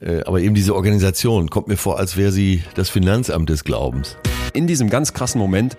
[0.00, 4.16] Äh, aber eben diese Organisation kommt mir vor, als wäre sie das Finanzamt des Glaubens.
[4.52, 5.76] In diesem ganz krassen Moment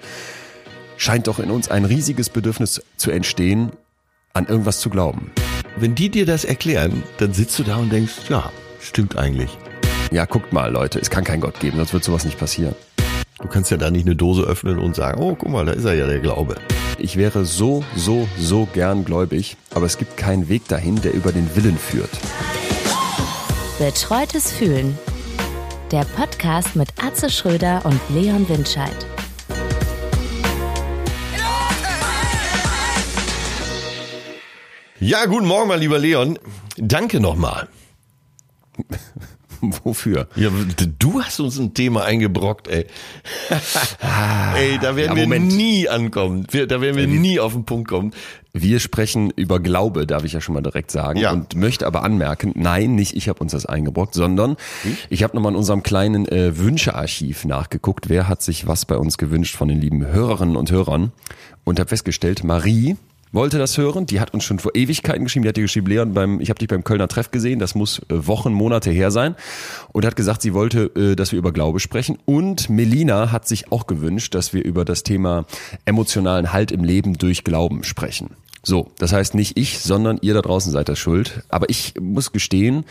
[0.97, 3.71] scheint doch in uns ein riesiges Bedürfnis zu entstehen,
[4.33, 5.31] an irgendwas zu glauben.
[5.77, 9.57] Wenn die dir das erklären, dann sitzt du da und denkst, ja, stimmt eigentlich.
[10.11, 12.75] Ja, guckt mal, Leute, es kann keinen Gott geben, sonst wird sowas nicht passieren.
[13.39, 15.85] Du kannst ja da nicht eine Dose öffnen und sagen, oh, guck mal, da ist
[15.85, 16.55] er ja der Glaube.
[16.99, 21.31] Ich wäre so, so, so gern gläubig, aber es gibt keinen Weg dahin, der über
[21.31, 22.11] den Willen führt.
[23.81, 24.95] Betreutes Fühlen.
[25.91, 28.95] Der Podcast mit Atze Schröder und Leon Windscheid.
[34.99, 36.37] Ja, guten Morgen, mein lieber Leon.
[36.77, 37.69] Danke nochmal.
[39.83, 40.27] Wofür?
[40.35, 40.49] Ja,
[40.99, 42.85] du hast uns ein Thema eingebrockt, ey.
[44.55, 46.47] ey, da werden ja, wir nie ankommen.
[46.49, 48.13] Wir, da werden wir nie auf den Punkt kommen.
[48.53, 51.19] Wir sprechen über Glaube, darf ich ja schon mal direkt sagen.
[51.19, 51.31] Ja.
[51.31, 54.97] Und möchte aber anmerken, nein, nicht ich habe uns das eingebrockt, sondern hm?
[55.09, 59.17] ich habe nochmal in unserem kleinen äh, Wünschearchiv nachgeguckt, wer hat sich was bei uns
[59.17, 61.11] gewünscht von den lieben Hörerinnen und Hörern
[61.63, 62.97] und habe festgestellt, Marie
[63.31, 64.05] wollte das hören.
[64.05, 65.43] Die hat uns schon vor Ewigkeiten geschrieben.
[65.43, 67.59] Die hat dir geschrieben, Leon, beim, ich habe dich beim Kölner Treff gesehen.
[67.59, 69.35] Das muss äh, Wochen, Monate her sein.
[69.91, 72.17] Und hat gesagt, sie wollte, äh, dass wir über Glaube sprechen.
[72.25, 75.45] Und Melina hat sich auch gewünscht, dass wir über das Thema
[75.85, 78.31] emotionalen Halt im Leben durch Glauben sprechen.
[78.63, 81.43] So, das heißt nicht ich, sondern ihr da draußen seid das schuld.
[81.49, 82.85] Aber ich muss gestehen,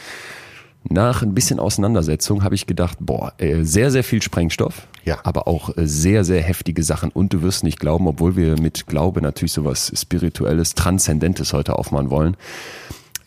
[0.88, 5.18] nach ein bisschen Auseinandersetzung habe ich gedacht, boah, äh, sehr, sehr viel Sprengstoff, ja.
[5.24, 7.10] aber auch äh, sehr, sehr heftige Sachen.
[7.10, 12.10] Und du wirst nicht glauben, obwohl wir mit Glaube natürlich sowas Spirituelles, Transzendentes heute aufmachen
[12.10, 12.36] wollen,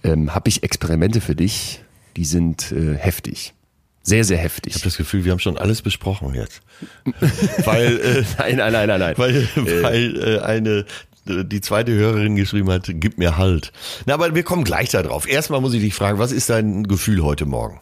[0.04, 1.84] ähm, habe ich Experimente für dich,
[2.18, 3.54] die sind äh, heftig.
[4.02, 4.74] Sehr, sehr heftig.
[4.74, 6.62] Ich habe das Gefühl, wir haben schon alles besprochen jetzt.
[7.66, 9.14] weil, äh, nein, nein, nein, nein, nein.
[9.18, 10.86] Weil, äh, weil äh, eine
[11.26, 13.72] die zweite Hörerin geschrieben hat, gib mir Halt.
[14.06, 15.28] Na, aber wir kommen gleich da drauf.
[15.28, 17.80] Erstmal muss ich dich fragen, was ist dein Gefühl heute Morgen?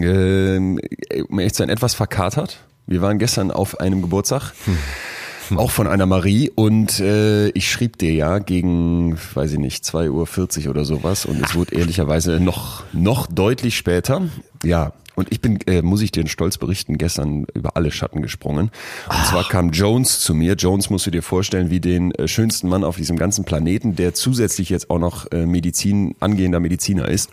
[0.00, 0.80] Ähm,
[1.28, 2.58] um ehrlich zu sein, etwas verkatert.
[2.86, 4.52] Wir waren gestern auf einem Geburtstag.
[4.64, 4.76] Hm
[5.56, 10.64] auch von einer Marie und äh, ich schrieb dir ja gegen, weiß ich nicht, 2.40
[10.64, 14.22] Uhr oder sowas und es wurde ehrlicherweise noch, noch deutlich später.
[14.62, 18.66] Ja, und ich bin, äh, muss ich dir stolz berichten, gestern über alle Schatten gesprungen.
[18.66, 18.70] Und
[19.08, 19.30] Ach.
[19.30, 20.54] zwar kam Jones zu mir.
[20.54, 24.14] Jones musst du dir vorstellen, wie den äh, schönsten Mann auf diesem ganzen Planeten, der
[24.14, 27.30] zusätzlich jetzt auch noch äh, Medizin, angehender Mediziner ist.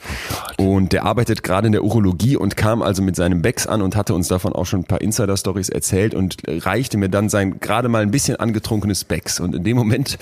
[0.57, 3.81] Oh und der arbeitet gerade in der Urologie und kam also mit seinem Becks an
[3.81, 7.59] und hatte uns davon auch schon ein paar Insider-Stories erzählt und reichte mir dann sein
[7.59, 9.39] gerade mal ein bisschen angetrunkenes Becks.
[9.39, 10.17] Und in dem Moment,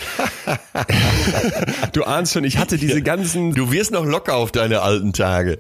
[1.94, 3.54] du ahnst schon, ich hatte diese ganzen...
[3.54, 5.58] Du wirst noch locker auf deine alten Tage.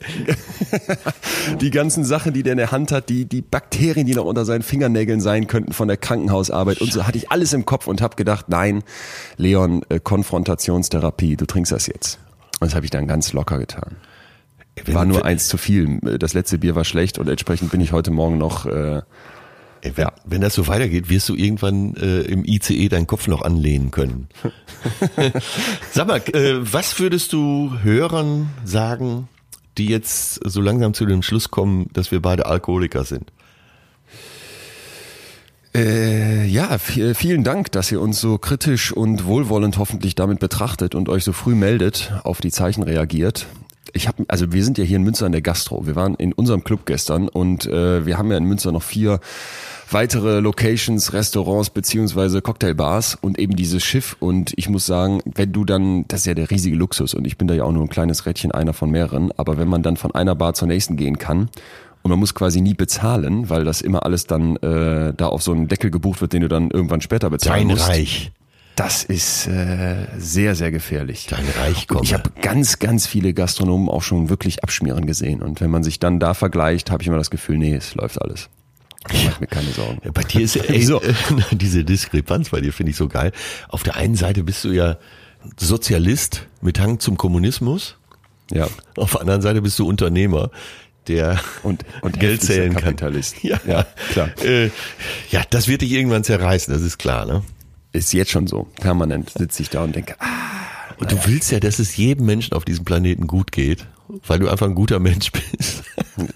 [1.61, 4.25] die ganzen ganzen Sachen, die der in der Hand hat, die, die Bakterien, die noch
[4.25, 7.87] unter seinen Fingernägeln sein könnten von der Krankenhausarbeit und so, hatte ich alles im Kopf
[7.87, 8.83] und habe gedacht, nein,
[9.37, 12.19] Leon, äh, Konfrontationstherapie, du trinkst das jetzt.
[12.59, 13.95] Und das habe ich dann ganz locker getan.
[14.87, 15.99] War nur eins zu viel.
[16.19, 18.65] Das letzte Bier war schlecht und entsprechend bin ich heute Morgen noch.
[18.65, 19.01] Äh,
[19.81, 20.11] wenn, ja.
[20.25, 24.27] wenn das so weitergeht, wirst du irgendwann äh, im ICE deinen Kopf noch anlehnen können.
[25.91, 29.29] Sag mal, äh, was würdest du Hörern sagen,
[29.77, 33.31] die jetzt so langsam zu dem Schluss kommen, dass wir beide Alkoholiker sind?
[35.75, 41.09] Äh, ja, vielen Dank, dass ihr uns so kritisch und wohlwollend hoffentlich damit betrachtet und
[41.09, 43.47] euch so früh meldet, auf die Zeichen reagiert.
[43.91, 45.85] Ich habe, also wir sind ja hier in Münster in der Gastro.
[45.85, 49.19] Wir waren in unserem Club gestern und äh, wir haben ja in Münster noch vier
[49.89, 54.15] weitere Locations, Restaurants beziehungsweise Cocktailbars und eben dieses Schiff.
[54.19, 57.37] Und ich muss sagen, wenn du dann, das ist ja der riesige Luxus und ich
[57.37, 59.97] bin da ja auch nur ein kleines Rädchen, einer von mehreren, aber wenn man dann
[59.97, 61.49] von einer Bar zur nächsten gehen kann
[62.03, 65.51] und man muss quasi nie bezahlen, weil das immer alles dann äh, da auf so
[65.51, 67.89] einen Deckel gebucht wird, den du dann irgendwann später bezahlen Dein musst.
[67.89, 68.31] Reich.
[68.75, 71.27] Das ist äh, sehr, sehr gefährlich.
[71.29, 72.03] Dein Reich kommt.
[72.03, 75.41] Ich habe ganz, ganz viele Gastronomen auch schon wirklich abschmieren gesehen.
[75.41, 78.21] Und wenn man sich dann da vergleicht, habe ich immer das Gefühl, nee, es läuft
[78.21, 78.49] alles.
[79.11, 80.01] Ich mach mir keine Sorgen.
[80.03, 81.01] Ja, bei dir ist ey, so.
[81.51, 83.31] diese Diskrepanz bei dir finde ich so geil.
[83.69, 84.97] Auf der einen Seite bist du ja
[85.57, 87.97] Sozialist mit Hang zum Kommunismus.
[88.51, 88.67] Ja.
[88.97, 90.51] Auf der anderen Seite bist du Unternehmer,
[91.07, 93.41] der und, und Geld zählen Kapitalist.
[93.41, 93.49] kann.
[93.49, 94.29] Ja, ja klar.
[94.43, 94.69] Äh,
[95.29, 97.43] ja, das wird dich irgendwann zerreißen, das ist klar, ne?
[97.91, 98.67] Ist jetzt schon so.
[98.81, 100.74] Permanent sitze ich da und denke, ah.
[100.97, 103.85] Und du willst ja, dass es jedem Menschen auf diesem Planeten gut geht,
[104.27, 105.83] weil du einfach ein guter Mensch bist.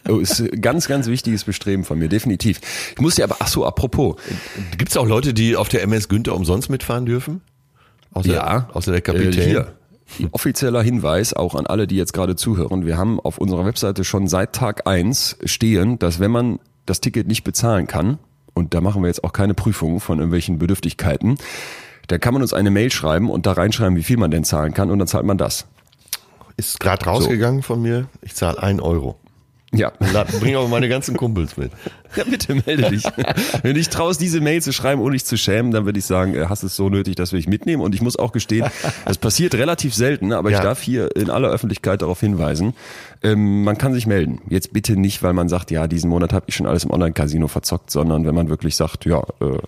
[0.10, 2.60] Oh, ist ein ganz, ganz wichtiges Bestreben von mir, definitiv.
[2.94, 4.16] Ich muss dir aber, ach so, apropos.
[4.78, 7.42] Gibt es auch Leute, die auf der MS Günther umsonst mitfahren dürfen?
[8.14, 8.70] Außer, ja.
[8.74, 9.42] Außer der Kapitän?
[9.42, 9.74] Äh, hier.
[10.32, 12.86] Offizieller Hinweis auch an alle, die jetzt gerade zuhören.
[12.86, 17.28] Wir haben auf unserer Webseite schon seit Tag eins stehen, dass wenn man das Ticket
[17.28, 18.18] nicht bezahlen kann,
[18.54, 21.38] und da machen wir jetzt auch keine Prüfung von irgendwelchen Bedürftigkeiten,
[22.10, 24.74] da kann man uns eine Mail schreiben und da reinschreiben, wie viel man denn zahlen
[24.74, 25.68] kann und dann zahlt man das.
[26.58, 27.68] Ist gerade rausgegangen so.
[27.68, 28.08] von mir.
[28.22, 29.18] Ich zahle ein Euro.
[29.72, 29.92] Ja.
[30.40, 31.72] Bring auch meine ganzen Kumpels mit.
[32.16, 33.04] Ja, bitte melde dich.
[33.62, 36.06] Wenn du dich traust, diese Mail zu schreiben, ohne dich zu schämen, dann würde ich
[36.06, 37.84] sagen, äh, hast es so nötig, dass wir dich mitnehmen.
[37.84, 38.66] Und ich muss auch gestehen,
[39.06, 40.58] das passiert relativ selten, aber ja.
[40.58, 42.74] ich darf hier in aller Öffentlichkeit darauf hinweisen,
[43.22, 44.42] ähm, man kann sich melden.
[44.50, 47.48] Jetzt bitte nicht, weil man sagt, ja, diesen Monat habe ich schon alles im Online-Casino
[47.48, 49.60] verzockt, sondern wenn man wirklich sagt, ja, äh,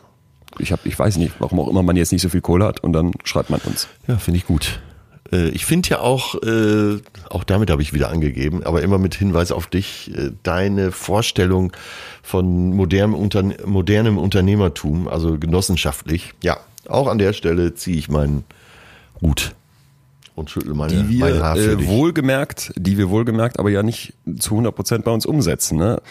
[0.59, 2.83] ich habe, ich weiß nicht, warum auch immer man jetzt nicht so viel Kohle hat
[2.83, 3.87] und dann schreibt man uns.
[4.07, 4.79] Ja, finde ich gut.
[5.31, 6.97] Äh, ich finde ja auch, äh,
[7.29, 11.71] auch damit habe ich wieder angegeben, aber immer mit Hinweis auf dich, äh, deine Vorstellung
[12.21, 16.33] von modernem, Unterne modernem Unternehmertum, also genossenschaftlich.
[16.43, 16.57] Ja,
[16.87, 18.43] auch an der Stelle ziehe ich meinen
[19.21, 19.53] Hut
[20.35, 21.87] und schüttel meine, die wir, mein Haar für dich.
[21.87, 25.77] wohlgemerkt, die wir wohlgemerkt, aber ja nicht zu 100 Prozent bei uns umsetzen.
[25.77, 26.01] Ne?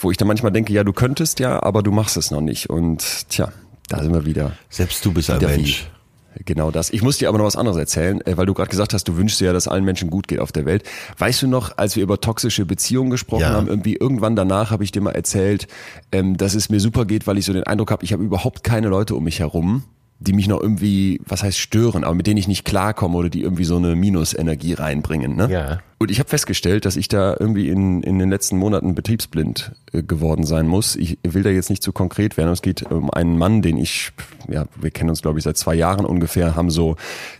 [0.00, 2.70] Wo ich dann manchmal denke, ja, du könntest ja, aber du machst es noch nicht.
[2.70, 3.52] Und tja,
[3.90, 4.52] da sind wir wieder.
[4.68, 5.84] Selbst du bist ein Mensch.
[5.84, 6.00] Wie.
[6.44, 6.90] Genau das.
[6.90, 9.16] Ich muss dir aber noch was anderes erzählen, äh, weil du gerade gesagt hast, du
[9.16, 10.84] wünschst dir ja, dass allen Menschen gut geht auf der Welt.
[11.18, 13.50] Weißt du noch, als wir über toxische Beziehungen gesprochen ja.
[13.50, 15.66] haben, irgendwie irgendwann danach habe ich dir mal erzählt,
[16.12, 18.62] ähm, dass es mir super geht, weil ich so den Eindruck habe, ich habe überhaupt
[18.62, 19.84] keine Leute um mich herum,
[20.20, 23.42] die mich noch irgendwie, was heißt stören, aber mit denen ich nicht klarkomme oder die
[23.42, 25.34] irgendwie so eine Minusenergie reinbringen.
[25.34, 25.50] Ne?
[25.50, 25.78] Ja.
[25.98, 30.02] Und ich habe festgestellt, dass ich da irgendwie in, in den letzten Monaten betriebsblind äh,
[30.02, 30.94] geworden sein muss.
[30.96, 32.52] Ich will da jetzt nicht zu konkret werden.
[32.52, 34.12] Es geht um einen Mann, den ich,
[34.46, 36.96] ja, wir kennen uns glaube ich seit zwei Jahren ungefähr, haben so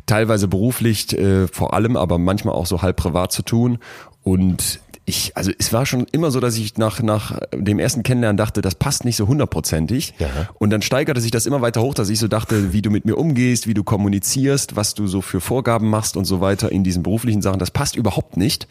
[0.06, 3.78] teilweise beruflich äh, vor allem, aber manchmal auch so halb privat zu tun.
[4.22, 8.38] Und ich, also es war schon immer so, dass ich nach, nach dem ersten Kennenlernen
[8.38, 10.14] dachte, das passt nicht so hundertprozentig.
[10.18, 10.28] Ja.
[10.58, 13.04] Und dann steigerte sich das immer weiter hoch, dass ich so dachte, wie du mit
[13.04, 16.84] mir umgehst, wie du kommunizierst, was du so für Vorgaben machst und so weiter in
[16.84, 18.68] diesen beruflichen Sachen, das passt überhaupt nicht.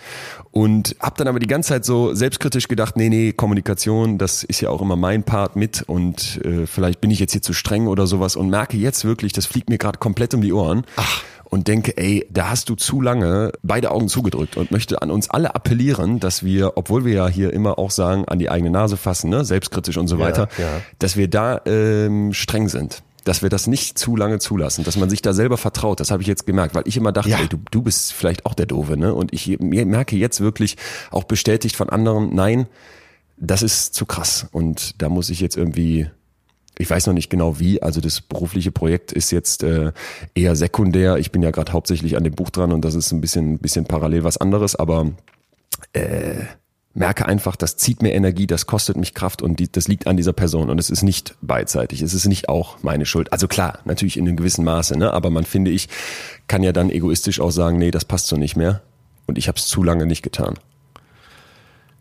[0.51, 4.61] Und hab dann aber die ganze Zeit so selbstkritisch gedacht, nee, nee, Kommunikation, das ist
[4.61, 7.87] ja auch immer mein Part mit und äh, vielleicht bin ich jetzt hier zu streng
[7.87, 10.85] oder sowas und merke jetzt wirklich, das fliegt mir gerade komplett um die Ohren.
[10.95, 15.11] Ach und denke, ey, da hast du zu lange beide Augen zugedrückt und möchte an
[15.11, 18.69] uns alle appellieren, dass wir, obwohl wir ja hier immer auch sagen, an die eigene
[18.69, 20.81] Nase fassen, ne, selbstkritisch und so weiter, ja, ja.
[20.99, 25.09] dass wir da ähm, streng sind dass wir das nicht zu lange zulassen, dass man
[25.09, 25.99] sich da selber vertraut.
[25.99, 27.37] Das habe ich jetzt gemerkt, weil ich immer dachte, ja.
[27.39, 29.13] ey, du, du bist vielleicht auch der Doofe, ne?
[29.13, 30.77] Und ich merke jetzt wirklich
[31.11, 32.65] auch bestätigt von anderen, nein,
[33.37, 34.47] das ist zu krass.
[34.51, 36.09] Und da muss ich jetzt irgendwie
[36.79, 37.83] ich weiß noch nicht genau wie.
[37.83, 39.91] Also das berufliche Projekt ist jetzt äh,
[40.33, 41.17] eher sekundär.
[41.17, 43.83] Ich bin ja gerade hauptsächlich an dem Buch dran und das ist ein bisschen, bisschen
[43.85, 45.11] parallel was anderes, aber
[45.91, 46.45] äh,
[46.93, 50.15] merke einfach, das zieht mir Energie, das kostet mich Kraft und die, das liegt an
[50.15, 53.33] dieser Person und es ist nicht beidseitig, es ist nicht auch meine Schuld.
[53.33, 55.13] Also klar, natürlich in einem gewissen Maße, ne?
[55.13, 55.89] aber man finde ich,
[56.47, 58.81] kann ja dann egoistisch auch sagen, nee, das passt so nicht mehr
[59.27, 60.55] und ich habe es zu lange nicht getan.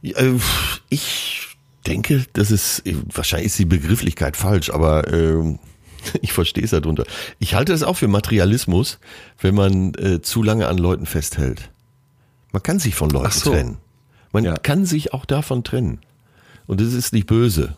[0.03, 0.35] Äh,
[0.89, 1.48] ich
[1.87, 2.83] denke, das ist,
[3.13, 5.59] wahrscheinlich ist die Begrifflichkeit falsch, aber äh,
[6.23, 7.05] ich verstehe es darunter.
[7.39, 8.99] Ich halte es auch für Materialismus,
[9.41, 11.71] wenn man äh, zu lange an Leuten festhält.
[12.53, 13.51] Man kann sich von Leuten so.
[13.51, 13.79] trennen.
[14.33, 14.57] Man ja.
[14.57, 16.01] kann sich auch davon trennen.
[16.67, 17.77] Und es ist nicht böse.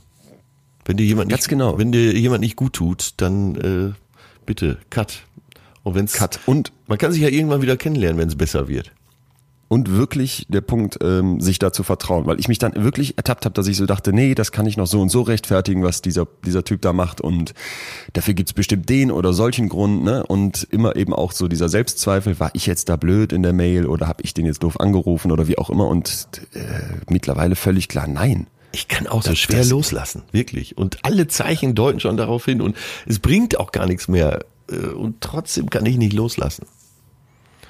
[0.85, 1.79] Wenn dir jemand Ganz nicht, genau.
[1.79, 3.93] wenn dir jemand nicht gut tut, dann äh,
[4.47, 5.23] bitte cut.
[5.83, 8.93] Und wenn's cut und man kann sich ja irgendwann wieder kennenlernen, wenn es besser wird
[9.71, 13.45] und wirklich der Punkt, ähm, sich da zu vertrauen, weil ich mich dann wirklich ertappt
[13.45, 16.03] habe, dass ich so dachte, nee, das kann ich noch so und so rechtfertigen, was
[16.03, 17.55] dieser dieser Typ da macht und
[18.13, 20.27] dafür gibt's bestimmt den oder solchen Grund, ne?
[20.27, 23.87] Und immer eben auch so dieser Selbstzweifel, war ich jetzt da blöd in der Mail
[23.87, 26.59] oder habe ich den jetzt doof angerufen oder wie auch immer und äh,
[27.09, 28.49] mittlerweile völlig klar, nein.
[28.73, 30.77] Ich kann auch so schwer loslassen, wirklich.
[30.77, 34.41] Und alle Zeichen deuten schon darauf hin und es bringt auch gar nichts mehr.
[34.69, 36.67] Äh, und trotzdem kann ich nicht loslassen.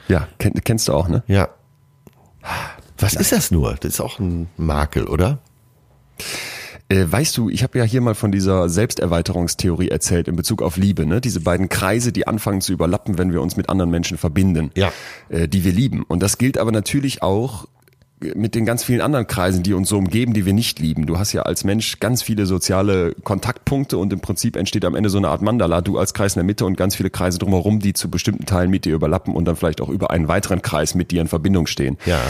[0.08, 1.22] Ja, kennst du auch, ne?
[1.28, 1.50] Ja,
[2.98, 3.74] was ist das nur?
[3.74, 5.38] Das ist auch ein Makel, oder?
[6.88, 10.76] Äh, weißt du, ich habe ja hier mal von dieser Selbsterweiterungstheorie erzählt in Bezug auf
[10.76, 11.20] Liebe, ne?
[11.20, 14.92] Diese beiden Kreise, die anfangen zu überlappen, wenn wir uns mit anderen Menschen verbinden, ja.
[15.28, 16.02] Äh, die wir lieben.
[16.02, 17.66] Und das gilt aber natürlich auch
[18.34, 21.06] mit den ganz vielen anderen Kreisen, die uns so umgeben, die wir nicht lieben.
[21.06, 25.08] Du hast ja als Mensch ganz viele soziale Kontaktpunkte und im Prinzip entsteht am Ende
[25.08, 25.80] so eine Art Mandala.
[25.80, 28.70] Du als Kreis in der Mitte und ganz viele Kreise drumherum, die zu bestimmten Teilen
[28.70, 31.66] mit dir überlappen und dann vielleicht auch über einen weiteren Kreis mit dir in Verbindung
[31.66, 31.96] stehen.
[32.04, 32.20] Ja.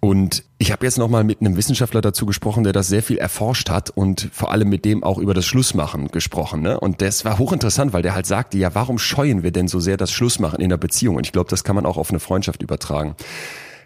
[0.00, 3.68] Und ich habe jetzt nochmal mit einem Wissenschaftler dazu gesprochen, der das sehr viel erforscht
[3.68, 6.62] hat und vor allem mit dem auch über das Schlussmachen gesprochen.
[6.62, 6.80] Ne?
[6.80, 9.98] Und das war hochinteressant, weil der halt sagte, ja, warum scheuen wir denn so sehr
[9.98, 11.16] das Schlussmachen in der Beziehung?
[11.16, 13.14] Und ich glaube, das kann man auch auf eine Freundschaft übertragen.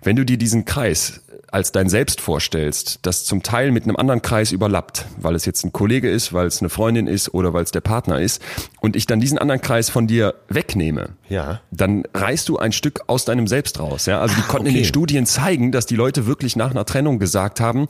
[0.04, 1.22] Wenn du dir diesen Kreis
[1.54, 5.64] als dein Selbst vorstellst, das zum Teil mit einem anderen Kreis überlappt, weil es jetzt
[5.64, 8.42] ein Kollege ist, weil es eine Freundin ist oder weil es der Partner ist,
[8.80, 11.60] und ich dann diesen anderen Kreis von dir wegnehme, ja.
[11.70, 14.06] dann reißt du ein Stück aus deinem Selbst raus.
[14.06, 14.20] Ja?
[14.20, 14.76] Also die ah, konnten okay.
[14.76, 17.86] in den Studien zeigen, dass die Leute wirklich nach einer Trennung gesagt haben,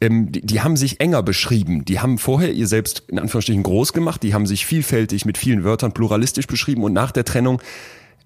[0.00, 1.84] ähm, die, die haben sich enger beschrieben.
[1.84, 5.62] Die haben vorher ihr Selbst in Anführungsstrichen groß gemacht, die haben sich vielfältig mit vielen
[5.62, 7.62] Wörtern pluralistisch beschrieben und nach der Trennung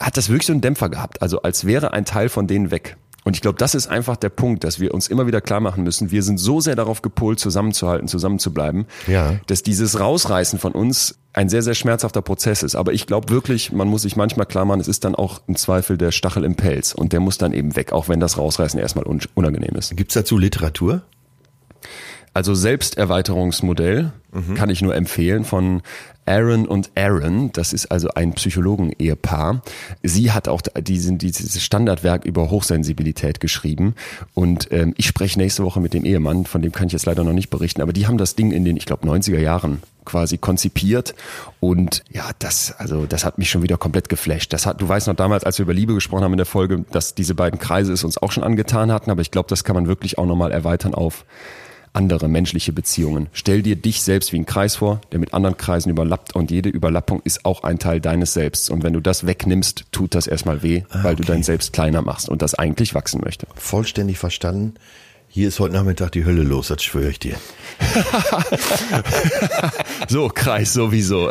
[0.01, 1.21] hat das wirklich so einen Dämpfer gehabt.
[1.21, 2.97] Also als wäre ein Teil von denen weg.
[3.25, 5.85] Und ich glaube, das ist einfach der Punkt, dass wir uns immer wieder klar machen
[5.85, 9.39] müssen, wir sind so sehr darauf gepolt, zusammenzuhalten, zusammenzubleiben, ja.
[9.47, 12.75] dass dieses Rausreißen von uns ein sehr, sehr schmerzhafter Prozess ist.
[12.75, 15.57] Aber ich glaube wirklich, man muss sich manchmal klar machen, es ist dann auch im
[15.57, 18.81] Zweifel der Stachel im Pelz und der muss dann eben weg, auch wenn das Rausreißen
[18.81, 19.97] erstmal unangenehm ist.
[19.97, 21.03] Gibt's dazu Literatur?
[22.35, 24.55] Also Selbsterweiterungsmodell mhm.
[24.55, 25.83] kann ich nur empfehlen von
[26.29, 27.51] Aaron und Aaron.
[27.53, 29.63] Das ist also ein Psychologen-Ehepaar.
[30.03, 33.95] Sie hat auch diesen, dieses Standardwerk über Hochsensibilität geschrieben.
[34.35, 37.25] Und ähm, ich spreche nächste Woche mit dem Ehemann, von dem kann ich jetzt leider
[37.25, 40.39] noch nicht berichten, aber die haben das Ding in den, ich glaube, 90er Jahren quasi
[40.39, 41.15] konzipiert
[41.61, 44.55] und ja, das also das hat mich schon wieder komplett geflasht.
[44.55, 46.85] Das hat du weißt noch damals, als wir über Liebe gesprochen haben in der Folge,
[46.93, 49.75] dass diese beiden Kreise es uns auch schon angetan hatten, aber ich glaube, das kann
[49.75, 51.27] man wirklich auch nochmal erweitern auf
[51.93, 53.29] andere menschliche Beziehungen.
[53.33, 56.69] Stell dir dich selbst wie einen Kreis vor, der mit anderen Kreisen überlappt und jede
[56.69, 58.71] Überlappung ist auch ein Teil deines Selbst.
[58.71, 62.03] Und wenn du das wegnimmst, tut das erstmal weh, ah, weil du dein Selbst kleiner
[62.03, 63.47] machst und das eigentlich wachsen möchte.
[63.55, 64.75] Vollständig verstanden.
[65.31, 67.37] Hier ist heute Nachmittag die Hölle los, das schwöre ich dir.
[70.09, 71.31] so, Kreis sowieso.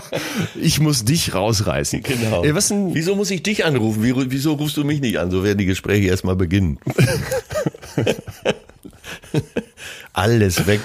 [0.60, 2.02] ich muss dich rausreißen.
[2.02, 2.42] Genau.
[2.42, 2.92] Ey, was denn?
[2.92, 4.02] Wieso muss ich dich anrufen?
[4.02, 5.30] Wieso rufst du mich nicht an?
[5.30, 6.80] So werden die Gespräche erstmal beginnen.
[10.12, 10.80] Alles weg.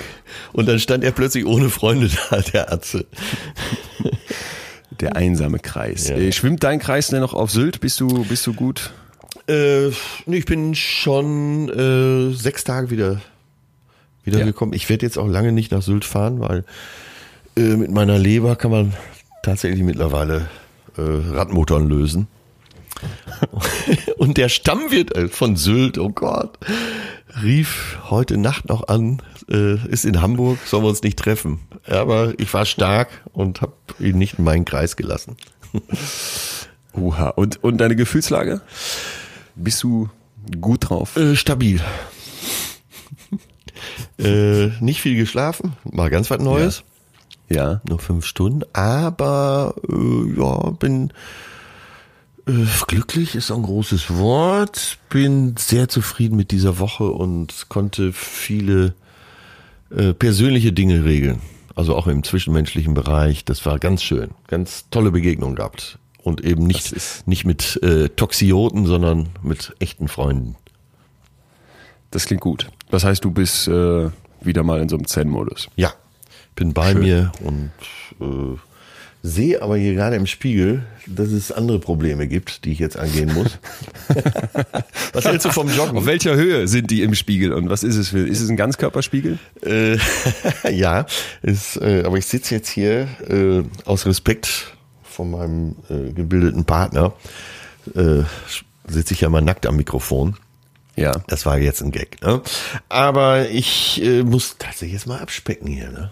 [0.54, 3.06] Und dann stand er plötzlich ohne Freunde da, der Atze.
[5.00, 6.10] Der einsame Kreis.
[6.10, 6.16] Ja.
[6.16, 7.80] Äh, schwimmt dein Kreis denn noch auf Sylt?
[7.80, 8.92] Bist du, bist du gut?
[9.48, 9.90] Äh,
[10.28, 13.22] ich bin schon äh, sechs Tage wieder,
[14.24, 14.46] wieder ja.
[14.46, 14.74] gekommen.
[14.74, 16.66] Ich werde jetzt auch lange nicht nach Sylt fahren, weil
[17.58, 18.94] äh, mit meiner Leber kann man
[19.44, 20.48] tatsächlich mittlerweile
[20.98, 22.28] äh, Radmotoren lösen.
[24.18, 26.58] Und der Stammwirt äh, von Sylt, oh Gott,
[27.44, 31.60] rief heute Nacht noch an, äh, ist in Hamburg, sollen wir uns nicht treffen.
[31.88, 35.38] Aber ich war stark und habe ihn nicht in meinen Kreis gelassen.
[36.94, 37.30] Uha.
[37.30, 38.62] Und, und deine Gefühlslage?
[39.56, 40.10] Bist du
[40.60, 41.16] gut drauf?
[41.16, 41.82] Äh, stabil.
[44.18, 46.84] äh, nicht viel geschlafen, mal ganz was Neues.
[47.50, 47.56] Ja.
[47.74, 47.82] ja.
[47.88, 51.12] Nur fünf Stunden, aber äh, ja, bin
[52.88, 54.98] glücklich ist ein großes Wort.
[55.10, 58.94] Bin sehr zufrieden mit dieser Woche und konnte viele
[59.90, 61.42] äh, persönliche Dinge regeln.
[61.76, 63.46] Also auch im zwischenmenschlichen Bereich.
[63.46, 64.32] Das war ganz schön.
[64.48, 65.98] Ganz tolle Begegnung gehabt.
[66.24, 66.96] Und eben nicht,
[67.26, 70.56] nicht mit äh, Toxioten, sondern mit echten Freunden.
[72.12, 72.68] Das klingt gut.
[72.90, 74.10] Das heißt, du bist äh,
[74.42, 75.70] wieder mal in so einem Zen-Modus.
[75.76, 75.94] Ja,
[76.56, 77.02] bin bei schön.
[77.02, 77.72] mir und
[78.20, 78.58] äh,
[79.24, 83.34] sehe aber hier gerade im Spiegel, dass es andere Probleme gibt, die ich jetzt angehen
[83.34, 83.60] muss.
[85.14, 85.98] was hältst du vom Joggen?
[85.98, 88.28] Auf welcher Höhe sind die im Spiegel und was ist es für?
[88.28, 89.38] Ist es ein Ganzkörperspiegel?
[89.64, 89.98] Äh,
[90.72, 91.06] ja,
[91.42, 97.14] ist, äh, aber ich sitze jetzt hier äh, aus Respekt von meinem äh, gebildeten Partner.
[97.96, 98.24] Äh,
[98.88, 100.36] sitze ich ja mal nackt am Mikrofon.
[100.96, 101.14] Ja.
[101.28, 102.22] Das war jetzt ein Gag.
[102.22, 102.42] Ne?
[102.90, 105.90] Aber ich äh, muss tatsächlich jetzt mal abspecken hier.
[105.90, 106.12] Ne?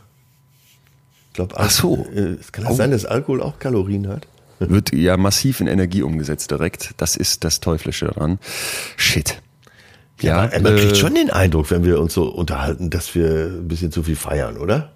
[1.48, 2.08] Glaube, Ach so.
[2.14, 2.76] Äh, kann das oh.
[2.76, 4.28] sein, dass Alkohol auch Kalorien hat?
[4.60, 6.92] Wird ja massiv in Energie umgesetzt direkt.
[6.98, 8.40] Das ist das Teuflische daran.
[8.98, 9.42] Shit.
[10.22, 13.46] Ja, ja man äh, kriegt schon den Eindruck, wenn wir uns so unterhalten, dass wir
[13.46, 14.92] ein bisschen zu viel feiern, oder?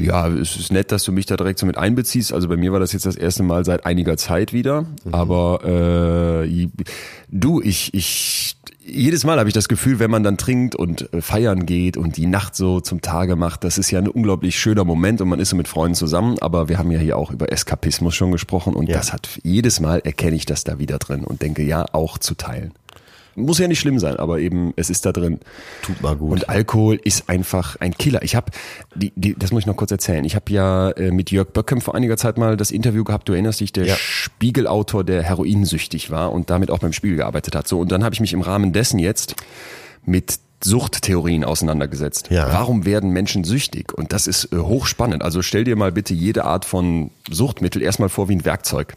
[0.00, 2.32] Ja, es ist nett, dass du mich da direkt so mit einbeziehst.
[2.32, 4.82] Also bei mir war das jetzt das erste Mal seit einiger Zeit wieder.
[4.82, 5.12] Mhm.
[5.12, 6.68] Aber äh,
[7.28, 8.57] du, ich, ich
[8.88, 12.16] jedes Mal habe ich das Gefühl, wenn man dann trinkt und äh, feiern geht und
[12.16, 15.40] die Nacht so zum Tage macht, das ist ja ein unglaublich schöner Moment und man
[15.40, 16.38] ist so mit Freunden zusammen.
[16.40, 18.96] Aber wir haben ja hier auch über Eskapismus schon gesprochen und ja.
[18.96, 22.34] das hat jedes Mal erkenne ich das da wieder drin und denke, ja, auch zu
[22.34, 22.72] teilen.
[23.38, 25.40] Muss ja nicht schlimm sein, aber eben es ist da drin.
[25.82, 26.32] Tut mal gut.
[26.32, 28.22] Und Alkohol ist einfach ein Killer.
[28.22, 28.50] Ich habe,
[28.94, 30.24] die, die, das muss ich noch kurz erzählen.
[30.24, 33.28] Ich habe ja äh, mit Jörg Böckem vor einiger Zeit mal das Interview gehabt.
[33.28, 33.96] Du erinnerst dich, der ja.
[33.96, 37.68] Spiegelautor, der heroinsüchtig war und damit auch beim Spiegel gearbeitet hat.
[37.68, 39.36] So und dann habe ich mich im Rahmen dessen jetzt
[40.04, 42.30] mit Suchttheorien auseinandergesetzt.
[42.30, 42.52] Ja.
[42.52, 43.92] Warum werden Menschen süchtig?
[43.92, 45.22] Und das ist äh, hochspannend.
[45.22, 48.94] Also stell dir mal bitte jede Art von Suchtmittel erstmal vor wie ein Werkzeug.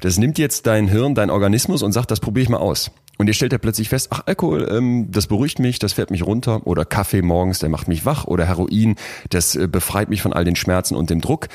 [0.00, 2.90] Das nimmt jetzt dein Hirn, dein Organismus und sagt, das probiere ich mal aus.
[3.18, 6.26] Und ihr stellt ja plötzlich fest, ach, Alkohol, ähm, das beruhigt mich, das fährt mich
[6.26, 6.66] runter.
[6.66, 8.24] Oder Kaffee morgens, der macht mich wach.
[8.24, 8.96] Oder Heroin,
[9.30, 11.48] das äh, befreit mich von all den Schmerzen und dem Druck.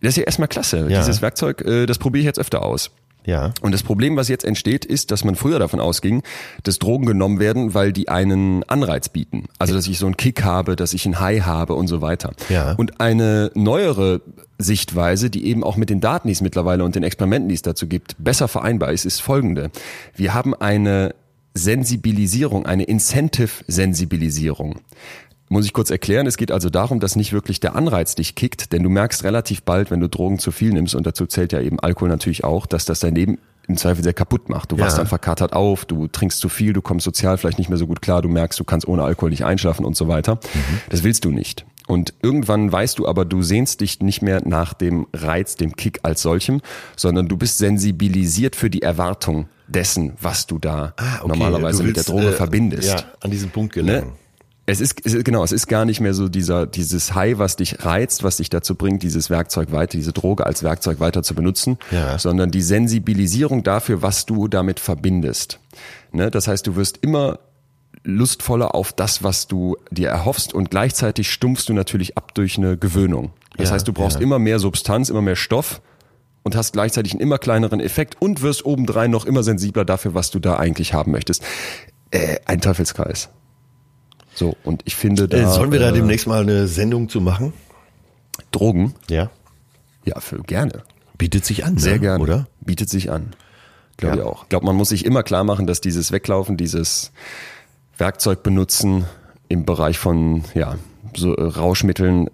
[0.00, 0.88] Das ist ja erstmal klasse.
[0.88, 0.98] Ja.
[0.98, 2.90] Dieses Werkzeug, äh, das probiere ich jetzt öfter aus.
[3.24, 3.52] Ja.
[3.60, 6.22] Und das Problem, was jetzt entsteht, ist, dass man früher davon ausging,
[6.62, 9.46] dass Drogen genommen werden, weil die einen Anreiz bieten.
[9.58, 12.32] Also, dass ich so einen Kick habe, dass ich ein High habe und so weiter.
[12.48, 12.72] Ja.
[12.72, 14.20] Und eine neuere
[14.58, 17.62] Sichtweise, die eben auch mit den Daten, die es mittlerweile und den Experimenten, die es
[17.62, 19.70] dazu gibt, besser vereinbar ist, ist folgende.
[20.14, 21.14] Wir haben eine
[21.54, 24.80] Sensibilisierung, eine Incentive-Sensibilisierung.
[25.52, 28.72] Muss ich kurz erklären, es geht also darum, dass nicht wirklich der Anreiz dich kickt,
[28.72, 31.60] denn du merkst relativ bald, wenn du Drogen zu viel nimmst, und dazu zählt ja
[31.60, 33.36] eben Alkohol natürlich auch, dass das dein Leben
[33.68, 34.72] im Zweifel sehr kaputt macht.
[34.72, 37.76] Du wachst dann verkatert auf, du trinkst zu viel, du kommst sozial vielleicht nicht mehr
[37.76, 40.36] so gut klar, du merkst, du kannst ohne Alkohol nicht einschlafen und so weiter.
[40.36, 40.80] Mhm.
[40.88, 41.66] Das willst du nicht.
[41.86, 46.00] Und irgendwann weißt du aber, du sehnst dich nicht mehr nach dem Reiz, dem Kick
[46.02, 46.62] als solchem,
[46.96, 51.28] sondern du bist sensibilisiert für die Erwartung dessen, was du da ah, okay.
[51.28, 52.88] normalerweise willst, mit der Droge äh, verbindest.
[52.88, 54.08] Ja, an diesen Punkt gelangen.
[54.08, 54.21] Ne?
[54.64, 57.56] Es ist, es ist, genau, es ist gar nicht mehr so dieser, dieses High, was
[57.56, 61.34] dich reizt, was dich dazu bringt, dieses Werkzeug weiter, diese Droge als Werkzeug weiter zu
[61.34, 62.16] benutzen, ja.
[62.18, 65.58] sondern die Sensibilisierung dafür, was du damit verbindest.
[66.12, 66.30] Ne?
[66.30, 67.40] Das heißt, du wirst immer
[68.04, 72.76] lustvoller auf das, was du dir erhoffst und gleichzeitig stumpfst du natürlich ab durch eine
[72.76, 73.32] Gewöhnung.
[73.56, 74.22] Das ja, heißt, du brauchst ja.
[74.22, 75.82] immer mehr Substanz, immer mehr Stoff
[76.42, 80.30] und hast gleichzeitig einen immer kleineren Effekt und wirst obendrein noch immer sensibler dafür, was
[80.30, 81.42] du da eigentlich haben möchtest.
[82.10, 83.28] Äh, ein Teufelskreis.
[84.34, 85.36] So, und ich finde da.
[85.36, 87.52] Äh, sollen wir da äh, demnächst mal eine Sendung zu machen?
[88.50, 88.94] Drogen?
[89.08, 89.30] Ja.
[90.04, 90.82] Ja, für gerne.
[91.18, 92.00] Bietet sich an, sehr ne?
[92.00, 92.48] gerne, oder?
[92.60, 93.34] Bietet sich an.
[93.96, 94.22] Glaube ja.
[94.22, 94.42] ich auch.
[94.44, 97.12] Ich glaube, man muss sich immer klar machen, dass dieses Weglaufen, dieses
[97.98, 99.04] Werkzeug benutzen
[99.48, 100.76] im Bereich von ja,
[101.14, 102.30] so äh, Rauschmitteln.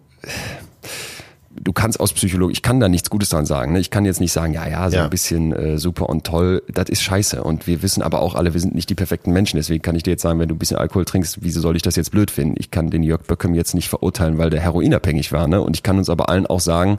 [1.61, 3.73] Du kannst aus Psychologie, ich kann da nichts Gutes dran sagen.
[3.73, 3.81] Ne?
[3.81, 5.05] Ich kann jetzt nicht sagen, ja, ja, so ja.
[5.05, 7.43] ein bisschen äh, super und toll, das ist scheiße.
[7.43, 9.57] Und wir wissen aber auch alle, wir sind nicht die perfekten Menschen.
[9.57, 11.83] Deswegen kann ich dir jetzt sagen, wenn du ein bisschen Alkohol trinkst, wieso soll ich
[11.83, 12.55] das jetzt blöd finden?
[12.59, 15.49] Ich kann den Jörg Böckem jetzt nicht verurteilen, weil der heroinabhängig war.
[15.49, 15.61] Ne?
[15.61, 16.99] Und ich kann uns aber allen auch sagen,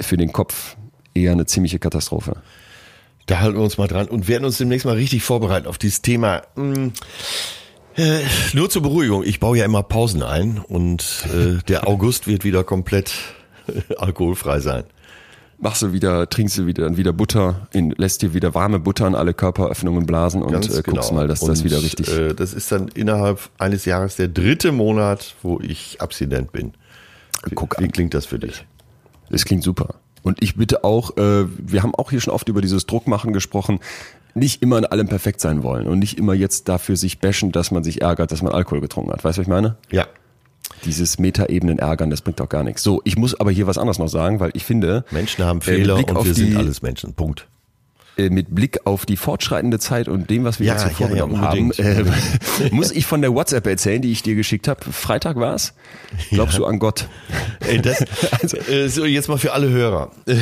[0.00, 0.76] für den Kopf
[1.14, 2.36] eher eine ziemliche Katastrophe.
[3.26, 6.02] Da halten wir uns mal dran und werden uns demnächst mal richtig vorbereiten auf dieses
[6.02, 6.42] Thema.
[6.56, 6.92] Hm
[7.96, 8.20] äh,
[8.52, 12.64] nur zur Beruhigung, ich baue ja immer Pausen ein und äh, der August wird wieder
[12.64, 13.12] komplett
[13.98, 14.84] alkoholfrei sein.
[15.58, 19.04] Machst du wieder, trinkst du wieder, dann wieder Butter, in, lässt dir wieder warme Butter
[19.04, 21.12] an alle Körperöffnungen blasen und äh, guckst genau.
[21.12, 22.08] mal, dass und, das wieder richtig.
[22.08, 26.72] Äh, das ist dann innerhalb eines Jahres der dritte Monat, wo ich abstinent bin.
[27.44, 28.64] Wie, Guck wie klingt das für dich?
[29.28, 29.96] Das klingt super.
[30.22, 33.80] Und ich bitte auch, äh, wir haben auch hier schon oft über dieses Druckmachen gesprochen
[34.34, 37.70] nicht immer in allem perfekt sein wollen und nicht immer jetzt dafür sich bashen, dass
[37.70, 39.24] man sich ärgert, dass man Alkohol getrunken hat.
[39.24, 39.76] Weißt du, was ich meine?
[39.90, 40.06] Ja.
[40.84, 42.82] Dieses Metaebenen ärgern, das bringt doch gar nichts.
[42.82, 45.98] So, ich muss aber hier was anderes noch sagen, weil ich finde, Menschen haben Fehler
[45.98, 47.14] äh, und wir sind alles Menschen.
[47.14, 47.46] Punkt.
[48.16, 51.40] Äh, mit Blick auf die fortschreitende Zeit und dem, was wir ja, jetzt vorgenommen ja,
[51.40, 52.04] haben, äh,
[52.70, 54.80] muss ich von der WhatsApp erzählen, die ich dir geschickt habe.
[54.92, 55.74] Freitag war's.
[56.30, 56.60] Glaubst ja.
[56.60, 57.08] du an Gott?
[57.60, 58.04] Ey, das,
[58.42, 60.10] also, äh, so jetzt mal für alle Hörer.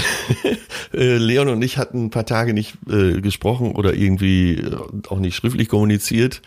[0.94, 4.64] Äh, Leon und ich hatten ein paar Tage nicht äh, gesprochen oder irgendwie
[5.08, 6.40] auch nicht schriftlich kommuniziert.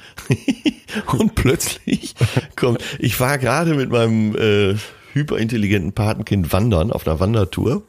[1.18, 2.16] und plötzlich
[2.56, 4.36] kommt, ich war gerade mit meinem
[5.14, 7.84] hyperintelligenten Patenkind wandern auf einer Wandertour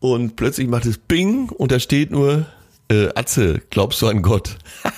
[0.00, 2.46] und plötzlich macht es Bing und da steht nur,
[2.90, 4.56] äh, Atze, glaubst du an Gott?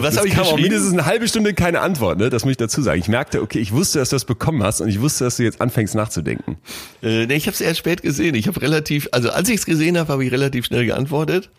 [0.00, 2.30] was habe ich kam auch mindestens eine halbe Stunde keine Antwort, ne?
[2.30, 3.00] Das muss ich dazu sagen.
[3.00, 5.42] Ich merkte, okay, ich wusste, dass du das bekommen hast und ich wusste, dass du
[5.42, 6.58] jetzt anfängst nachzudenken.
[7.02, 8.34] Äh, nee, ich habe es erst spät gesehen.
[8.34, 11.50] Ich habe relativ, also als ich es gesehen habe, habe ich relativ schnell geantwortet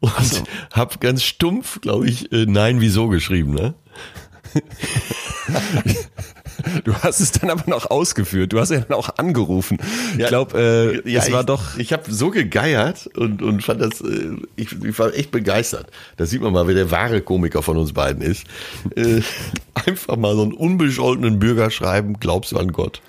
[0.00, 0.44] und so.
[0.72, 3.74] habe ganz stumpf, glaube ich, äh, nein, wieso geschrieben, ne?
[6.84, 8.52] Du hast es dann aber noch ausgeführt.
[8.52, 9.78] Du hast ja dann auch angerufen.
[10.16, 11.76] Ja, ich glaube, äh, ja, es war ich, doch.
[11.78, 15.90] Ich habe so gegeiert und, und fand das, äh, ich, ich war echt begeistert.
[16.16, 18.44] Da sieht man mal, wer der wahre Komiker von uns beiden ist.
[18.94, 19.20] Äh,
[19.74, 23.00] einfach mal so einen unbescholtenen Bürger schreiben, glaubst du an Gott?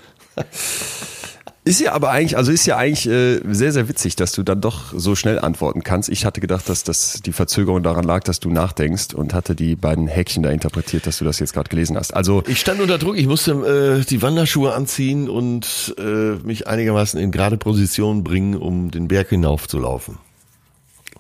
[1.68, 4.62] Ist ja aber eigentlich, also ist ja eigentlich äh, sehr, sehr witzig, dass du dann
[4.62, 6.08] doch so schnell antworten kannst.
[6.08, 9.76] Ich hatte gedacht, dass das die Verzögerung daran lag, dass du nachdenkst und hatte die
[9.76, 12.14] beiden Häkchen da interpretiert, dass du das jetzt gerade gelesen hast.
[12.14, 17.20] Also ich stand unter Druck, ich musste äh, die Wanderschuhe anziehen und äh, mich einigermaßen
[17.20, 20.20] in gerade Position bringen, um den Berg hinauf zu laufen.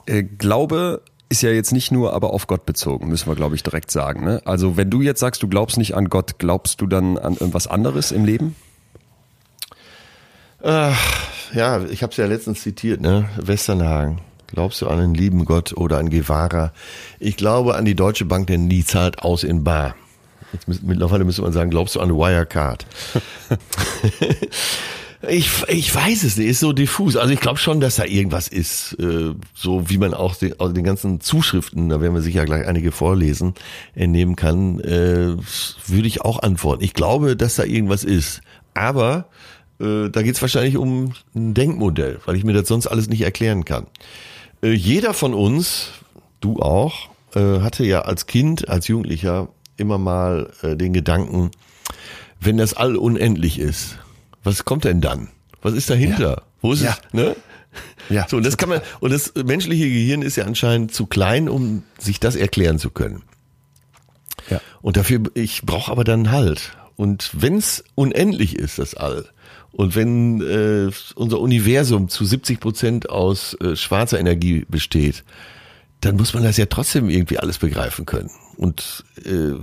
[0.06, 3.64] Äh, Glaube ist ja jetzt nicht nur aber auf Gott bezogen, müssen wir glaube ich
[3.64, 4.24] direkt sagen.
[4.24, 4.42] Ne?
[4.46, 7.68] Also wenn du jetzt sagst, du glaubst nicht an Gott, glaubst du dann an irgendwas
[7.68, 8.56] anderes im Leben?
[10.63, 13.30] Ach, ja, ich habe es ja letztens zitiert, ne?
[13.38, 14.22] Westernhagen.
[14.48, 16.72] Glaubst du an einen lieben Gott oder an Guevara?
[17.20, 19.96] Ich glaube an die Deutsche Bank, denn die zahlt aus in Bar.
[20.54, 22.86] Jetzt mittlerweile müsste man sagen, glaubst du an Wirecard?
[25.28, 27.17] ich, ich weiß es nicht, ist so diffus.
[27.17, 30.74] Also ich glaube schon, dass da irgendwas ist, äh, so wie man auch den, aus
[30.74, 33.54] den ganzen Zuschriften, da werden wir sicher gleich einige vorlesen,
[33.93, 35.36] entnehmen kann, äh,
[35.88, 36.84] würde ich auch antworten.
[36.84, 38.41] Ich glaube, dass da irgendwas ist.
[38.74, 39.28] Aber
[39.80, 43.22] äh, da geht es wahrscheinlich um ein Denkmodell, weil ich mir das sonst alles nicht
[43.22, 43.88] erklären kann.
[44.62, 45.92] Äh, jeder von uns,
[46.40, 51.52] du auch, äh, hatte ja als Kind, als Jugendlicher immer mal äh, den Gedanken,
[52.40, 53.98] wenn das All unendlich ist,
[54.44, 55.30] was kommt denn dann?
[55.62, 56.30] Was ist dahinter?
[56.30, 56.42] Ja.
[56.62, 56.92] Wo ist ja.
[56.92, 57.13] es?
[57.13, 57.36] Ne?
[58.10, 58.28] Ja.
[58.28, 61.84] So, und das kann man, und das menschliche Gehirn ist ja anscheinend zu klein, um
[62.00, 63.24] sich das erklären zu können.
[64.50, 64.62] Ja.
[64.82, 66.78] Und dafür, ich brauche aber dann Halt.
[66.96, 69.26] Und wenn es unendlich ist, das All,
[69.72, 75.24] und wenn äh, unser Universum zu 70 Prozent aus äh, schwarzer Energie besteht,
[76.02, 78.32] dann muss man das ja trotzdem irgendwie alles begreifen können.
[78.56, 79.54] Und äh,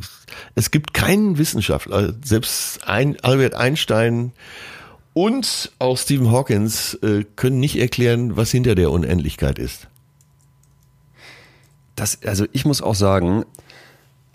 [0.55, 4.33] es gibt keinen Wissenschaftler, selbst ein Albert Einstein
[5.15, 9.89] und auch Stephen Hawkins äh, können nicht erklären, was hinter der Unendlichkeit ist.
[11.97, 13.45] Das, also ich muss auch sagen,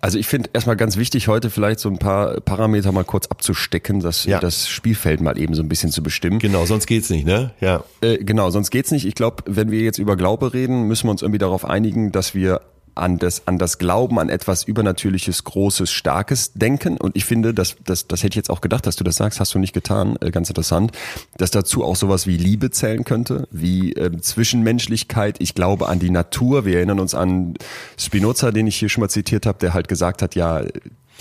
[0.02, 4.00] also ich finde erstmal ganz wichtig, heute vielleicht so ein paar Parameter mal kurz abzustecken,
[4.00, 4.40] das, ja.
[4.40, 6.40] das Spielfeld mal eben so ein bisschen zu bestimmen.
[6.40, 7.52] Genau, sonst geht's nicht, ne?
[7.60, 7.84] Ja.
[8.02, 9.06] Äh, genau, sonst geht's nicht.
[9.06, 12.34] Ich glaube, wenn wir jetzt über Glaube reden, müssen wir uns irgendwie darauf einigen, dass
[12.34, 12.62] wir
[13.00, 16.98] an das, an das Glauben an etwas Übernatürliches, Großes, Starkes denken.
[16.98, 19.40] Und ich finde, das, das, das hätte ich jetzt auch gedacht, dass du das sagst,
[19.40, 20.92] hast du nicht getan, äh, ganz interessant,
[21.38, 25.38] dass dazu auch sowas wie Liebe zählen könnte, wie äh, Zwischenmenschlichkeit.
[25.40, 26.66] Ich glaube an die Natur.
[26.66, 27.56] Wir erinnern uns an
[27.98, 30.64] Spinoza, den ich hier schon mal zitiert habe, der halt gesagt hat, ja,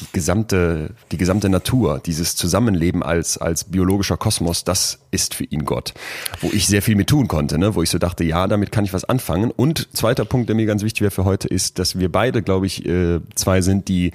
[0.00, 5.64] die gesamte, die gesamte Natur, dieses Zusammenleben als, als biologischer Kosmos, das ist für ihn
[5.64, 5.94] Gott.
[6.40, 7.74] Wo ich sehr viel mit tun konnte, ne?
[7.74, 9.50] wo ich so dachte, ja, damit kann ich was anfangen.
[9.50, 12.66] Und zweiter Punkt, der mir ganz wichtig wäre für heute, ist, dass wir beide, glaube
[12.66, 14.12] ich, äh, zwei sind, die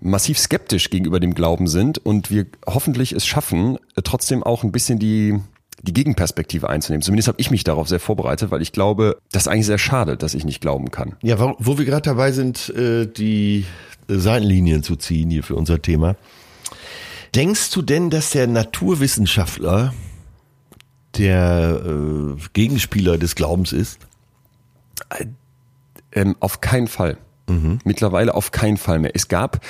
[0.00, 4.72] massiv skeptisch gegenüber dem Glauben sind und wir hoffentlich es schaffen, äh, trotzdem auch ein
[4.72, 5.38] bisschen die,
[5.82, 7.02] die Gegenperspektive einzunehmen.
[7.02, 10.16] Zumindest habe ich mich darauf sehr vorbereitet, weil ich glaube, das ist eigentlich sehr schade,
[10.16, 11.16] dass ich nicht glauben kann.
[11.22, 13.64] Ja, wo, wo wir gerade dabei sind, äh, die
[14.08, 16.16] Seitenlinien zu ziehen hier für unser Thema.
[17.34, 19.94] Denkst du denn, dass der Naturwissenschaftler
[21.16, 23.98] der äh, Gegenspieler des Glaubens ist?
[26.12, 27.18] Ähm, auf keinen Fall.
[27.50, 27.78] Mhm.
[27.84, 29.12] Mittlerweile auf keinen Fall mehr.
[29.14, 29.60] Es gab,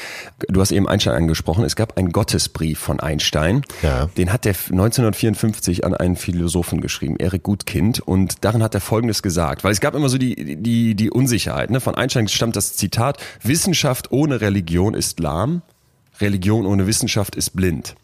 [0.49, 3.63] du hast eben Einstein angesprochen, es gab einen Gottesbrief von Einstein.
[3.83, 4.07] Ja.
[4.17, 8.01] Den hat er 1954 an einen Philosophen geschrieben, Erik Gutkind.
[8.01, 11.71] Und darin hat er Folgendes gesagt, weil es gab immer so die, die, die Unsicherheit.
[11.71, 11.81] Ne?
[11.81, 15.63] Von Einstein stammt das Zitat, Wissenschaft ohne Religion ist lahm,
[16.21, 17.95] Religion ohne Wissenschaft ist blind.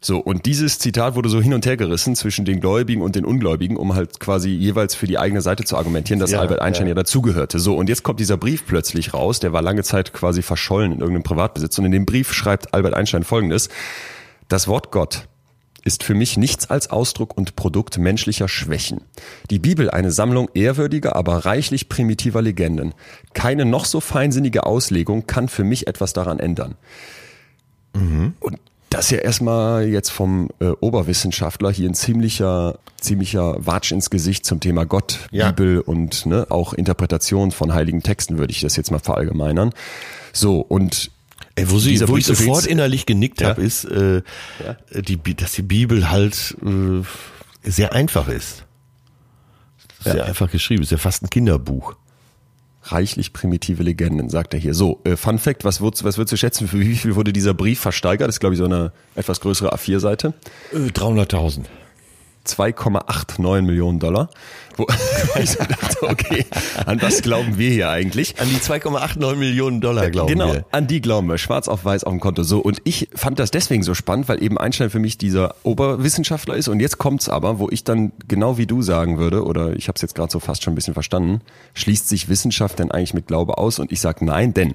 [0.00, 3.24] So, und dieses Zitat wurde so hin und her gerissen zwischen den Gläubigen und den
[3.24, 6.86] Ungläubigen, um halt quasi jeweils für die eigene Seite zu argumentieren, dass ja, Albert Einstein
[6.86, 6.90] ja.
[6.90, 7.58] ja dazugehörte.
[7.58, 11.00] So, und jetzt kommt dieser Brief plötzlich raus, der war lange Zeit quasi verschollen in
[11.00, 11.78] irgendeinem Privatbesitz.
[11.78, 13.68] Und in dem Brief schreibt Albert Einstein folgendes.
[14.48, 15.26] Das Wort Gott
[15.86, 19.02] ist für mich nichts als Ausdruck und Produkt menschlicher Schwächen.
[19.50, 22.92] Die Bibel eine Sammlung ehrwürdiger, aber reichlich primitiver Legenden.
[23.34, 26.74] Keine noch so feinsinnige Auslegung kann für mich etwas daran ändern.
[27.94, 28.34] Mhm.
[28.40, 28.58] Und
[28.90, 34.46] das ist ja erstmal jetzt vom äh, Oberwissenschaftler hier ein ziemlicher, ziemlicher Watsch ins Gesicht
[34.46, 35.50] zum Thema Gott, ja.
[35.50, 39.72] Bibel und ne, auch Interpretation von heiligen Texten, würde ich das jetzt mal verallgemeinern.
[40.32, 41.10] So, und
[41.56, 43.48] Ey, wo, sie, wo ich sofort innerlich genickt ja.
[43.48, 44.22] habe, ist, äh,
[44.64, 44.76] ja.
[45.00, 47.02] die, dass die Bibel halt äh,
[47.68, 48.64] sehr einfach ist.
[50.00, 50.24] Sehr ja.
[50.24, 51.96] einfach geschrieben, ist ja fast ein Kinderbuch
[52.92, 54.74] reichlich primitive Legenden, sagt er hier.
[54.74, 57.54] So, äh, Fun Fact, was würdest, was würdest du schätzen, für wie viel wurde dieser
[57.54, 58.28] Brief versteigert?
[58.28, 60.34] Das ist, glaube ich, so eine etwas größere A4-Seite.
[60.72, 61.64] Äh, 300.000.
[62.46, 64.28] 2,89 Millionen Dollar.
[64.76, 64.86] Wo
[65.40, 66.44] ich so dachte, okay,
[66.84, 68.38] an was glauben wir hier eigentlich?
[68.38, 70.54] An die 2,89 Millionen Dollar glauben genau, wir.
[70.54, 71.38] Genau, an die glauben wir.
[71.38, 72.42] Schwarz auf weiß auf dem Konto.
[72.42, 76.56] So, und ich fand das deswegen so spannend, weil eben Einstein für mich dieser Oberwissenschaftler
[76.56, 76.68] ist.
[76.68, 79.96] Und jetzt kommt's aber, wo ich dann genau wie du sagen würde, oder ich habe
[79.96, 81.40] es jetzt gerade so fast schon ein bisschen verstanden,
[81.74, 83.78] schließt sich Wissenschaft denn eigentlich mit Glaube aus?
[83.78, 84.74] Und ich sag nein, denn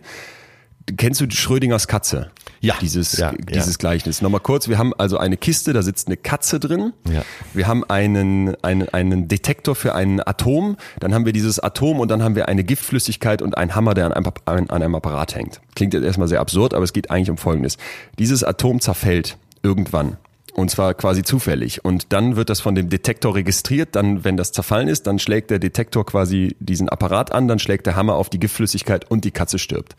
[0.98, 2.32] Kennst du Schrödingers Katze?
[2.62, 2.76] Ja.
[2.80, 3.78] Dieses, ja, dieses ja.
[3.80, 4.22] Gleichnis.
[4.22, 6.94] Nochmal kurz, wir haben also eine Kiste, da sitzt eine Katze drin.
[7.12, 7.24] Ja.
[7.54, 12.10] Wir haben einen, einen, einen Detektor für ein Atom, dann haben wir dieses Atom und
[12.12, 15.60] dann haben wir eine Giftflüssigkeit und einen Hammer, der an einem, an einem Apparat hängt.
[15.76, 17.78] Klingt jetzt erstmal sehr absurd, aber es geht eigentlich um Folgendes.
[18.20, 20.18] Dieses Atom zerfällt irgendwann.
[20.54, 21.86] Und zwar quasi zufällig.
[21.86, 23.96] Und dann wird das von dem Detektor registriert.
[23.96, 27.86] Dann, wenn das zerfallen ist, dann schlägt der Detektor quasi diesen Apparat an, dann schlägt
[27.86, 29.96] der Hammer auf die Giftflüssigkeit und die Katze stirbt.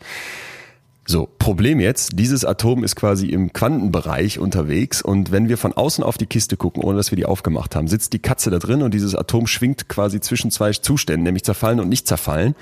[1.05, 6.01] So, Problem jetzt, dieses Atom ist quasi im Quantenbereich unterwegs und wenn wir von außen
[6.01, 8.81] auf die Kiste gucken, ohne dass wir die aufgemacht haben, sitzt die Katze da drin
[8.81, 12.55] und dieses Atom schwingt quasi zwischen zwei Zuständen, nämlich zerfallen und nicht zerfallen.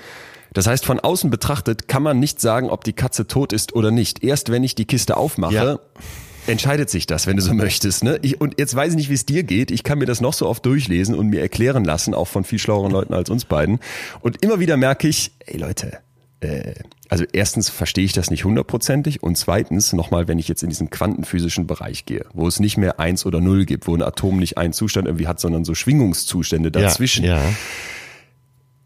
[0.52, 3.90] Das heißt, von außen betrachtet kann man nicht sagen, ob die Katze tot ist oder
[3.92, 4.24] nicht.
[4.24, 5.78] Erst wenn ich die Kiste aufmache, ja.
[6.46, 8.02] entscheidet sich das, wenn du so möchtest.
[8.02, 8.18] Ne?
[8.22, 9.70] Ich, und jetzt weiß ich nicht, wie es dir geht.
[9.70, 12.58] Ich kann mir das noch so oft durchlesen und mir erklären lassen, auch von viel
[12.58, 13.78] schlaueren Leuten als uns beiden.
[14.20, 15.98] Und immer wieder merke ich, ey Leute,
[16.42, 16.74] äh,
[17.08, 20.90] also erstens verstehe ich das nicht hundertprozentig und zweitens nochmal, wenn ich jetzt in diesen
[20.90, 24.58] quantenphysischen Bereich gehe, wo es nicht mehr eins oder null gibt, wo ein Atom nicht
[24.58, 27.24] einen Zustand irgendwie hat, sondern so Schwingungszustände dazwischen.
[27.24, 27.50] Ja, ja.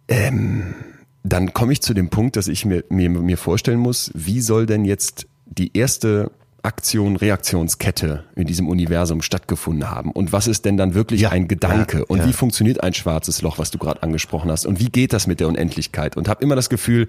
[0.08, 0.74] Ähm,
[1.22, 4.66] dann komme ich zu dem Punkt, dass ich mir, mir, mir vorstellen muss, wie soll
[4.66, 6.30] denn jetzt die erste
[6.66, 10.10] Aktion-Reaktionskette in diesem Universum stattgefunden haben.
[10.10, 11.98] Und was ist denn dann wirklich ja, ein Gedanke?
[11.98, 12.26] Ja, und ja.
[12.26, 14.66] wie funktioniert ein schwarzes Loch, was du gerade angesprochen hast?
[14.66, 16.16] Und wie geht das mit der Unendlichkeit?
[16.16, 17.06] Und habe immer das Gefühl,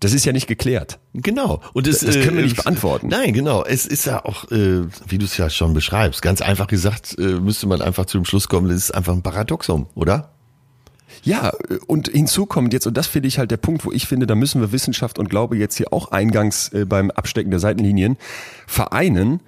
[0.00, 0.98] Das ist ja nicht geklärt.
[1.14, 1.60] Genau.
[1.72, 3.08] Und es, das können wir nicht äh, beantworten.
[3.08, 3.64] Nein, genau.
[3.64, 7.22] Es ist ja auch, äh, wie du es ja schon beschreibst, ganz einfach gesagt, äh,
[7.40, 10.30] müsste man einfach zu dem Schluss kommen, das ist einfach ein Paradoxum, oder?
[11.26, 11.50] Ja,
[11.88, 14.36] und hinzu kommt jetzt, und das finde ich halt der Punkt, wo ich finde, da
[14.36, 18.16] müssen wir Wissenschaft und Glaube jetzt hier auch eingangs äh, beim Abstecken der Seitenlinien
[18.68, 19.40] vereinen.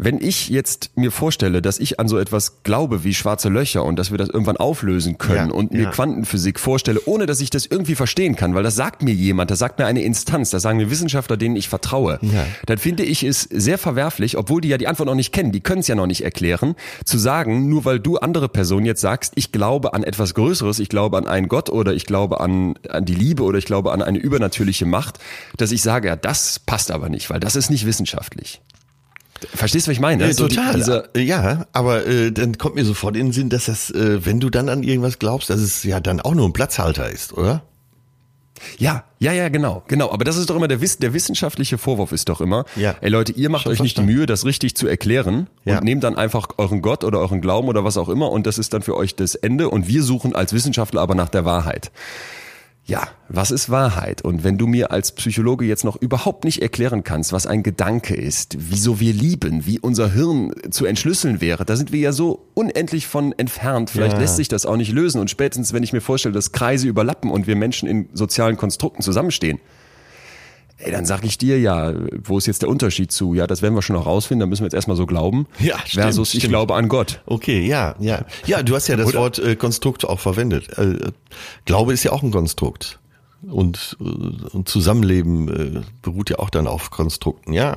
[0.00, 3.98] Wenn ich jetzt mir vorstelle, dass ich an so etwas glaube wie schwarze Löcher und
[3.98, 5.90] dass wir das irgendwann auflösen können ja, und mir ja.
[5.90, 9.58] Quantenphysik vorstelle, ohne dass ich das irgendwie verstehen kann, weil das sagt mir jemand, das
[9.58, 12.46] sagt mir eine Instanz, das sagen mir Wissenschaftler, denen ich vertraue, ja.
[12.66, 15.60] dann finde ich es sehr verwerflich, obwohl die ja die Antwort noch nicht kennen, die
[15.60, 19.32] können es ja noch nicht erklären, zu sagen, nur weil du andere Personen jetzt sagst,
[19.34, 23.04] ich glaube an etwas Größeres, ich glaube an einen Gott oder ich glaube an, an
[23.04, 25.18] die Liebe oder ich glaube an eine übernatürliche Macht,
[25.56, 28.60] dass ich sage, ja, das passt aber nicht, weil das ist nicht wissenschaftlich.
[29.54, 30.24] Verstehst du, was ich meine?
[30.24, 31.08] Äh, so total.
[31.14, 34.40] Die, ja, aber äh, dann kommt mir sofort in den Sinn, dass das, äh, wenn
[34.40, 37.62] du dann an irgendwas glaubst, dass es ja dann auch nur ein Platzhalter ist, oder?
[38.76, 40.10] Ja, ja, ja, genau, genau.
[40.10, 42.94] Aber das ist doch immer der, der wissenschaftliche Vorwurf ist doch immer, ja.
[43.00, 44.10] ey Leute, ihr macht Schon euch nicht verstanden.
[44.10, 45.78] die Mühe, das richtig zu erklären ja.
[45.78, 48.58] und nehmt dann einfach euren Gott oder euren Glauben oder was auch immer und das
[48.58, 51.90] ist dann für euch das Ende und wir suchen als Wissenschaftler aber nach der Wahrheit
[52.88, 54.22] ja, was ist Wahrheit?
[54.22, 58.14] Und wenn du mir als Psychologe jetzt noch überhaupt nicht erklären kannst, was ein Gedanke
[58.14, 62.46] ist, wieso wir lieben, wie unser Hirn zu entschlüsseln wäre, da sind wir ja so
[62.54, 63.90] unendlich von entfernt.
[63.90, 64.20] Vielleicht ja.
[64.20, 65.20] lässt sich das auch nicht lösen.
[65.20, 69.02] Und spätestens, wenn ich mir vorstelle, dass Kreise überlappen und wir Menschen in sozialen Konstrukten
[69.02, 69.60] zusammenstehen,
[70.78, 73.34] Ey, dann sag ich dir ja, wo ist jetzt der Unterschied zu?
[73.34, 75.46] Ja, das werden wir schon noch rausfinden, da müssen wir jetzt erstmal so glauben.
[75.58, 77.20] Ja, stimmt, Versus ich glaube an Gott.
[77.26, 78.24] Okay, ja, ja.
[78.46, 79.18] Ja, du hast ja das Oder?
[79.18, 80.78] Wort äh, Konstrukt auch verwendet.
[80.78, 81.10] Äh,
[81.64, 83.00] Glaube ist ja auch ein Konstrukt.
[83.42, 87.76] Und, äh, und Zusammenleben äh, beruht ja auch dann auf Konstrukten, ja.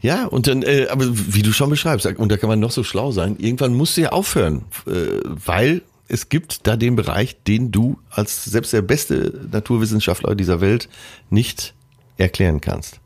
[0.00, 2.84] Ja, und dann, äh, aber wie du schon beschreibst, und da kann man noch so
[2.84, 7.70] schlau sein, irgendwann musst du ja aufhören, äh, weil es gibt da den Bereich, den
[7.70, 10.88] du als selbst der beste Naturwissenschaftler dieser Welt
[11.30, 11.74] nicht
[12.16, 13.00] erklären kannst.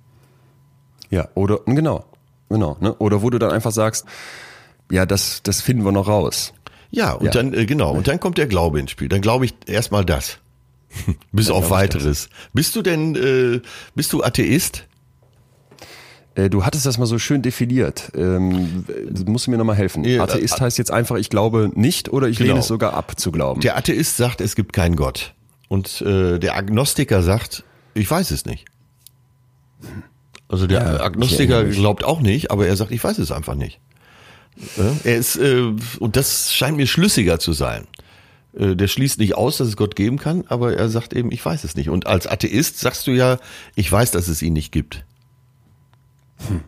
[1.11, 2.05] Ja, oder genau,
[2.49, 2.95] genau, ne?
[2.95, 4.07] Oder wo du dann einfach sagst,
[4.91, 6.55] ja, das, das finden wir noch raus.
[6.91, 7.33] Ja, und ja.
[7.33, 9.09] dann, äh, genau, und dann kommt der Glaube ins Spiel.
[9.09, 10.39] Dann glaube ich erstmal das.
[11.33, 12.29] Bis auf weiteres.
[12.53, 13.61] Bist du denn, äh,
[13.95, 14.85] bist du Atheist?
[16.35, 18.11] Äh, du hattest das mal so schön definiert.
[18.15, 18.85] Ähm,
[19.27, 20.05] musst du mir nochmal helfen.
[20.05, 22.49] Ja, Atheist heißt jetzt einfach, ich glaube nicht oder ich genau.
[22.49, 23.61] lehne es sogar ab zu glauben.
[23.61, 25.35] Der Atheist sagt, es gibt keinen Gott.
[25.69, 27.65] Und äh, der Agnostiker sagt,
[27.95, 28.67] ich weiß es nicht.
[30.49, 33.81] Also der ja, Agnostiker glaubt auch nicht, aber er sagt, ich weiß es einfach nicht.
[35.05, 37.87] Er ist, äh, und das scheint mir schlüssiger zu sein.
[38.55, 41.45] Äh, der schließt nicht aus, dass es Gott geben kann, aber er sagt eben, ich
[41.45, 41.89] weiß es nicht.
[41.89, 43.39] Und als Atheist sagst du ja,
[43.75, 45.05] ich weiß, dass es ihn nicht gibt.
[46.49, 46.61] Hm.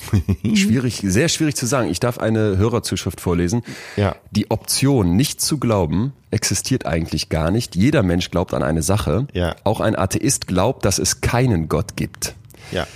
[0.56, 1.90] schwierig, sehr schwierig zu sagen.
[1.90, 3.62] Ich darf eine Hörerzuschrift vorlesen.
[3.96, 4.16] Ja.
[4.30, 7.76] Die Option, nicht zu glauben, existiert eigentlich gar nicht.
[7.76, 9.26] Jeder Mensch glaubt an eine Sache.
[9.32, 9.56] Ja.
[9.64, 12.34] Auch ein Atheist glaubt, dass es keinen Gott gibt.
[12.70, 12.86] Ja.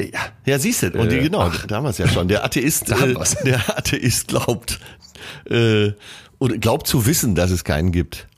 [0.00, 2.28] Ja, ja siehst du, und die, äh, genau, ach, damals ja schon.
[2.28, 3.14] Der Atheist, äh,
[3.44, 4.78] der Atheist glaubt,
[5.50, 5.92] äh,
[6.38, 8.28] oder glaubt zu wissen, dass es keinen gibt.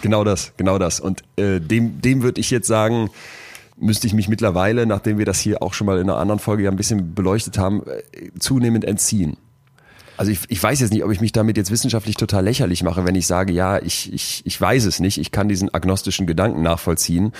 [0.00, 0.98] Genau das, genau das.
[0.98, 3.10] Und äh, dem, dem würde ich jetzt sagen,
[3.82, 6.64] müsste ich mich mittlerweile, nachdem wir das hier auch schon mal in einer anderen Folge
[6.64, 9.36] ja ein bisschen beleuchtet haben, äh, zunehmend entziehen.
[10.16, 13.04] Also ich, ich weiß jetzt nicht, ob ich mich damit jetzt wissenschaftlich total lächerlich mache,
[13.04, 16.62] wenn ich sage, ja, ich, ich, ich weiß es nicht, ich kann diesen agnostischen Gedanken
[16.62, 17.32] nachvollziehen.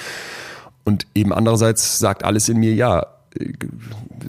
[0.85, 3.07] Und eben andererseits sagt alles in mir, ja,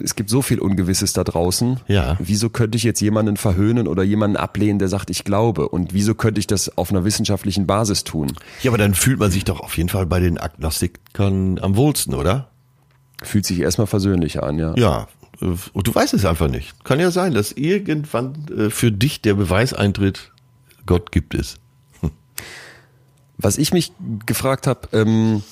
[0.02, 1.80] es gibt so viel Ungewisses da draußen.
[1.88, 2.16] Ja.
[2.20, 5.68] Wieso könnte ich jetzt jemanden verhöhnen oder jemanden ablehnen, der sagt, ich glaube?
[5.68, 8.32] Und wieso könnte ich das auf einer wissenschaftlichen Basis tun?
[8.62, 12.14] Ja, aber dann fühlt man sich doch auf jeden Fall bei den Agnostikern am wohlsten,
[12.14, 12.48] oder?
[13.22, 14.74] Fühlt sich erstmal versöhnlicher an, ja.
[14.76, 15.08] Ja.
[15.40, 16.84] Und du weißt es einfach nicht.
[16.84, 20.30] Kann ja sein, dass irgendwann äh, für dich der Beweis eintritt,
[20.86, 21.56] Gott gibt es.
[23.36, 23.92] Was ich mich
[24.26, 25.42] gefragt habe, ähm,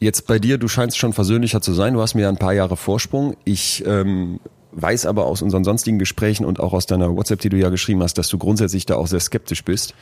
[0.00, 1.92] Jetzt bei dir, du scheinst schon versöhnlicher zu sein.
[1.92, 3.36] Du hast mir ja ein paar Jahre Vorsprung.
[3.44, 4.40] Ich ähm,
[4.72, 8.02] weiß aber aus unseren sonstigen Gesprächen und auch aus deiner WhatsApp, die du ja geschrieben
[8.02, 9.94] hast, dass du grundsätzlich da auch sehr skeptisch bist.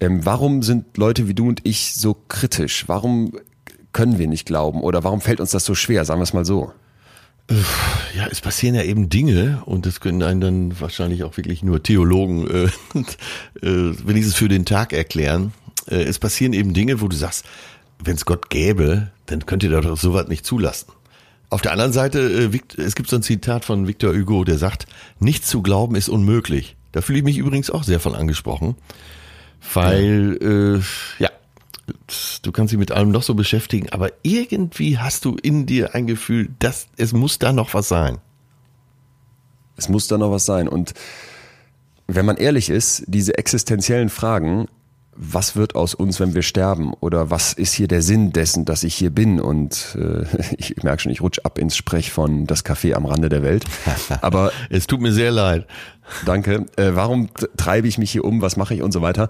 [0.00, 2.88] Ähm, warum sind Leute wie du und ich so kritisch?
[2.88, 3.38] Warum
[3.92, 4.80] können wir nicht glauben?
[4.80, 6.04] Oder warum fällt uns das so schwer?
[6.04, 6.72] Sagen wir es mal so.
[8.16, 11.82] Ja, es passieren ja eben Dinge und das können einen dann wahrscheinlich auch wirklich nur
[11.82, 12.64] Theologen äh,
[13.66, 15.52] äh, wenigstens für den Tag erklären.
[15.88, 17.44] Äh, es passieren eben Dinge, wo du sagst,
[18.04, 20.92] wenn es Gott gäbe, dann könnt ihr doch sowas nicht zulassen.
[21.50, 24.86] Auf der anderen Seite, äh, es gibt so ein Zitat von Victor Hugo, der sagt,
[25.18, 26.76] nicht zu glauben ist unmöglich.
[26.92, 28.76] Da fühle ich mich übrigens auch sehr von angesprochen,
[29.72, 30.76] weil, ja.
[30.76, 30.80] Äh,
[31.18, 31.30] ja,
[32.42, 36.06] du kannst dich mit allem noch so beschäftigen, aber irgendwie hast du in dir ein
[36.06, 38.18] Gefühl, dass es muss da noch was sein.
[39.76, 40.68] Es muss da noch was sein.
[40.68, 40.94] Und
[42.06, 44.68] wenn man ehrlich ist, diese existenziellen Fragen
[45.14, 46.94] was wird aus uns, wenn wir sterben?
[47.00, 49.40] Oder was ist hier der Sinn dessen, dass ich hier bin?
[49.40, 50.24] Und äh,
[50.56, 53.64] ich merke schon, ich rutsche ab ins Sprech von das Café am Rande der Welt.
[54.22, 55.66] Aber es tut mir sehr leid.
[56.24, 56.66] Danke.
[56.76, 58.42] Äh, warum treibe ich mich hier um?
[58.42, 59.28] Was mache ich und so weiter?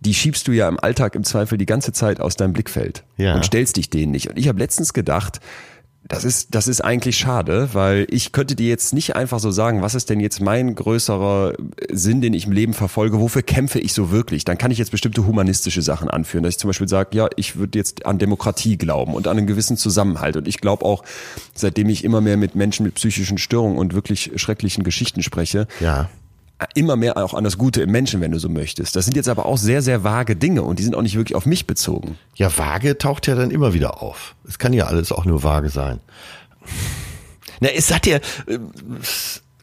[0.00, 3.34] Die schiebst du ja im Alltag im Zweifel die ganze Zeit aus deinem Blickfeld ja.
[3.34, 4.28] und stellst dich denen nicht.
[4.28, 5.40] Und ich habe letztens gedacht,
[6.08, 9.82] das ist, das ist eigentlich schade, weil ich könnte dir jetzt nicht einfach so sagen,
[9.82, 11.52] was ist denn jetzt mein größerer
[11.90, 14.46] Sinn, den ich im Leben verfolge, wofür kämpfe ich so wirklich?
[14.46, 17.56] Dann kann ich jetzt bestimmte humanistische Sachen anführen, dass ich zum Beispiel sage, ja, ich
[17.56, 20.36] würde jetzt an Demokratie glauben und an einen gewissen Zusammenhalt.
[20.38, 21.04] Und ich glaube auch,
[21.54, 26.08] seitdem ich immer mehr mit Menschen mit psychischen Störungen und wirklich schrecklichen Geschichten spreche, ja
[26.74, 28.96] immer mehr auch an das Gute im Menschen, wenn du so möchtest.
[28.96, 31.36] Das sind jetzt aber auch sehr, sehr vage Dinge und die sind auch nicht wirklich
[31.36, 32.18] auf mich bezogen.
[32.34, 34.34] Ja, vage taucht ja dann immer wieder auf.
[34.46, 36.00] Es kann ja alles auch nur vage sein.
[37.60, 38.16] Na, es hat ja,
[38.46, 38.58] äh,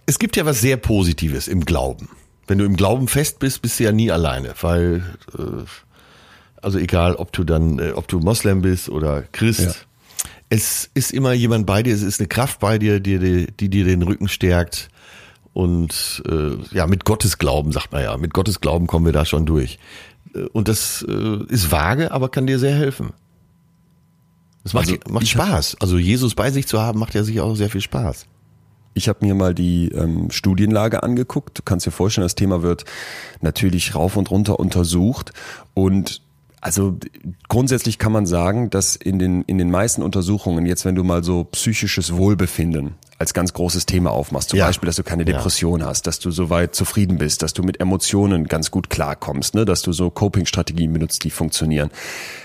[0.06, 2.10] es gibt ja was sehr Positives im Glauben.
[2.48, 5.04] Wenn du im Glauben fest bist, bist du ja nie alleine, weil,
[5.38, 5.42] äh,
[6.62, 9.74] also egal, ob du dann, äh, ob du Moslem bist oder Christ, ja.
[10.50, 13.70] es ist immer jemand bei dir, es ist eine Kraft bei dir, die, die, die
[13.70, 14.90] dir den Rücken stärkt
[15.56, 19.24] und äh, ja, mit Gottes Glauben, sagt man ja, mit Gottes Glauben kommen wir da
[19.24, 19.80] schon durch.
[20.36, 23.14] Äh, und das äh, ist vage, aber kann dir sehr helfen.
[24.66, 25.78] Es macht, also, macht Spaß.
[25.80, 28.26] Also Jesus bei sich zu haben, macht ja sicher auch sehr viel Spaß.
[28.96, 31.58] Ich habe mir mal die ähm, Studienlage angeguckt.
[31.58, 32.84] Du kannst dir vorstellen, das Thema wird
[33.40, 35.32] natürlich rauf und runter untersucht.
[35.74, 36.22] Und
[36.60, 36.98] also
[37.48, 41.24] grundsätzlich kann man sagen, dass in den, in den meisten Untersuchungen, jetzt wenn du mal
[41.24, 44.50] so psychisches Wohlbefinden als ganz großes Thema aufmachst.
[44.50, 44.68] Zum ja.
[44.68, 45.86] Beispiel, dass du keine Depression ja.
[45.88, 49.64] hast, dass du soweit zufrieden bist, dass du mit Emotionen ganz gut klarkommst, ne?
[49.64, 51.92] dass du so Coping-Strategien benutzt, die funktionieren.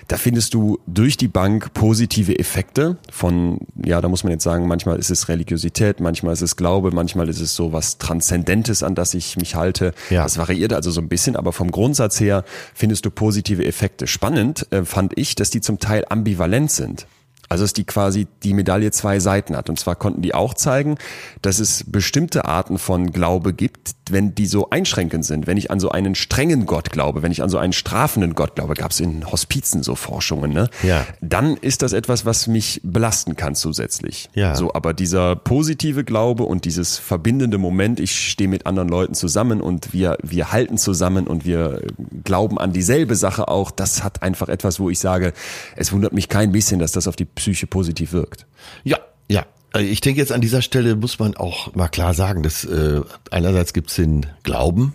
[0.07, 4.69] Da findest du durch die Bank positive Effekte von, ja, da muss man jetzt sagen,
[4.69, 8.95] manchmal ist es Religiosität, manchmal ist es Glaube, manchmal ist es so was Transzendentes, an
[8.95, 9.93] das ich mich halte.
[10.09, 10.23] Ja.
[10.23, 14.07] Das variiert also so ein bisschen, aber vom Grundsatz her findest du positive Effekte.
[14.07, 17.07] Spannend äh, fand ich, dass die zum Teil ambivalent sind.
[17.51, 19.69] Also dass die quasi die Medaille zwei Seiten hat.
[19.69, 20.97] Und zwar konnten die auch zeigen,
[21.43, 25.47] dass es bestimmte Arten von Glaube gibt, wenn die so einschränkend sind.
[25.47, 28.55] Wenn ich an so einen strengen Gott glaube, wenn ich an so einen strafenden Gott
[28.55, 30.69] glaube, gab es in Hospizen so Forschungen, ne?
[30.83, 31.07] Ja.
[31.21, 34.31] Dann ist das etwas, was mich belasten kann zusätzlich.
[34.35, 34.55] Ja.
[34.55, 39.61] So, aber dieser positive Glaube und dieses verbindende Moment, ich stehe mit anderen Leuten zusammen
[39.61, 41.83] und wir, wir halten zusammen und wir
[42.25, 45.33] glauben an dieselbe Sache auch, das hat einfach etwas, wo ich sage,
[45.77, 48.47] es wundert mich kein bisschen, dass das auf die Psyche positiv wirkt.
[48.85, 48.99] Ja,
[49.29, 49.47] ja.
[49.73, 53.01] Also ich denke jetzt an dieser Stelle muss man auch mal klar sagen, dass äh,
[53.31, 54.95] einerseits gibt's den Glauben,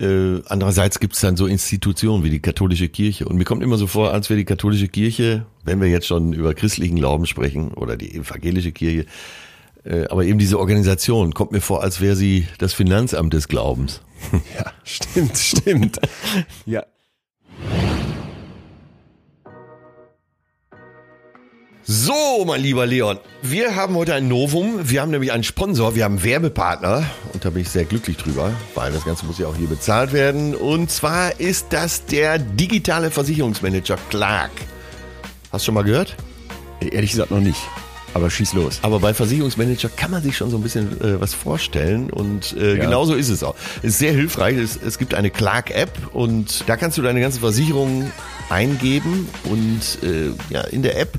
[0.00, 3.26] äh, andererseits gibt's dann so Institutionen wie die katholische Kirche.
[3.26, 6.32] Und mir kommt immer so vor, als wäre die katholische Kirche, wenn wir jetzt schon
[6.32, 9.06] über christlichen Glauben sprechen oder die evangelische Kirche,
[9.84, 14.00] äh, aber eben diese Organisation kommt mir vor, als wäre sie das Finanzamt des Glaubens.
[14.56, 16.00] Ja, stimmt, stimmt.
[16.66, 16.82] ja.
[21.86, 24.88] So, mein lieber Leon, wir haben heute ein Novum.
[24.88, 28.16] Wir haben nämlich einen Sponsor, wir haben einen Werbepartner und da bin ich sehr glücklich
[28.16, 30.54] drüber, weil das Ganze muss ja auch hier bezahlt werden.
[30.54, 34.50] Und zwar ist das der digitale Versicherungsmanager Clark.
[35.52, 36.16] Hast du schon mal gehört?
[36.80, 37.60] Ehrlich gesagt noch nicht.
[38.14, 38.78] Aber schieß los.
[38.80, 42.76] Aber bei Versicherungsmanager kann man sich schon so ein bisschen äh, was vorstellen und äh,
[42.76, 42.84] ja.
[42.84, 43.56] genauso ist es auch.
[43.82, 44.56] Es ist sehr hilfreich.
[44.56, 48.10] Es, es gibt eine Clark-App und da kannst du deine ganze Versicherung
[48.48, 51.18] eingeben und äh, ja, in der App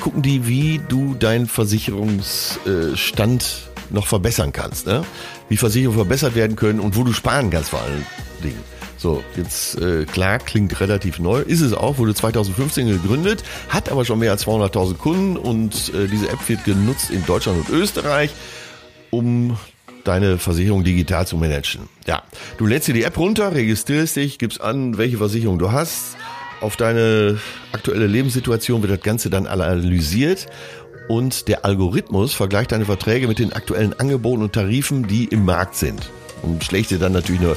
[0.00, 4.86] gucken die, wie du deinen Versicherungsstand noch verbessern kannst.
[4.86, 5.04] Ne?
[5.48, 8.04] Wie Versicherungen verbessert werden können und wo du sparen kannst vor allen
[8.42, 8.62] Dingen.
[8.98, 14.06] So, jetzt äh, klar, klingt relativ neu, ist es auch, wurde 2015 gegründet, hat aber
[14.06, 18.30] schon mehr als 200.000 Kunden und äh, diese App wird genutzt in Deutschland und Österreich,
[19.10, 19.58] um
[20.02, 21.88] deine Versicherung digital zu managen.
[22.06, 22.22] Ja,
[22.58, 26.16] du lädst dir die App runter, registrierst dich, gibst an, welche Versicherung du hast,
[26.60, 27.38] auf deine
[27.72, 30.46] aktuelle Lebenssituation wird das Ganze dann analysiert
[31.08, 35.76] und der Algorithmus vergleicht deine Verträge mit den aktuellen Angeboten und Tarifen, die im Markt
[35.76, 36.10] sind
[36.42, 37.56] und schlägt dir dann natürlich eine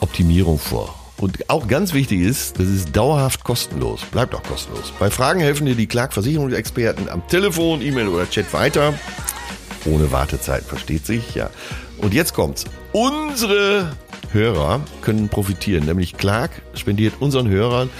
[0.00, 0.94] Optimierung vor.
[1.18, 4.92] Und auch ganz wichtig ist, das ist dauerhaft kostenlos, bleibt auch kostenlos.
[5.00, 8.94] Bei Fragen helfen dir die Clark Versicherungsexperten am Telefon, E-Mail oder Chat weiter.
[9.84, 11.50] Ohne Wartezeit, versteht sich, ja.
[11.98, 12.66] Und jetzt kommt's.
[12.92, 13.90] Unsere
[14.32, 15.86] Hörer können profitieren.
[15.86, 17.90] Nämlich Clark spendiert unseren Hörern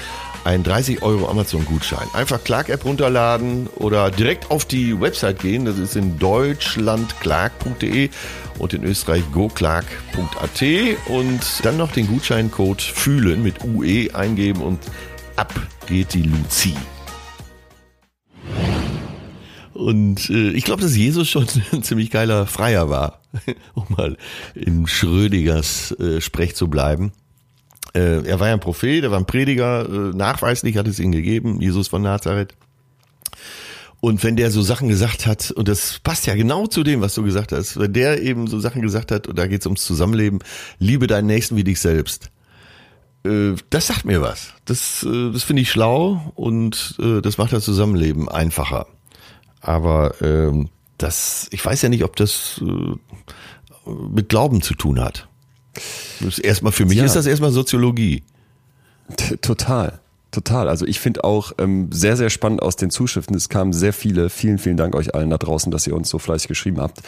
[0.45, 2.09] einen 30 Euro Amazon-Gutschein.
[2.15, 5.65] Einfach Clark-App runterladen oder direkt auf die Website gehen.
[5.65, 8.09] Das ist in Deutschland clark.de
[8.59, 10.63] und in Österreich goclark.at
[11.09, 14.81] und dann noch den Gutscheincode fühlen mit UE eingeben und
[15.37, 15.53] ab
[15.87, 16.75] geht die Luzi.
[19.75, 23.18] Und äh, ich glaube, dass Jesus schon ein ziemlich geiler Freier war,
[23.75, 24.17] um mal
[24.55, 27.13] in Schrödigers äh, Sprech zu bleiben.
[27.95, 31.13] Äh, er war ja ein Prophet, er war ein Prediger, äh, nachweislich hat es ihn
[31.13, 32.55] gegeben, Jesus von Nazareth.
[34.01, 37.15] Und wenn der so Sachen gesagt hat, und das passt ja genau zu dem, was
[37.15, 39.85] du gesagt hast, wenn der eben so Sachen gesagt hat, und da geht es ums
[39.85, 40.39] Zusammenleben,
[40.79, 42.31] liebe deinen Nächsten wie dich selbst.
[43.25, 44.55] Äh, das sagt mir was.
[44.67, 48.87] Das, äh, das finde ich schlau und äh, das macht das Zusammenleben einfacher.
[49.61, 50.69] Aber ähm,
[50.99, 55.29] das, ich weiß ja nicht, ob das äh, mit Glauben zu tun hat.
[56.21, 57.05] Das erstmal für mich ja.
[57.05, 58.25] ist das erstmal Soziologie.
[59.41, 60.01] Total.
[60.31, 60.69] Total.
[60.69, 63.35] Also ich finde auch ähm, sehr, sehr spannend aus den Zuschriften.
[63.35, 64.29] Es kamen sehr viele.
[64.29, 67.01] Vielen, vielen Dank euch allen da draußen, dass ihr uns so fleißig geschrieben habt.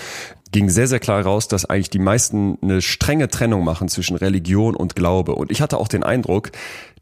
[0.52, 4.74] Ging sehr, sehr klar raus, dass eigentlich die meisten eine strenge Trennung machen zwischen Religion
[4.74, 5.34] und Glaube.
[5.34, 6.52] Und ich hatte auch den Eindruck,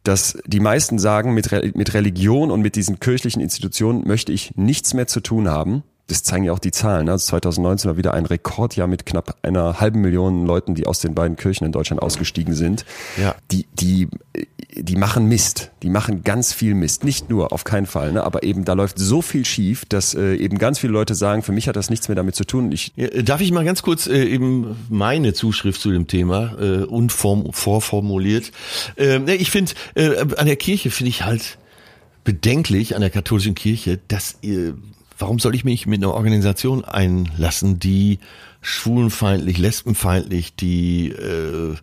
[0.02, 4.56] dass die meisten sagen, mit, Re mit Religion und mit diesen kirchlichen Institutionen möchte ich
[4.56, 7.04] nichts mehr zu tun haben das zeigen ja auch die Zahlen.
[7.06, 7.12] Ne?
[7.12, 11.14] Also 2019 war wieder ein Rekordjahr mit knapp einer halben Million Leuten, die aus den
[11.14, 12.86] beiden Kirchen in Deutschland ausgestiegen sind.
[13.20, 13.36] Ja.
[13.50, 14.08] Die, die,
[14.74, 15.70] die machen Mist.
[15.82, 17.04] Die machen ganz viel Mist.
[17.04, 18.24] Nicht nur, auf keinen Fall, ne?
[18.24, 21.52] aber eben da läuft so viel schief, dass äh, eben ganz viele Leute sagen, für
[21.52, 22.72] mich hat das nichts mehr damit zu tun.
[22.72, 26.84] Ich ja, darf ich mal ganz kurz äh, eben meine Zuschrift zu dem Thema äh,
[26.84, 28.50] unform, vorformuliert.
[28.96, 31.58] Äh, ich finde, äh, an der Kirche finde ich halt
[32.24, 34.74] bedenklich, an der katholischen Kirche, dass ihr
[35.18, 38.18] warum soll ich mich mit einer Organisation einlassen, die
[38.60, 41.74] schwulenfeindlich, lesbenfeindlich, die äh,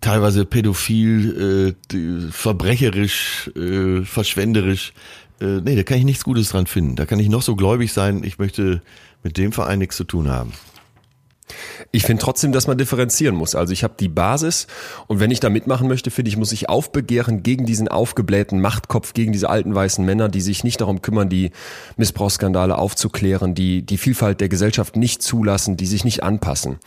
[0.00, 4.92] teilweise pädophil, äh, die, verbrecherisch, äh, verschwenderisch.
[5.40, 6.96] Äh, nee, da kann ich nichts Gutes dran finden.
[6.96, 8.82] Da kann ich noch so gläubig sein, ich möchte
[9.22, 10.52] mit dem Verein nichts zu tun haben.
[11.92, 13.54] Ich finde trotzdem, dass man differenzieren muss.
[13.54, 14.66] Also ich habe die Basis
[15.06, 19.12] und wenn ich da mitmachen möchte, finde ich, muss ich aufbegehren gegen diesen aufgeblähten Machtkopf,
[19.12, 21.50] gegen diese alten weißen Männer, die sich nicht darum kümmern, die
[21.96, 26.78] Missbrauchsskandale aufzuklären, die die Vielfalt der Gesellschaft nicht zulassen, die sich nicht anpassen.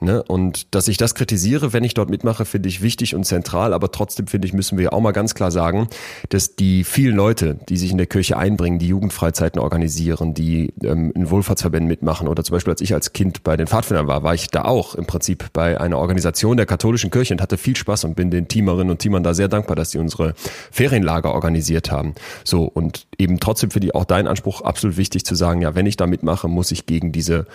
[0.00, 0.22] Ne?
[0.22, 3.72] Und dass ich das kritisiere, wenn ich dort mitmache, finde ich wichtig und zentral.
[3.72, 5.88] Aber trotzdem finde ich, müssen wir auch mal ganz klar sagen,
[6.28, 11.12] dass die vielen Leute, die sich in der Kirche einbringen, die Jugendfreizeiten organisieren, die ähm,
[11.14, 14.34] in Wohlfahrtsverbänden mitmachen oder zum Beispiel als ich als Kind bei den Pfadfindern war, war
[14.34, 18.04] ich da auch im Prinzip bei einer Organisation der katholischen Kirche und hatte viel Spaß
[18.04, 20.34] und bin den Teamerinnen und Teamern da sehr dankbar, dass sie unsere
[20.72, 22.14] Ferienlager organisiert haben.
[22.44, 25.86] So und eben trotzdem finde ich auch deinen Anspruch absolut wichtig zu sagen, ja, wenn
[25.86, 27.46] ich da mitmache, muss ich gegen diese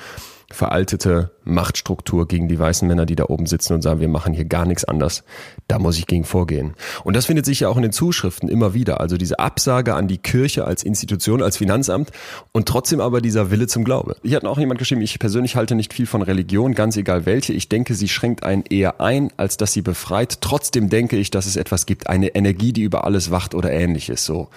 [0.51, 4.45] veraltete Machtstruktur gegen die weißen Männer, die da oben sitzen und sagen, wir machen hier
[4.45, 5.23] gar nichts anders.
[5.67, 6.73] Da muss ich gegen vorgehen.
[7.03, 8.99] Und das findet sich ja auch in den Zuschriften immer wieder.
[8.99, 12.11] Also diese Absage an die Kirche als Institution, als Finanzamt
[12.51, 14.15] und trotzdem aber dieser Wille zum Glaube.
[14.23, 17.53] Ich hatte auch jemand geschrieben, ich persönlich halte nicht viel von Religion, ganz egal welche.
[17.53, 20.41] Ich denke, sie schränkt einen eher ein, als dass sie befreit.
[20.41, 24.25] Trotzdem denke ich, dass es etwas gibt, eine Energie, die über alles wacht oder ähnliches.
[24.25, 24.49] So.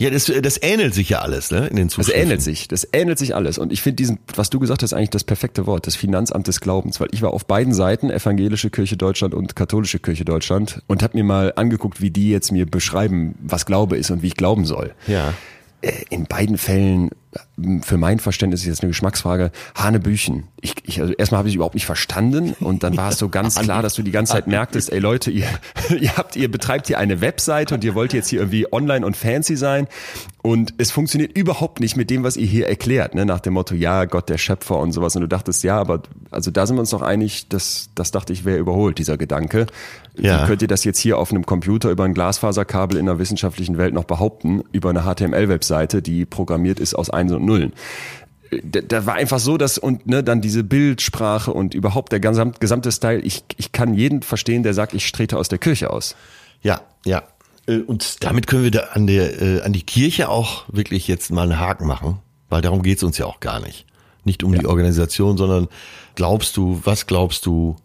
[0.00, 1.66] Ja, das, das ähnelt sich ja alles, ne?
[1.66, 2.18] In den Zuschriften.
[2.18, 3.58] Das ähnelt sich, das ähnelt sich alles.
[3.58, 6.62] Und ich finde diesen, was du gesagt hast, eigentlich das perfekte Wort, das Finanzamt des
[6.62, 11.02] Glaubens, weil ich war auf beiden Seiten, evangelische Kirche Deutschland und katholische Kirche Deutschland, und
[11.02, 14.36] habe mir mal angeguckt, wie die jetzt mir beschreiben, was Glaube ist und wie ich
[14.36, 14.94] glauben soll.
[15.06, 15.34] Ja.
[15.82, 17.10] Äh, in beiden Fällen
[17.82, 20.48] für mein Verständnis ist jetzt eine Geschmacksfrage, Hanebüchen.
[20.60, 23.54] Ich, ich, also erstmal habe ich überhaupt nicht verstanden und dann war es so ganz
[23.60, 25.46] klar, dass du die ganze Zeit merktest, ey Leute, ihr,
[26.00, 29.16] ihr habt, ihr betreibt hier eine Webseite und ihr wollt jetzt hier irgendwie online und
[29.16, 29.86] fancy sein
[30.42, 33.24] und es funktioniert überhaupt nicht mit dem, was ihr hier erklärt, ne?
[33.24, 36.50] nach dem Motto, ja, Gott der Schöpfer und sowas und du dachtest, ja, aber also
[36.50, 39.66] da sind wir uns doch einig, das, das dachte ich, wäre überholt, dieser Gedanke.
[40.16, 40.42] Ja.
[40.42, 43.78] Wie könnt ihr das jetzt hier auf einem Computer über ein Glasfaserkabel in der wissenschaftlichen
[43.78, 47.72] Welt noch behaupten, über eine HTML-Webseite, die programmiert ist aus Einsen und Nullen.
[48.64, 52.90] Da, war einfach so, dass und ne, dann diese Bildsprache und überhaupt der gesamte, gesamte
[52.90, 56.16] Style, ich, ich kann jeden verstehen, der sagt, ich trete aus der Kirche aus.
[56.60, 57.22] Ja, ja.
[57.66, 61.30] Äh, und damit können wir da an, der, äh, an die Kirche auch wirklich jetzt
[61.30, 62.18] mal einen Haken machen,
[62.48, 63.86] weil darum geht's uns ja auch gar nicht.
[64.24, 64.60] Nicht um ja.
[64.60, 65.68] die Organisation, sondern
[66.16, 67.76] glaubst du, was glaubst du?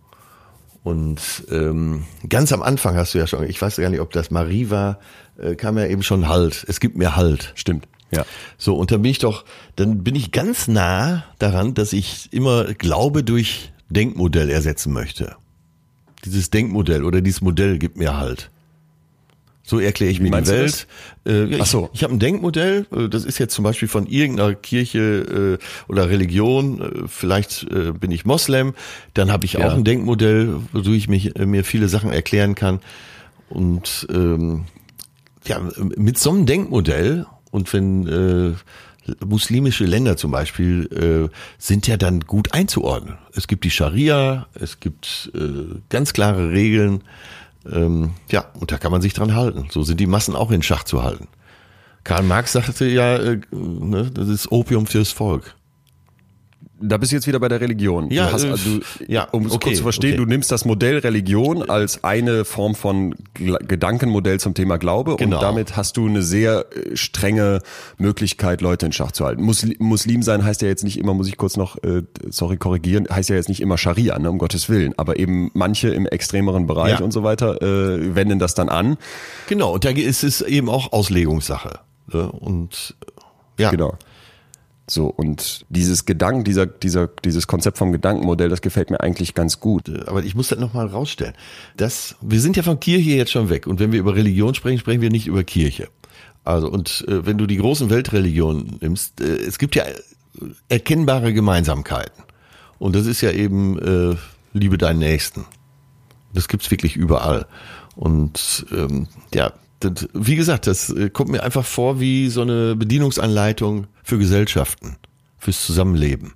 [0.83, 1.19] Und
[1.49, 4.69] ähm, ganz am Anfang hast du ja schon, ich weiß gar nicht, ob das Marie
[4.69, 4.99] war,
[5.37, 6.65] äh, kam ja eben schon Halt.
[6.67, 7.53] Es gibt mir Halt.
[7.55, 7.87] Stimmt.
[8.15, 8.25] Ja.
[8.57, 9.45] So, und dann bin ich doch,
[9.75, 15.35] dann bin ich ganz nah daran, dass ich immer Glaube durch Denkmodell ersetzen möchte.
[16.23, 18.49] Dieses Denkmodell oder dieses Modell gibt mir halt.
[19.67, 20.87] So erkläre ich Wie mir die Welt.
[21.25, 21.89] Äh, Ach so.
[21.91, 25.91] Ich, ich habe ein Denkmodell, äh, das ist jetzt zum Beispiel von irgendeiner Kirche äh,
[25.91, 28.75] oder Religion, äh, vielleicht äh, bin ich Moslem,
[29.15, 29.67] dann habe ich ja.
[29.67, 32.79] auch ein Denkmodell, wodurch ich mich, äh, mir viele Sachen erklären kann.
[33.49, 34.65] Und ähm,
[35.47, 37.25] ja, mit so einem Denkmodell
[37.55, 38.53] und wenn äh,
[39.25, 43.17] muslimische Länder zum Beispiel äh, sind ja dann gut einzuordnen.
[43.33, 47.01] Es gibt die Scharia, es gibt äh, ganz klare Regeln.
[47.71, 49.67] Ähm, ja, und da kann man sich dran halten.
[49.71, 51.29] So sind die Massen auch in Schach zu halten.
[52.03, 55.55] Karl Marx sagte ja, äh, ne, das ist Opium fürs Volk.
[56.87, 58.09] Da bist du jetzt wieder bei der Religion.
[58.11, 58.69] Ja, du hast, äh, also,
[59.07, 60.23] ja, um es okay, kurz zu verstehen, okay.
[60.23, 65.37] du nimmst das Modell Religion als eine Form von Gedankenmodell zum Thema Glaube Genau.
[65.37, 67.61] und damit hast du eine sehr äh, strenge
[67.97, 69.43] Möglichkeit, Leute in Schach zu halten.
[69.43, 73.07] Musli Muslim sein heißt ja jetzt nicht immer, muss ich kurz noch, äh, sorry, korrigieren,
[73.09, 76.67] heißt ja jetzt nicht immer Scharia, ne, um Gottes Willen, aber eben manche im extremeren
[76.67, 77.05] Bereich Ja.
[77.05, 78.97] und so weiter äh, wenden das dann an.
[79.47, 81.79] Genau, und da ist es eben auch Auslegungssache.
[82.11, 82.31] Ne?
[82.31, 82.95] Und
[83.57, 83.97] äh, ja, Genau.
[84.87, 89.59] So, und dieses Gedanken, dieser, dieser, dieses Konzept vom Gedankenmodell, das gefällt mir eigentlich ganz
[89.59, 89.89] gut.
[90.07, 91.33] aber ich muss das nochmal rausstellen.
[91.75, 93.65] Das, wir sind ja von Kirche jetzt schon weg.
[93.65, 95.87] Und wenn wir über Religion sprechen, sprechen wir nicht über Kirche.
[96.43, 99.95] Also, und äh, wenn du die großen Weltreligionen nimmst, äh, es gibt ja äh,
[100.69, 102.23] erkennbare Gemeinsamkeiten.
[102.77, 104.15] Und das ist ja eben, äh,
[104.53, 105.45] liebe deinen Nächsten.
[106.33, 107.47] Das gibt's wirklich überall.
[107.95, 112.75] Und ähm, ja, das, wie gesagt, das äh, kommt mir einfach vor wie so eine
[112.75, 114.97] Bedienungsanleitung für Gesellschaften,
[115.37, 116.33] fürs Zusammenleben.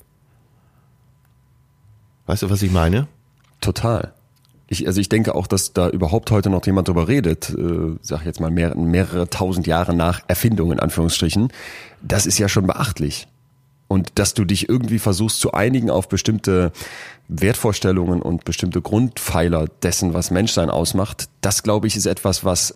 [2.25, 3.07] Weißt du, was ich meine?
[3.61, 4.13] Total.
[4.67, 8.19] Ich, also ich denke auch, dass da überhaupt heute noch jemand drüber redet, äh, sag
[8.19, 11.51] ich jetzt mal mehr, mehrere tausend Jahre nach Erfindung in Anführungsstrichen,
[12.01, 13.27] das ist ja schon beachtlich.
[13.87, 16.71] Und dass du dich irgendwie versuchst zu einigen auf bestimmte
[17.27, 22.75] Wertvorstellungen und bestimmte Grundpfeiler dessen, was Menschsein ausmacht, das glaube ich ist etwas, was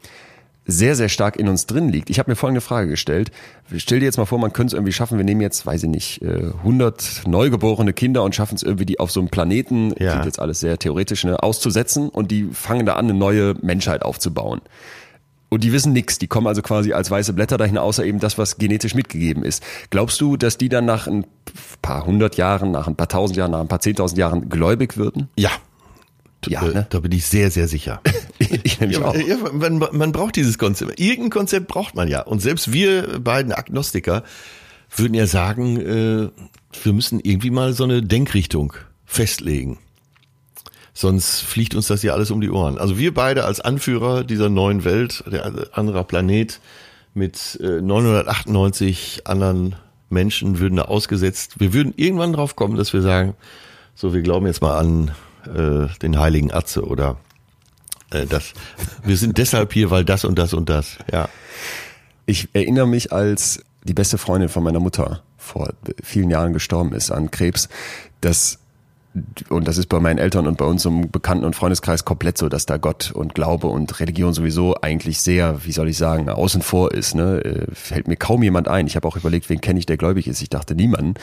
[0.65, 2.09] sehr, sehr stark in uns drin liegt.
[2.09, 3.31] Ich habe mir folgende Frage gestellt.
[3.77, 5.89] Stell dir jetzt mal vor, man könnte es irgendwie schaffen, wir nehmen jetzt, weiß ich
[5.89, 10.11] nicht, äh, 100 neugeborene Kinder und schaffen es irgendwie, die auf so einem Planeten, Ja.
[10.11, 14.03] klingt jetzt alles sehr theoretisch, ne, auszusetzen und die fangen da an, eine neue Menschheit
[14.03, 14.61] aufzubauen.
[15.49, 18.39] Und die wissen nichts, die kommen also quasi als weiße Blätter dahin, außer eben das,
[18.39, 19.61] was genetisch mitgegeben ist.
[19.91, 21.25] Glaubst du, dass die dann nach ein
[21.83, 25.29] paar hundert Jahren, nach ein paar tausend Jahren, nach ein paar zehntausend Jahren gläubig würden?
[25.37, 25.51] Ja.
[26.47, 26.87] Ja, Äh, ne?
[26.89, 28.01] Da bin ich sehr, sehr sicher.
[28.39, 29.15] ich nämlich Ja, auch.
[29.15, 30.99] ja, man, man braucht dieses Konzept.
[30.99, 32.21] Irgendein Konzept braucht man ja.
[32.21, 34.23] Und selbst wir beiden Agnostiker
[34.95, 36.29] würden ja sagen, äh,
[36.83, 38.73] wir müssen irgendwie mal so eine Denkrichtung
[39.05, 39.79] festlegen.
[40.95, 42.77] Sonst fliegt uns das ja alles um die Ohren.
[42.77, 46.59] Also wir beide als Anführer dieser neuen Welt, der anderer Planet
[47.15, 49.75] mit äh, 998 anderen
[50.09, 51.59] Menschen würden da ausgesetzt.
[51.59, 53.33] Wir würden irgendwann drauf kommen, dass wir sagen,
[53.95, 55.11] so, wir glauben jetzt mal an
[55.47, 57.17] äh, den heiligen Atze oder
[58.11, 58.53] äh, das.
[59.03, 60.97] Wir sind deshalb hier, weil das und das und das.
[61.11, 61.29] Ja.
[62.25, 67.11] Ich erinnere mich, als die beste Freundin von meiner Mutter vor vielen Jahren gestorben ist
[67.11, 67.67] an Krebs,
[68.21, 68.59] dass
[69.49, 72.49] und das ist bei meinen Eltern und bei uns im Bekannten- und Freundeskreis komplett so,
[72.49, 76.63] dass da Gott und Glaube und Religion sowieso eigentlich sehr, wie soll ich sagen, außen
[76.63, 77.13] vor ist.
[77.13, 77.43] Ne?
[77.43, 78.87] Äh, Fällt mir kaum jemand ein.
[78.87, 80.41] Ich habe auch überlegt, wen kenne ich, der gläubig ist.
[80.41, 81.13] Ich dachte niemanden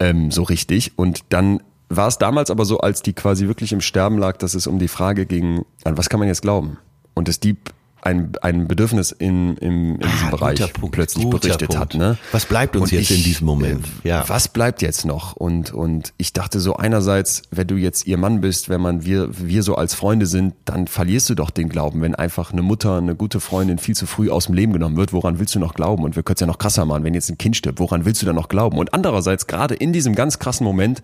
[0.00, 0.98] ähm, so richtig.
[0.98, 4.54] Und dann war es damals aber so, als die quasi wirklich im Sterben lag, dass
[4.54, 6.78] es um die Frage ging, an was kann man jetzt glauben?
[7.14, 7.56] Und dass die
[8.02, 11.76] ein, ein Bedürfnis in, in, in diesem Ah, Bereich Punkt, plötzlich berichtet Punkt.
[11.80, 11.94] hat.
[11.94, 12.16] Ne?
[12.30, 13.84] Was bleibt uns Und jetzt in diesem Moment?
[14.04, 14.24] äh, Ja.
[14.28, 15.34] Was bleibt jetzt noch?
[15.34, 19.28] Und, und ich dachte so einerseits, wenn du jetzt ihr Mann bist, wenn man wir,
[19.36, 22.00] wir so als Freunde sind, dann verlierst du doch den Glauben.
[22.00, 25.12] Wenn einfach eine Mutter, eine gute Freundin viel zu früh aus dem Leben genommen wird,
[25.12, 26.04] woran willst du noch glauben?
[26.04, 28.22] Und wir können es ja noch krasser machen, wenn jetzt ein Kind stirbt, woran willst
[28.22, 28.78] du dann noch glauben?
[28.78, 31.02] Und andererseits, gerade in diesem ganz krassen Moment,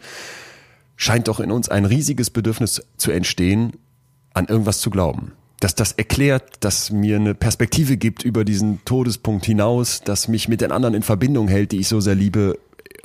[1.03, 3.73] scheint doch in uns ein riesiges Bedürfnis zu entstehen,
[4.35, 5.33] an irgendwas zu glauben.
[5.59, 10.61] Dass das erklärt, dass mir eine Perspektive gibt über diesen Todespunkt hinaus, dass mich mit
[10.61, 12.57] den anderen in Verbindung hält, die ich so sehr liebe.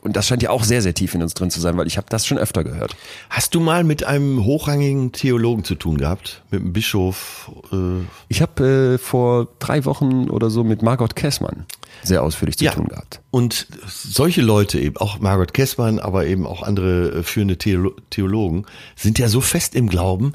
[0.02, 1.98] Und das scheint ja auch sehr, sehr tief in uns drin zu sein, weil ich
[1.98, 2.95] habe das schon öfter gehört.
[3.30, 6.43] Hast du mal mit einem hochrangigen Theologen zu tun gehabt?
[6.52, 7.52] Mit einem Bischof?
[7.72, 11.66] Äh, Ich habe äh, vor drei Wochen oder so mit Margot Kessmann
[12.04, 12.72] sehr ausführlich zu Ja.
[12.74, 13.22] tun gehabt.
[13.32, 18.66] Und solche Leute eben, auch Margot Kessmann, aber eben auch andere äh, führende Theolo Theologen,
[18.95, 20.34] sind ja so fest im Glauben,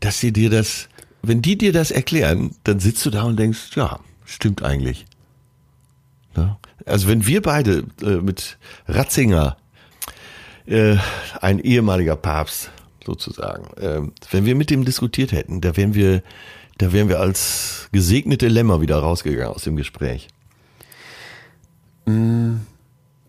[0.00, 0.88] dass sie dir das,
[1.22, 5.06] wenn die dir das erklären, dann sitzt du da und denkst, ja, stimmt eigentlich.
[6.36, 6.56] Ne?
[6.86, 9.56] Also wenn wir beide äh, mit Ratzinger,
[10.66, 10.96] äh,
[11.40, 12.70] ein ehemaliger Papst
[13.04, 16.22] sozusagen, äh, wenn wir mit dem diskutiert hätten, da wären wir,
[16.78, 20.28] da wären wir als gesegnete Lämmer wieder rausgegangen aus dem Gespräch.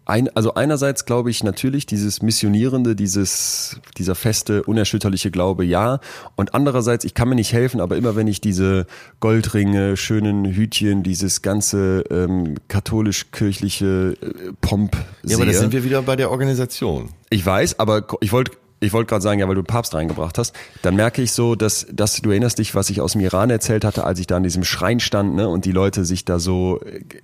[0.06, 6.00] Ein, also einerseits glaube ich natürlich dieses missionierende, dieses dieser feste, unerschütterliche Glaube, ja.
[6.36, 8.86] Und andererseits, ich kann mir nicht helfen, aber immer wenn ich diese
[9.20, 15.32] Goldringe, schönen Hütchen, dieses ganze ähm, katholisch-kirchliche äh, Pomp sehe.
[15.32, 17.10] Ja, aber da sind wir wieder bei der Organisation.
[17.32, 18.52] Ich weiß, aber ich wollte
[18.86, 21.86] ich wollte gerade sagen, ja, weil du Papst reingebracht hast, dann merke ich so, dass,
[21.92, 24.44] dass du erinnerst dich, was ich aus dem Iran erzählt hatte, als ich da an
[24.44, 26.80] diesem Schrein stand, ne, und die Leute sich da so,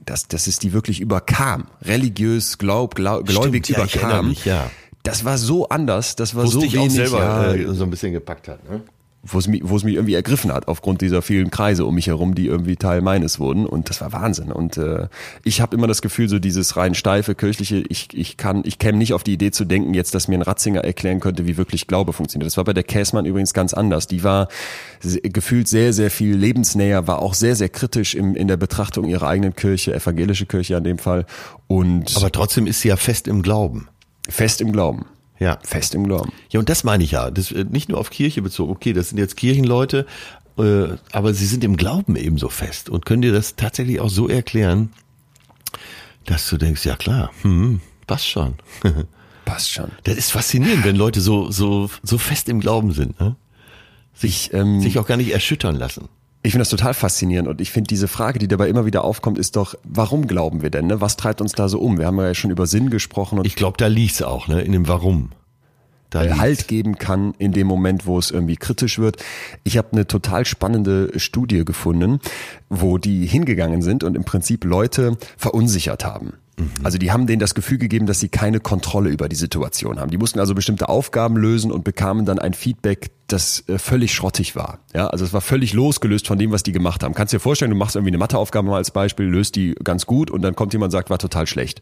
[0.06, 4.30] dass, dass es die wirklich überkam, religiös, glaub, glaub gläubig Stimmt, ja, überkam.
[4.30, 4.70] mich, ja.
[5.04, 6.90] Das war so anders, das war Wusste so ich wenig.
[6.90, 8.70] auch selber ja, äh, so ein bisschen gepackt hat.
[8.70, 8.82] Ne?
[9.24, 12.08] Wo es mich, wo es mich irgendwie ergriffen hat, aufgrund dieser vielen Kreise um mich
[12.08, 13.68] herum, die irgendwie Teil meines wurden.
[13.68, 14.52] Und das war Wahnsinn.
[14.52, 15.08] Und äh,
[15.44, 18.98] ich habe immer das Gefühl, so dieses rein steife, kirchliche, ich, ich kann, ich käme
[18.98, 21.86] nicht auf die Idee zu denken, jetzt, dass mir ein Ratzinger erklären könnte, wie wirklich
[21.86, 22.48] Glaube funktioniert.
[22.48, 24.08] Das war bei der Käsmann übrigens ganz anders.
[24.08, 24.48] Die war
[25.02, 29.28] gefühlt sehr, sehr viel lebensnäher, war auch sehr, sehr kritisch im, in der Betrachtung ihrer
[29.28, 31.28] eigenen Kirche, evangelische Kirche an dem Fall.
[31.68, 33.88] Und Aber trotzdem ist sie ja fest im Glauben.
[34.28, 35.06] Fest im Glauben.
[35.42, 35.58] Ja.
[35.64, 36.32] Fest im Glauben.
[36.52, 37.32] Ja, und das meine ich ja.
[37.32, 38.72] Das äh, nicht nur auf Kirche bezogen.
[38.72, 40.06] Okay, das sind jetzt Kirchenleute,
[40.60, 44.30] äh, aber sie sind im Glauben ebenso fest und können dir das tatsächlich auch so
[44.30, 44.94] erklären,
[46.26, 48.54] dass du denkst, ja klar, hm, passt schon.
[49.46, 49.90] passt schon.
[50.04, 53.36] Das ist faszinierend, wenn Leute so, so, so fest im Glauben sind, ne?
[54.14, 56.08] Sich, ich, ähm, sich auch gar nicht erschüttern lassen.
[56.44, 59.38] Ich finde das total faszinierend und ich finde diese Frage, die dabei immer wieder aufkommt,
[59.38, 60.88] ist doch, warum glauben wir denn?
[60.88, 61.00] Ne?
[61.00, 62.00] Was treibt uns da so um?
[62.00, 63.38] Wir haben ja schon über Sinn gesprochen.
[63.38, 64.62] Und ich glaube, da liegt's auch, ne?
[64.62, 65.30] in dem Warum.
[66.10, 69.24] Da äh, Halt geben kann in dem Moment, wo es irgendwie kritisch wird.
[69.64, 72.20] Ich habe eine total spannende Studie gefunden,
[72.70, 76.34] wo die hingegangen sind und im Prinzip Leute verunsichert haben.
[76.62, 76.86] Mhm.
[76.86, 80.12] Also die haben denen das Gefühl gegeben, dass sie keine Kontrolle über die Situation haben.
[80.12, 84.56] Die mussten also bestimmte Aufgaben lösen und bekamen dann ein Feedback, das äh, völlig schrottig
[84.56, 84.80] war.
[84.94, 87.14] Ja, also es war völlig losgelöst von dem, was die gemacht haben.
[87.14, 90.30] Kannst dir vorstellen, du machst irgendwie eine Matheaufgabe mal als Beispiel, löst die ganz gut
[90.30, 91.82] und dann kommt jemand und sagt, war total schlecht.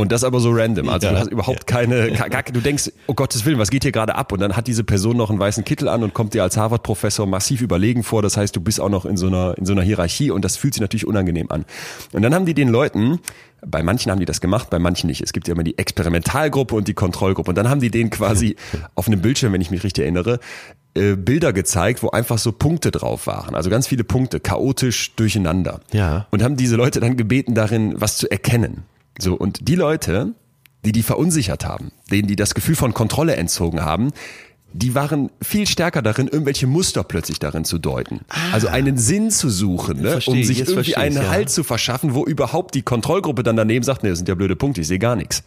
[0.00, 0.88] Und das aber so random.
[0.88, 3.90] Also ja, du hast überhaupt keine, gar, du denkst, oh Gottes Willen, was geht hier
[3.90, 4.30] gerade ab?
[4.30, 7.26] Und dann hat diese Person noch einen weißen Kittel an und kommt dir als Harvard-Professor
[7.26, 8.22] massiv überlegen vor.
[8.22, 10.56] Das heißt, du bist auch noch in so einer, in so einer Hierarchie und das
[10.56, 11.64] fühlt sich natürlich unangenehm an.
[12.12, 13.18] Und dann haben die den Leuten,
[13.66, 15.20] bei manchen haben die das gemacht, bei manchen nicht.
[15.20, 17.50] Es gibt ja immer die Experimentalgruppe und die Kontrollgruppe.
[17.50, 18.54] Und dann haben die denen quasi
[18.94, 20.38] auf einem Bildschirm, wenn ich mich richtig erinnere,
[20.94, 23.56] äh, Bilder gezeigt, wo einfach so Punkte drauf waren.
[23.56, 25.80] Also ganz viele Punkte, chaotisch durcheinander.
[25.92, 26.28] Ja.
[26.30, 28.84] Und haben diese Leute dann gebeten, darin was zu erkennen.
[29.18, 30.34] So, und die Leute,
[30.84, 34.12] die die verunsichert haben, denen die das Gefühl von Kontrolle entzogen haben,
[34.72, 38.20] die waren viel stärker darin, irgendwelche Muster plötzlich darin zu deuten.
[38.28, 40.12] Ah, also einen Sinn zu suchen, ne?
[40.12, 41.28] Verstehe, um sich irgendwie einen ja.
[41.28, 44.56] Halt zu verschaffen, wo überhaupt die Kontrollgruppe dann daneben sagt, ne, das sind ja blöde
[44.56, 45.42] Punkte, ich sehe gar nichts.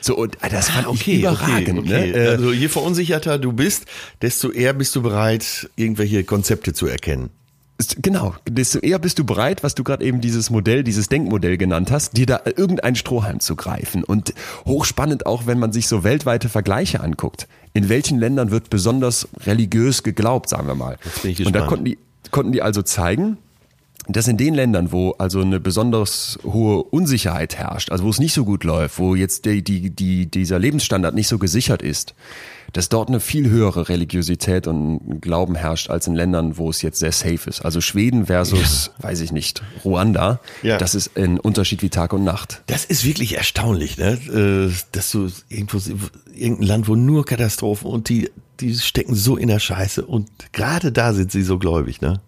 [0.00, 1.78] So, und ah, das fand ah, okay, ich überragend.
[1.80, 2.12] Okay, okay.
[2.12, 2.28] Ne?
[2.30, 3.86] Also je verunsicherter du bist,
[4.22, 7.30] desto eher bist du bereit, irgendwelche Konzepte zu erkennen.
[7.98, 11.92] Genau, desto eher bist du bereit, was du gerade eben dieses Modell, dieses Denkmodell genannt
[11.92, 14.02] hast, dir da irgendeinen Strohhalm zu greifen.
[14.02, 14.34] Und
[14.66, 17.46] hochspannend auch, wenn man sich so weltweite Vergleiche anguckt.
[17.74, 20.98] In welchen Ländern wird besonders religiös geglaubt, sagen wir mal.
[21.46, 21.98] Und da konnten die,
[22.32, 23.38] konnten die also zeigen,
[24.08, 28.32] dass in den Ländern, wo also eine besonders hohe Unsicherheit herrscht, also wo es nicht
[28.32, 32.14] so gut läuft, wo jetzt die, die, die, dieser Lebensstandard nicht so gesichert ist,
[32.72, 36.98] dass dort eine viel höhere Religiosität und Glauben herrscht als in Ländern, wo es jetzt
[36.98, 37.64] sehr safe ist.
[37.64, 39.04] Also Schweden versus, ja.
[39.04, 40.78] weiß ich nicht, Ruanda, ja.
[40.78, 42.62] das ist ein Unterschied wie Tag und Nacht.
[42.66, 44.18] Das ist wirklich erstaunlich, ne?
[44.68, 45.78] Äh, dass du irgendwo,
[46.34, 48.30] irgendein Land, wo nur Katastrophen und die,
[48.60, 52.20] die stecken so in der Scheiße und gerade da sind sie so gläubig, ne?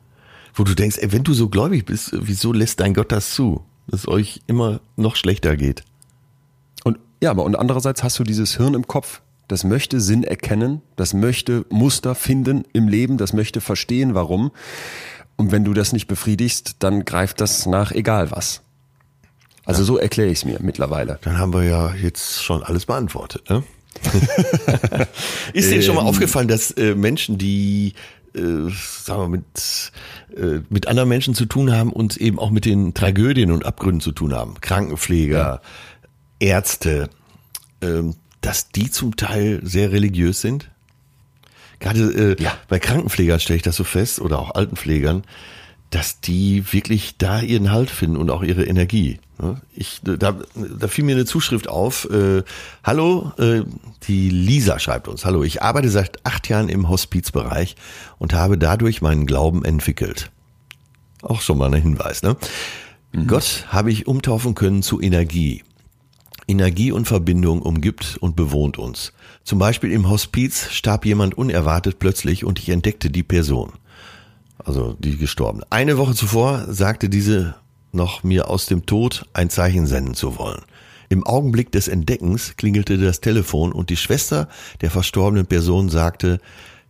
[0.54, 3.64] Wo du denkst, ey, wenn du so gläubig bist, wieso lässt dein Gott das zu,
[3.86, 5.84] dass es euch immer noch schlechter geht?
[6.84, 10.80] Und ja, aber und andererseits hast du dieses Hirn im Kopf, das möchte Sinn erkennen,
[10.96, 14.52] das möchte Muster finden im Leben, das möchte verstehen, warum.
[15.36, 18.62] Und wenn du das nicht befriedigst, dann greift das nach egal was.
[19.64, 19.86] Also ja.
[19.86, 21.18] so erkläre ich es mir mittlerweile.
[21.22, 23.48] Dann haben wir ja jetzt schon alles beantwortet.
[23.50, 23.62] Ne?
[25.52, 26.08] Ist dir schon mal ähm.
[26.08, 27.94] aufgefallen, dass äh, Menschen, die
[28.34, 29.92] äh, sagen wir, mit,
[30.36, 34.00] äh, mit anderen Menschen zu tun haben und eben auch mit den Tragödien und Abgründen
[34.00, 35.60] zu tun haben, Krankenpfleger, ja.
[36.38, 37.10] Ärzte,
[37.82, 40.70] ähm, dass die zum Teil sehr religiös sind?
[41.78, 42.52] Gerade äh, ja.
[42.68, 45.24] bei Krankenpflegern stelle ich das so fest oder auch Altenpflegern,
[45.90, 49.18] dass die wirklich da ihren Halt finden und auch ihre Energie.
[49.74, 50.16] Ich, da,
[50.54, 52.08] da fiel mir eine Zuschrift auf.
[52.10, 52.42] Äh,
[52.84, 53.62] Hallo, äh,
[54.06, 55.24] die Lisa schreibt uns.
[55.24, 57.76] Hallo, ich arbeite seit acht Jahren im Hospizbereich
[58.18, 60.30] und habe dadurch meinen Glauben entwickelt.
[61.22, 62.36] Auch schon mal ein Hinweis, ne?
[63.12, 63.26] Mhm.
[63.26, 65.64] Gott habe ich umtaufen können zu Energie.
[66.46, 69.12] Energie und Verbindung umgibt und bewohnt uns.
[69.44, 73.72] Zum Beispiel im Hospiz starb jemand unerwartet plötzlich und ich entdeckte die Person.
[74.64, 75.62] Also die gestorben.
[75.70, 77.54] Eine Woche zuvor sagte diese
[77.92, 80.62] noch mir aus dem Tod ein Zeichen senden zu wollen.
[81.08, 84.48] Im Augenblick des Entdeckens klingelte das Telefon und die Schwester
[84.80, 86.40] der verstorbenen Person sagte,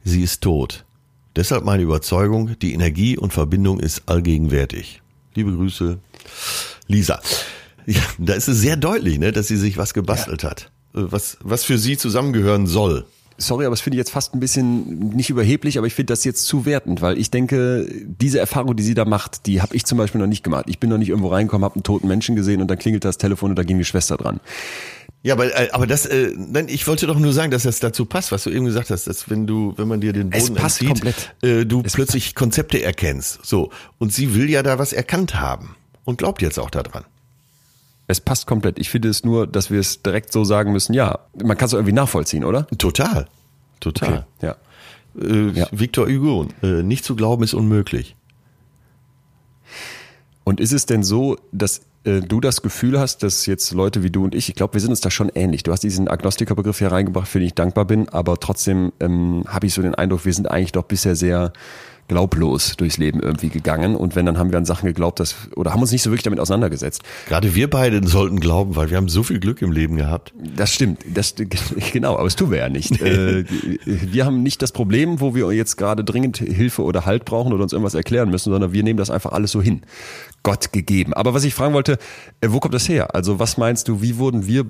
[0.05, 0.85] sie ist tot.
[1.37, 5.01] Deshalb meine Überzeugung, die Energie und Verbindung ist allgegenwärtig.
[5.35, 5.99] Liebe Grüße,
[6.87, 7.21] Lisa.
[7.87, 10.51] Ja, da ist es sehr deutlich, ne, dass sie sich was gebastelt ja.
[10.51, 10.71] hat.
[10.95, 13.07] Äh, was, was für sie zusammengehören soll.
[13.41, 16.25] Sorry, aber das finde ich jetzt fast ein bisschen nicht überheblich, aber ich finde das
[16.25, 19.85] jetzt zu wertend, weil ich denke, diese Erfahrung, die sie da macht, die habe ich
[19.85, 20.67] zum Beispiel noch nicht gemacht.
[20.69, 23.19] Ich bin noch nicht irgendwo reingekommen, habe einen toten Menschen gesehen und dann klingelt das
[23.19, 24.41] Telefon und da ging die Schwester dran.
[25.23, 28.07] Ja, aber, äh, aber das, äh, nein, ich wollte doch nur sagen, dass das dazu
[28.07, 30.51] passt, was du eben gesagt hast, dass wenn du, wenn man dir den Boden es
[30.55, 31.35] passt entzieht, komplett.
[31.43, 33.45] Äh, du es plötzlich Konzepte erkennst.
[33.45, 33.71] So.
[33.99, 37.05] Und sie will ja da was erkannt haben und glaubt jetzt auch daran.
[38.11, 38.79] Es passt komplett.
[38.81, 41.73] Ich finde es nur, dass wir es direkt so sagen müssen, ja, man kann es
[41.75, 42.67] irgendwie nachvollziehen, oder?
[42.77, 43.29] Total.
[43.79, 44.27] Total.
[44.39, 44.57] Okay, ja.
[45.17, 45.69] Äh, ja.
[45.71, 48.17] Victor Hugo, äh, nicht zu glauben ist unmöglich.
[50.43, 54.11] Und ist es denn so, dass äh, du das Gefühl hast, dass jetzt Leute wie
[54.11, 55.63] du und ich, ich glaube, wir sind uns da schon ähnlich.
[55.63, 59.67] Du hast diesen Agnostikerbegriff hier reingebracht, für den ich dankbar bin, aber trotzdem ähm, habe
[59.67, 61.53] ich so den Eindruck, wir sind eigentlich doch bisher sehr
[62.11, 65.73] glaublos durchs Leben irgendwie gegangen und wenn, dann haben wir an Sachen geglaubt, dass, oder
[65.73, 67.05] haben uns nicht so wirklich damit auseinandergesetzt.
[67.29, 70.35] Gerade wir beide sollten glauben, weil wir haben so viel Glück im Leben gehabt.
[70.57, 71.37] Das stimmt, das,
[71.93, 73.01] genau, aber das tun wir ja nicht.
[73.11, 73.45] Äh,
[73.85, 77.63] wir haben nicht das Problem, wo wir jetzt gerade dringend Hilfe oder Halt brauchen oder
[77.63, 79.83] uns irgendwas erklären müssen, sondern wir nehmen das einfach alles so hin.
[80.43, 81.15] Gott gegeben.
[81.15, 81.99] Aber was ich fragen wollte,
[82.41, 83.15] äh, wo kommt das her?
[83.15, 84.67] Also was meinst du, wie wurden wir,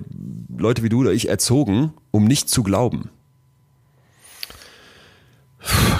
[0.57, 3.09] Leute wie du oder ich, erzogen, um nicht zu glauben?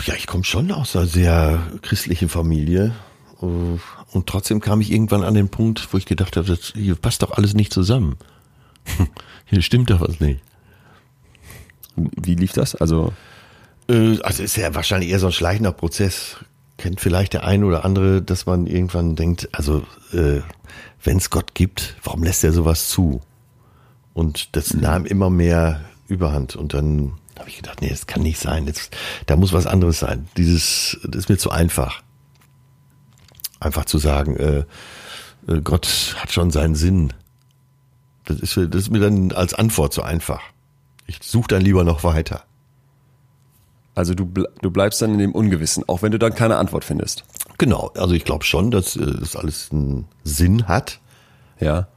[0.06, 2.94] Ja, ich komme schon aus einer sehr christlichen Familie.
[3.42, 6.96] Äh, und trotzdem kam ich irgendwann an den Punkt, wo ich gedacht habe, das, hier
[6.96, 8.18] passt doch alles nicht zusammen.
[9.46, 10.42] Hier stimmt doch was nicht.
[11.96, 12.74] Wie lief das?
[12.76, 13.14] Also,
[13.90, 16.38] äh, also ist ja wahrscheinlich eher so ein schleichender Prozess.
[16.78, 19.84] Kennt vielleicht der eine oder andere, dass man irgendwann denkt, also
[20.14, 20.42] äh,
[21.04, 23.22] wenn es Gott gibt, warum lässt er sowas zu?
[24.14, 24.82] Und das mhm.
[24.82, 26.56] nahm immer mehr Überhand.
[26.56, 28.68] Und dann habe ich gedacht, nee, das kann nicht sein.
[28.68, 30.28] Jetzt, da muss was anderes sein.
[30.38, 32.02] Dieses, das ist mir zu einfach.
[33.60, 34.64] Einfach zu sagen, äh,
[35.48, 37.14] äh, Gott hat schon seinen Sinn.
[38.26, 40.42] Das ist, das ist mir dann als Antwort zu einfach.
[41.08, 42.44] Ich suche dann lieber noch weiter.
[43.96, 44.32] Also du,
[44.62, 47.26] du bleibst dann in dem Ungewissen, auch wenn du dann keine Antwort findest.
[47.58, 51.00] Genau, also ich glaube schon, dass äh, das alles einen Sinn hat.
[51.60, 51.88] Ja.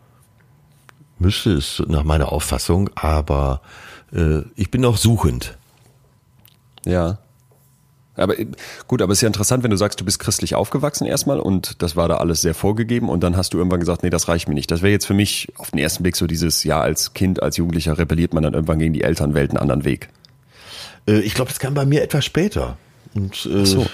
[1.18, 3.60] Müsste es nach meiner Auffassung, aber
[4.14, 5.56] äh, ich bin noch suchend.
[6.86, 7.18] Ja.
[8.16, 8.36] Aber
[8.86, 11.82] gut, aber es ist ja interessant, wenn du sagst, du bist christlich aufgewachsen erstmal und
[11.82, 14.46] das war da alles sehr vorgegeben und dann hast du irgendwann gesagt, nee, das reicht
[14.46, 14.70] mir nicht.
[14.70, 17.56] Das wäre jetzt für mich auf den ersten Blick so dieses, ja, als Kind, als
[17.56, 20.10] Jugendlicher rebelliert man dann irgendwann gegen die Eltern, wählt einen anderen Weg.
[21.08, 22.76] Äh, ich glaube, das kam bei mir etwas später.
[23.14, 23.84] Und äh, so.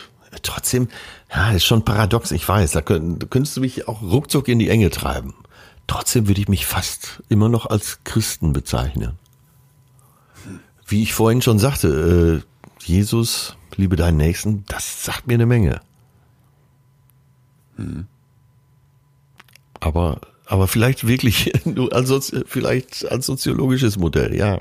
[0.42, 0.88] trotzdem,
[1.34, 4.68] ja, das ist schon paradox, ich weiß, da könntest du mich auch ruckzuck in die
[4.68, 5.32] Enge treiben.
[5.86, 9.18] Trotzdem würde ich mich fast immer noch als Christen bezeichnen
[10.90, 15.80] wie ich vorhin schon sagte, äh, Jesus, liebe deinen Nächsten, das sagt mir eine Menge.
[17.76, 18.06] Hm.
[19.78, 24.60] Aber, aber vielleicht wirklich nur als, vielleicht als soziologisches Modell, ja.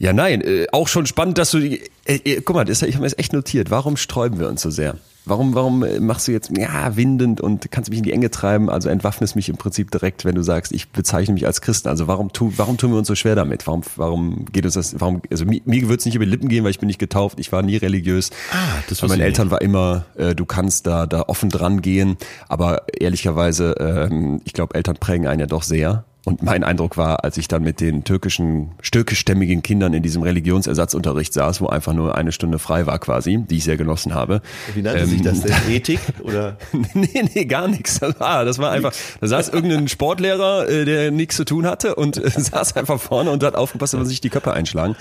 [0.00, 3.02] Ja, nein, äh, auch schon spannend, dass du, äh, äh, guck mal, das, ich habe
[3.02, 3.70] mir das echt notiert.
[3.70, 4.96] Warum sträuben wir uns so sehr?
[5.26, 8.70] Warum, warum äh, machst du jetzt, ja, windend und kannst mich in die Enge treiben,
[8.70, 11.88] also entwaffnest mich im Prinzip direkt, wenn du sagst, ich bezeichne mich als Christen.
[11.88, 13.66] Also warum, tu, warum tun wir uns so schwer damit?
[13.66, 16.48] Warum, warum geht uns das, warum, also mir, mir wird es nicht über die Lippen
[16.48, 18.30] gehen, weil ich bin nicht getauft, ich war nie religiös.
[18.52, 19.52] Ah, das war meine Eltern nicht.
[19.52, 22.16] war immer, äh, du kannst da, da offen dran gehen,
[22.48, 26.06] aber ehrlicherweise, ähm, ich glaube, Eltern prägen einen ja doch sehr.
[26.24, 31.32] Und mein Eindruck war, als ich dann mit den türkischen, türkischstämmigen Kindern in diesem Religionsersatzunterricht
[31.32, 34.42] saß, wo einfach nur eine Stunde frei war quasi, die ich sehr genossen habe.
[34.74, 35.54] Wie nannte ähm, sich das denn?
[35.68, 36.58] Ethik oder?
[36.94, 38.00] nee, nee, gar nichts.
[38.00, 41.94] Das war, das war einfach, da saß irgendein Sportlehrer, äh, der nichts zu tun hatte
[41.94, 44.96] und äh, saß einfach vorne und hat aufgepasst, dass sich die Köpfe einschlagen.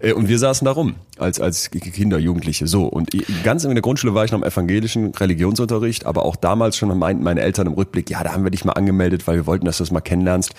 [0.00, 2.66] Äh, und wir saßen da rum, als, als Kinder, Jugendliche.
[2.66, 2.84] So.
[2.84, 3.10] Und
[3.44, 7.22] ganz in der Grundschule war ich noch im evangelischen Religionsunterricht, aber auch damals schon meinten
[7.22, 9.78] meine Eltern im Rückblick, ja, da haben wir dich mal angemeldet, weil wir wollten, dass
[9.78, 10.50] du das mal kennenlernst.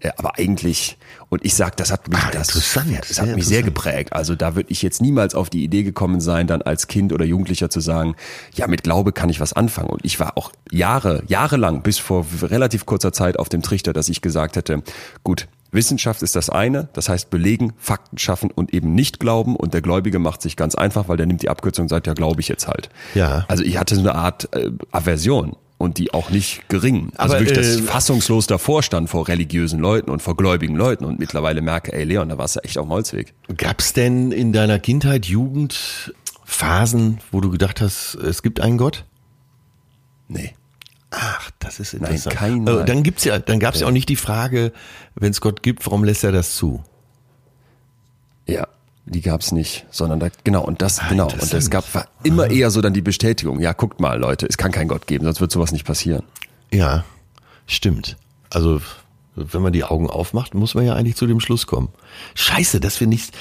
[0.00, 0.98] Äh, aber eigentlich,
[1.28, 4.12] und ich sag, das hat mich, ah, das, das hat mich sehr geprägt.
[4.12, 7.24] Also da würde ich jetzt niemals auf die Idee gekommen sein, dann als Kind oder
[7.24, 8.14] Jugendlicher zu sagen,
[8.54, 9.90] ja, mit Glaube kann ich was anfangen.
[9.90, 14.08] Und ich war auch Jahre, jahrelang, bis vor relativ kurzer Zeit auf dem Trichter, dass
[14.08, 14.82] ich gesagt hätte,
[15.24, 19.56] gut, Wissenschaft ist das eine, das heißt belegen, Fakten schaffen und eben nicht glauben.
[19.56, 22.14] Und der Gläubige macht sich ganz einfach, weil der nimmt die Abkürzung und sagt, ja,
[22.14, 22.88] glaube ich jetzt halt.
[23.14, 23.44] Ja.
[23.48, 27.10] Also ich hatte so eine Art äh, Aversion und die auch nicht gering.
[27.16, 31.04] Also Aber, wirklich das äh, fassungslos davor stand vor religiösen Leuten und vor gläubigen Leuten
[31.04, 33.34] und mittlerweile merke, ey Leon, da warst du echt auf dem Holzweg.
[33.56, 36.14] Gab's denn in deiner Kindheit, Jugend
[36.44, 39.04] Phasen, wo du gedacht hast, es gibt einen Gott?
[40.28, 40.54] Nee.
[41.10, 42.40] Ach, das ist interessant.
[42.40, 43.82] Nein, kein äh, dann gibt's ja, dann gab's ja.
[43.82, 44.72] ja auch nicht die Frage,
[45.14, 46.82] wenn es Gott gibt, warum lässt er das zu?
[48.46, 48.66] Ja,
[49.06, 52.50] die gab's nicht, sondern da, genau, und das, ah, genau, und es gab war immer
[52.50, 55.40] eher so dann die Bestätigung, ja, guckt mal, Leute, es kann keinen Gott geben, sonst
[55.40, 56.24] wird sowas nicht passieren.
[56.72, 57.04] Ja,
[57.66, 58.16] stimmt.
[58.50, 58.80] Also,
[59.36, 61.88] wenn man die Augen aufmacht, muss man ja eigentlich zu dem Schluss kommen.
[62.34, 63.32] Scheiße, dass wir nicht,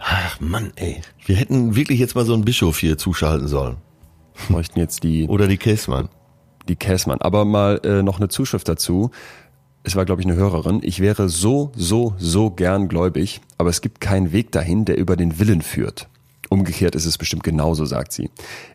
[0.00, 1.02] Ach Mann, ey.
[1.26, 3.76] Wir hätten wirklich jetzt mal so einen Bischof hier zuschalten sollen.
[4.48, 5.28] Bräuchten jetzt die.
[5.28, 6.08] Oder die Käsmann.
[6.68, 7.20] Die Käsmann.
[7.20, 9.10] Aber mal äh, noch eine Zuschrift dazu.
[9.82, 10.80] Es war, glaube ich, eine Hörerin.
[10.82, 15.16] Ich wäre so, so, so gern gläubig, aber es gibt keinen Weg dahin, der über
[15.16, 16.08] den Willen führt.
[16.50, 18.28] Umgekehrt ist es bestimmt genauso, sagt sie.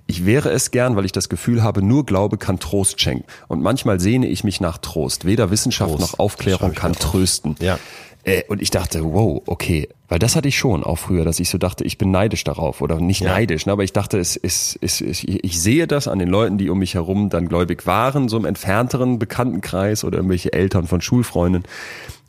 [0.08, 3.26] Ich wäre es gern, weil ich das Gefühl habe, nur Glaube kann Trost schenken.
[3.50, 5.26] Und manchmal sehne ich mich nach Trost.
[5.26, 6.14] Weder Wissenschaft Trost.
[6.14, 7.58] noch Aufklärung kann trösten.
[7.60, 7.78] Ja.
[8.26, 9.88] Äh, und ich dachte, wow, okay.
[10.08, 12.82] Weil das hatte ich schon auch früher, dass ich so dachte, ich bin neidisch darauf.
[12.82, 13.30] Oder nicht ja.
[13.30, 16.58] neidisch, ne, aber ich dachte, es ist, es, es, ich sehe das an den Leuten,
[16.58, 21.02] die um mich herum dann gläubig waren, so im entfernteren Bekanntenkreis oder irgendwelche Eltern von
[21.02, 21.64] Schulfreunden,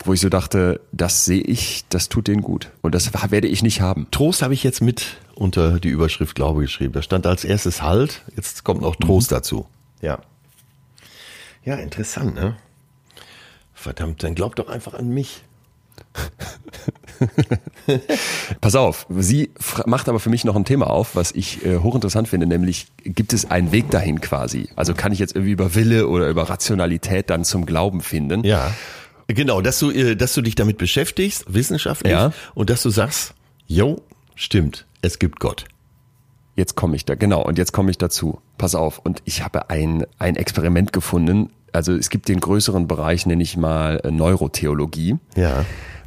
[0.04, 2.70] wo ich so dachte, das sehe ich, das tut denen gut.
[2.82, 4.06] Und das werde ich nicht haben.
[4.10, 6.92] Trost habe ich jetzt mit unter die Überschrift Glaube geschrieben.
[6.92, 9.36] Da stand als erstes Halt, jetzt kommt noch Trost mhm.
[9.36, 9.66] dazu.
[10.02, 10.18] Ja.
[11.64, 12.56] Ja, interessant, ne?
[13.74, 15.42] Verdammt, dann glaub doch einfach an mich.
[18.60, 19.50] Pass auf, sie
[19.86, 23.32] macht aber für mich noch ein Thema auf, was ich äh, hochinteressant finde, nämlich gibt
[23.32, 24.68] es einen Weg dahin quasi?
[24.76, 28.44] Also kann ich jetzt irgendwie über Wille oder über Rationalität dann zum Glauben finden?
[28.44, 28.72] Ja.
[29.28, 32.32] Genau, dass du, äh, dass du dich damit beschäftigst, wissenschaftlich, ja.
[32.54, 33.34] und dass du sagst,
[33.66, 34.02] jo,
[34.34, 35.64] stimmt, es gibt Gott.
[36.54, 38.40] Jetzt komme ich da, genau, und jetzt komme ich dazu.
[38.56, 41.50] Pass auf, und ich habe ein, ein Experiment gefunden.
[41.72, 45.16] Also es gibt den größeren Bereich, nenne ich mal äh, Neurotheologie.
[45.36, 45.66] Ja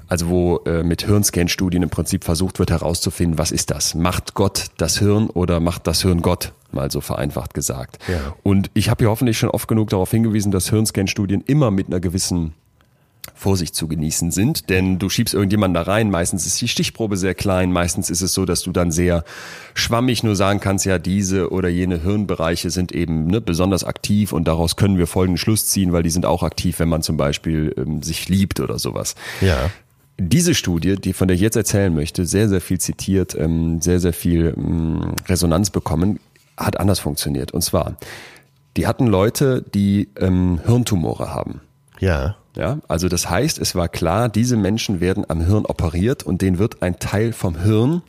[0.09, 3.93] also wo äh, mit Hirnscan-Studien im Prinzip versucht wird herauszufinden, was ist das?
[3.93, 6.51] Macht Gott das Hirn oder macht das Hirn Gott?
[6.71, 7.99] Mal so vereinfacht gesagt.
[8.07, 8.35] Ja.
[8.43, 11.99] Und ich habe ja hoffentlich schon oft genug darauf hingewiesen, dass Hirnscan-Studien immer mit einer
[11.99, 12.53] gewissen
[13.35, 17.35] Vorsicht zu genießen sind, denn du schiebst irgendjemanden da rein, meistens ist die Stichprobe sehr
[17.35, 19.23] klein, meistens ist es so, dass du dann sehr
[19.75, 24.47] schwammig nur sagen kannst, ja, diese oder jene Hirnbereiche sind eben ne, besonders aktiv und
[24.47, 27.73] daraus können wir folgenden Schluss ziehen, weil die sind auch aktiv, wenn man zum Beispiel
[27.77, 29.15] ähm, sich liebt oder sowas.
[29.39, 29.69] Ja
[30.19, 33.99] diese Studie, die von der ich jetzt erzählen möchte, sehr, sehr viel zitiert, ähm, sehr,
[33.99, 36.19] sehr viel ähm, Resonanz bekommen,
[36.57, 37.51] hat anders funktioniert.
[37.51, 37.95] Und zwar,
[38.77, 41.61] die hatten Leute, die ähm, Hirntumore haben.
[41.99, 42.35] Ja.
[42.55, 46.57] Ja, also das heißt, es war klar, diese Menschen werden am Hirn operiert und denen
[46.57, 48.01] wird ein Teil vom Hirn,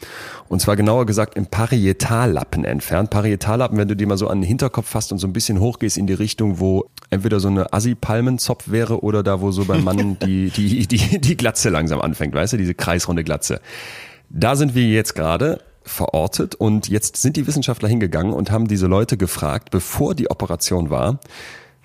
[0.48, 3.10] und zwar genauer gesagt im Parietallappen entfernt.
[3.10, 5.98] Parietallappen, wenn du die mal so an den Hinterkopf fasst und so ein bisschen hochgehst
[5.98, 10.18] in die Richtung, wo entweder so eine Assi-Palmenzopf wäre oder da, wo so beim Mann
[10.22, 13.60] die, die, die, die Glatze langsam anfängt, weißt du, diese kreisrunde Glatze.
[14.30, 18.86] Da sind wir jetzt gerade verortet und jetzt sind die Wissenschaftler hingegangen und haben diese
[18.86, 21.20] Leute gefragt, bevor die Operation war,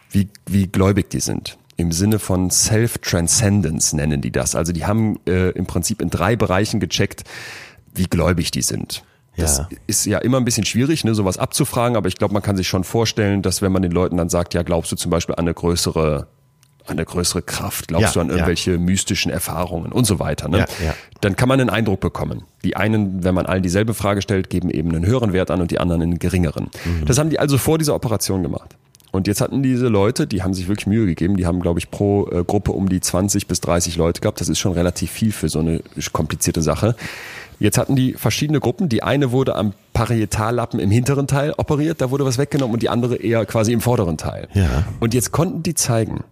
[0.10, 4.56] wie, wie gläubig die sind im Sinne von Self-Transcendence nennen die das.
[4.56, 7.24] Also die haben äh, im Prinzip in drei Bereichen gecheckt,
[7.94, 9.04] wie gläubig die sind.
[9.38, 9.68] Das ja.
[9.86, 12.70] ist ja immer ein bisschen schwierig, ne, sowas abzufragen, aber ich glaube, man kann sich
[12.70, 15.42] schon vorstellen, dass wenn man den Leuten dann sagt, ja, glaubst du zum Beispiel an
[15.42, 16.28] eine größere
[16.88, 18.78] an eine größere Kraft, glaubst ja, du an irgendwelche ja.
[18.78, 20.60] mystischen Erfahrungen und so weiter, ne?
[20.60, 22.44] Ja, dann kann man einen Eindruck bekommen.
[22.64, 25.72] Die einen, wenn man allen dieselbe Frage stellt, geben eben einen höheren Wert an und
[25.72, 26.70] die anderen einen geringeren.
[26.86, 27.06] Mhm.
[27.06, 28.76] Das haben die also vor dieser Operation gemacht.
[29.16, 31.90] Und jetzt hatten diese Leute, die haben sich wirklich Mühe gegeben, die haben, glaube ich,
[31.90, 34.42] pro äh, Gruppe um die 20 bis 30 Leute gehabt.
[34.42, 36.96] Das ist schon relativ viel für so eine komplizierte Sache.
[37.58, 38.90] Jetzt hatten die verschiedene Gruppen.
[38.90, 42.90] Die eine wurde am Parietallappen im hinteren Teil operiert, da wurde was weggenommen und die
[42.90, 44.50] andere eher quasi im vorderen Teil.
[44.54, 44.84] Ja.
[45.00, 46.26] Und jetzt konnten die zeigen,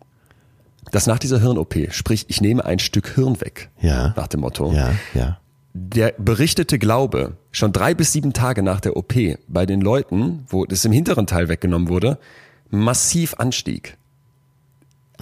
[0.91, 4.13] dass nach dieser Hirn-OP, sprich, ich nehme ein Stück Hirn weg, ja.
[4.17, 5.37] nach dem Motto, ja, ja.
[5.73, 9.13] der berichtete Glaube schon drei bis sieben Tage nach der OP
[9.47, 12.19] bei den Leuten, wo das im hinteren Teil weggenommen wurde,
[12.69, 13.97] massiv anstieg.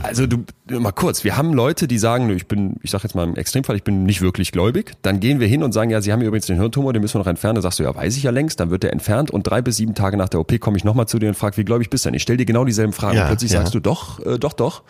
[0.03, 3.23] Also du mal kurz, wir haben Leute, die sagen, ich bin, ich sag jetzt mal
[3.23, 4.93] im Extremfall, ich bin nicht wirklich gläubig.
[5.01, 7.15] Dann gehen wir hin und sagen, ja, Sie haben hier übrigens den Hirntumor, den müssen
[7.15, 7.55] wir noch entfernen.
[7.55, 8.59] Da sagst du, ja, weiß ich ja längst.
[8.59, 11.07] Dann wird der entfernt und drei bis sieben Tage nach der OP komme ich nochmal
[11.07, 12.15] zu dir und frage, wie gläubig bist du denn?
[12.15, 13.17] Ich stell dir genau dieselben Fragen.
[13.17, 13.59] Ja, und plötzlich ja.
[13.59, 14.83] sagst du, doch, äh, doch, doch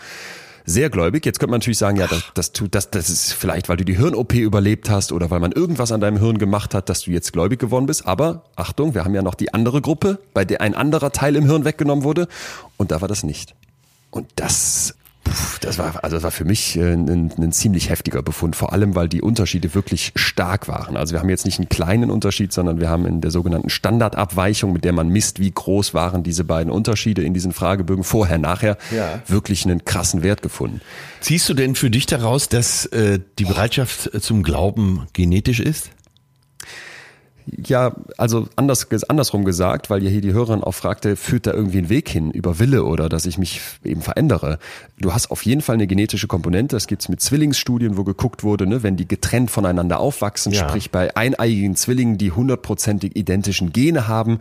[0.66, 1.26] sehr gläubig.
[1.26, 3.86] Jetzt könnte man natürlich sagen, ja, das, das, tut, das, das ist vielleicht, weil du
[3.86, 7.12] die Hirn-OP überlebt hast oder weil man irgendwas an deinem Hirn gemacht hat, dass du
[7.12, 8.08] jetzt gläubig geworden bist.
[8.08, 11.46] Aber Achtung, wir haben ja noch die andere Gruppe, bei der ein anderer Teil im
[11.46, 12.28] Hirn weggenommen wurde.
[12.78, 13.56] Und da war das nicht.
[14.12, 14.96] Und das
[15.62, 18.96] das war, also das war für mich äh, ein, ein, ziemlich heftiger Befund, vor allem
[18.96, 20.98] weil die Unterschiede wirklich stark waren.
[20.98, 24.74] Also wir haben jetzt nicht einen kleinen Unterschied, sondern wir haben in der sogenannten Standardabweichung,
[24.74, 28.78] mit der man misst, wie groß waren diese beiden Unterschiede in diesen Fragebögen vorher, nachher,
[28.96, 29.22] ja.
[29.28, 30.82] wirklich einen krassen Wert gefunden.
[31.20, 35.92] Ziehst du denn für dich daraus, dass äh, die Bereitschaft zum Glauben genetisch ist?
[37.46, 41.80] Ja, also anders, andersrum gesagt, weil ja hier die Hörerin auch fragte, führt da irgendwie
[41.80, 44.60] ein Weg hin über Wille oder dass ich mich eben verändere?
[45.00, 46.76] Du hast auf jeden Fall eine genetische Komponente.
[46.76, 50.68] Das gibt's mit Zwillingsstudien, wo geguckt wurde, ne, wenn die getrennt voneinander aufwachsen, ja.
[50.68, 54.40] sprich bei eineiigen Zwillingen, die hundertprozentig identischen Gene haben,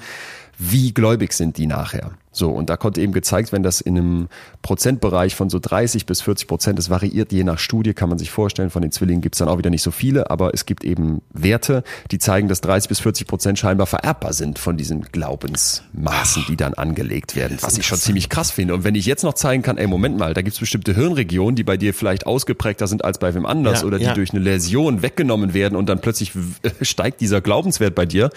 [0.61, 2.13] wie gläubig sind die nachher.
[2.33, 4.29] So, und da konnte eben gezeigt werden, dass in einem
[4.63, 8.31] Prozentbereich von so 30 bis 40 Prozent, das variiert je nach Studie, kann man sich
[8.31, 10.85] vorstellen, von den Zwillingen gibt es dann auch wieder nicht so viele, aber es gibt
[10.85, 11.83] eben Werte,
[12.13, 16.75] die zeigen, dass 30 bis 40 Prozent scheinbar vererbbar sind von diesen Glaubensmaßen, die dann
[16.75, 18.75] angelegt werden, was ich schon ziemlich krass finde.
[18.75, 21.57] Und wenn ich jetzt noch zeigen kann, ey, Moment mal, da gibt es bestimmte Hirnregionen,
[21.57, 24.15] die bei dir vielleicht ausgeprägter sind als bei wem anders ja, oder die ja.
[24.15, 26.33] durch eine Läsion weggenommen werden und dann plötzlich
[26.83, 28.31] steigt dieser Glaubenswert bei dir,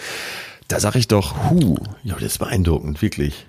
[0.68, 1.76] da sag ich doch, hu.
[2.02, 3.46] Ja, das ist beeindruckend, wirklich.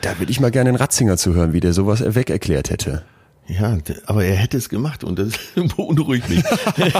[0.00, 3.04] Da würde ich mal gerne einen Ratzinger zuhören, wie der sowas weg erklärt hätte.
[3.46, 5.32] Ja, aber er hätte es gemacht und das
[5.76, 6.42] beunruhigt mich.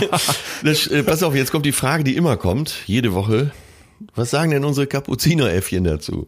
[0.65, 3.53] das, äh, pass auf, jetzt kommt die Frage, die immer kommt, jede Woche.
[4.15, 6.27] Was sagen denn unsere Kapuzineräffchen dazu?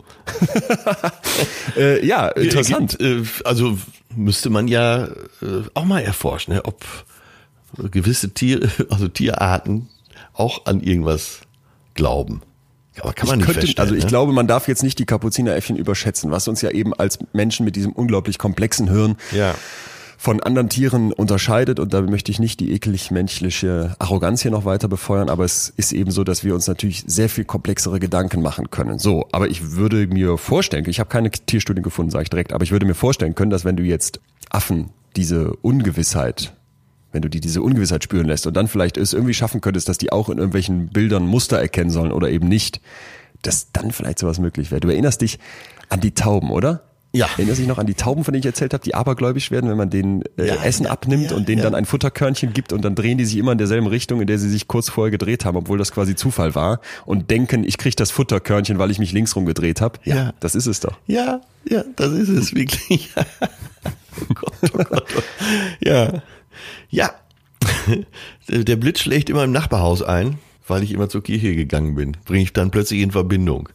[1.76, 3.00] äh, ja, interessant.
[3.00, 3.78] Äh, also
[4.14, 6.84] müsste man ja äh, auch mal erforschen, ne, ob
[7.90, 9.88] gewisse Tiere, also Tierarten
[10.34, 11.40] auch an irgendwas
[11.94, 12.42] glauben.
[13.01, 14.09] Aber kann man ich nicht könnte, Also ich ne?
[14.09, 17.76] glaube, man darf jetzt nicht die Kapuzineräffchen überschätzen, was uns ja eben als Menschen mit
[17.76, 19.55] diesem unglaublich komplexen Hirn ja.
[20.18, 21.80] von anderen Tieren unterscheidet.
[21.80, 25.72] Und da möchte ich nicht die eklig menschliche Arroganz hier noch weiter befeuern, aber es
[25.76, 28.99] ist eben so, dass wir uns natürlich sehr viel komplexere Gedanken machen können.
[28.99, 32.64] So, aber ich würde mir vorstellen, ich habe keine Tierstudien gefunden, sage ich direkt, aber
[32.64, 34.20] ich würde mir vorstellen können, dass wenn du jetzt
[34.51, 36.53] Affen diese Ungewissheit
[37.12, 39.98] wenn du die diese Ungewissheit spüren lässt und dann vielleicht es irgendwie schaffen könntest, dass
[39.98, 42.80] die auch in irgendwelchen Bildern Muster erkennen sollen oder eben nicht,
[43.42, 44.80] dass dann vielleicht sowas möglich wäre.
[44.80, 45.38] Du erinnerst dich
[45.88, 46.82] an die Tauben, oder?
[47.14, 47.26] Ja.
[47.36, 49.76] Erinnerst dich noch an die Tauben, von denen ich erzählt habe, die abergläubisch werden, wenn
[49.76, 51.64] man denen äh, ja, Essen abnimmt ja, und denen ja.
[51.64, 54.38] dann ein Futterkörnchen gibt und dann drehen die sich immer in derselben Richtung, in der
[54.38, 57.96] sie sich kurz vorher gedreht haben, obwohl das quasi Zufall war und denken, ich krieg
[57.96, 59.98] das Futterkörnchen, weil ich mich links rum gedreht habe.
[60.04, 60.98] Ja, das ist es doch.
[61.06, 63.10] Ja, ja, das ist es wirklich.
[63.16, 65.24] oh Gott, oh Gott.
[65.80, 66.22] Ja.
[66.90, 67.12] Ja,
[68.48, 72.16] der Blitz schlägt immer im Nachbarhaus ein, weil ich immer zur Kirche gegangen bin.
[72.24, 73.68] Bringe ich dann plötzlich in Verbindung.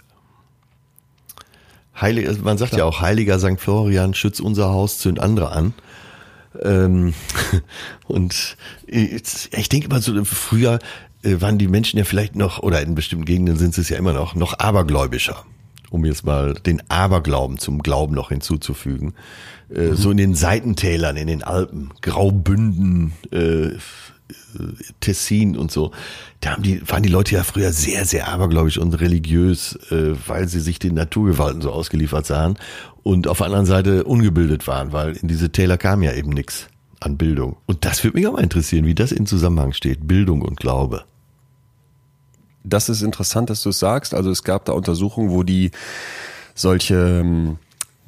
[2.00, 2.80] Heilig, also man sagt Klar.
[2.80, 3.60] ja auch, heiliger St.
[3.60, 5.74] Florian, schützt unser Haus, zünd andere an.
[6.62, 7.14] Ähm,
[8.08, 10.80] und ich denke immer so, früher
[11.24, 13.98] äh, waren die Menschen ja vielleicht noch, oder in bestimmten Gegenden sind sie es ja
[13.98, 15.44] immer noch, noch abergläubischer
[15.90, 19.14] um jetzt mal den Aberglauben zum Glauben noch hinzuzufügen.
[19.74, 19.96] Äh, mhm.
[19.96, 23.72] So in den Seitentälern, in den Alpen, Graubünden, äh,
[25.00, 25.92] Tessin und so,
[26.42, 30.48] da haben die, waren die Leute ja früher sehr, sehr abergläubisch und religiös, äh, weil
[30.48, 32.58] sie sich den Naturgewalten so ausgeliefert sahen
[33.04, 36.68] und auf der anderen Seite ungebildet waren, weil in diese Täler kam ja eben nichts
[37.00, 37.58] an Bildung.
[37.68, 41.06] Und das würde mich auch mal interessieren, wie das in Zusammenhang steht, Bildung und Glaube
[42.68, 44.14] das ist interessant, dass du es sagst.
[44.14, 45.72] Also es gab da Untersuchungen, wo die
[46.54, 47.58] solche, ähm,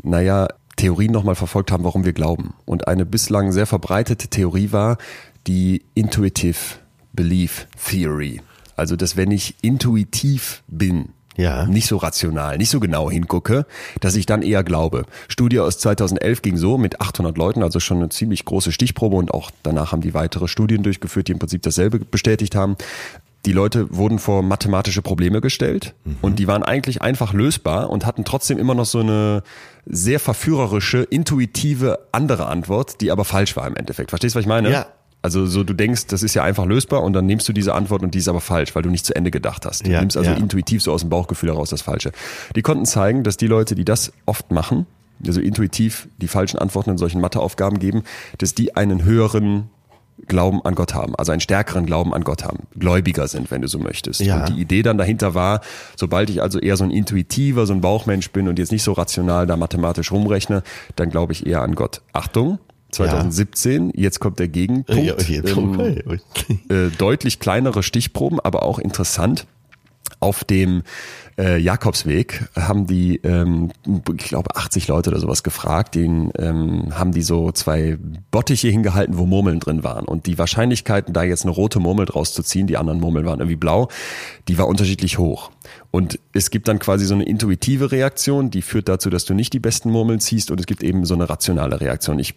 [0.04, 2.54] naja, Theorien nochmal verfolgt haben, warum wir glauben.
[2.66, 4.98] Und eine bislang sehr verbreitete Theorie war
[5.46, 6.58] die Intuitive
[7.12, 8.42] Belief Theory.
[8.76, 11.66] Also, dass wenn ich intuitiv bin, ja.
[11.66, 13.66] nicht so rational, nicht so genau hingucke,
[14.00, 15.06] dass ich dann eher glaube.
[15.28, 19.34] Studie aus 2011 ging so mit 800 Leuten, also schon eine ziemlich große Stichprobe und
[19.34, 22.78] auch danach haben die weitere Studien durchgeführt, die im Prinzip dasselbe bestätigt haben
[23.46, 26.18] die Leute wurden vor mathematische Probleme gestellt mhm.
[26.22, 29.44] und die waren eigentlich einfach lösbar und hatten trotzdem immer noch so eine
[29.86, 34.12] sehr verführerische, intuitive andere Antwort, die aber falsch war im Endeffekt.
[34.12, 34.70] Verstehst du, was ich meine?
[34.72, 34.88] Ja.
[35.22, 38.04] Also so du denkst, das ist ja einfach lösbar und dann nimmst du diese Antwort
[38.04, 39.86] und die ist aber falsch, weil du nicht zu Ende gedacht hast.
[39.86, 40.38] Du ja, nimmst also ja.
[40.38, 42.12] intuitiv so aus dem Bauchgefühl heraus das Falsche.
[42.56, 44.86] Die konnten zeigen, dass die Leute, die das oft machen,
[45.26, 48.04] also intuitiv die falschen Antworten in solchen Matheaufgaben geben,
[48.38, 49.70] dass die einen höheren
[50.28, 53.68] Glauben an Gott haben, also einen stärkeren Glauben an Gott haben, gläubiger sind, wenn du
[53.68, 54.22] so möchtest.
[54.22, 54.40] Ja.
[54.40, 55.62] Und die Idee dann dahinter war,
[55.96, 58.94] sobald ich also eher so ein intuitiver, so ein Bauchmensch bin und jetzt nicht so
[58.94, 60.64] rational da mathematisch rumrechne,
[60.96, 62.02] dann glaube ich eher an Gott.
[62.14, 62.60] Achtung,
[62.92, 63.92] 2017, ja.
[63.96, 65.30] jetzt kommt der Gegenpunkt.
[65.30, 66.20] Ja, ähm,
[66.70, 69.46] äh, deutlich kleinere Stichproben, aber auch interessant.
[70.20, 70.84] Auf dem
[71.38, 73.72] äh, Jakobsweg haben die, ähm,
[74.18, 75.96] ich glaube, 80 Leute oder sowas gefragt.
[75.96, 77.98] Den ähm, haben die so zwei
[78.30, 80.06] Bottiche hingehalten, wo Murmeln drin waren.
[80.06, 83.40] Und die Wahrscheinlichkeiten, da jetzt eine rote Murmel draus zu ziehen, die anderen Murmeln waren
[83.40, 83.88] irgendwie blau,
[84.50, 85.52] die war unterschiedlich hoch.
[85.92, 89.54] Und es gibt dann quasi so eine intuitive Reaktion, die führt dazu, dass du nicht
[89.54, 90.52] die besten Murmeln ziehst.
[90.52, 92.20] Und es gibt eben so eine rationale Reaktion.
[92.20, 92.36] Ich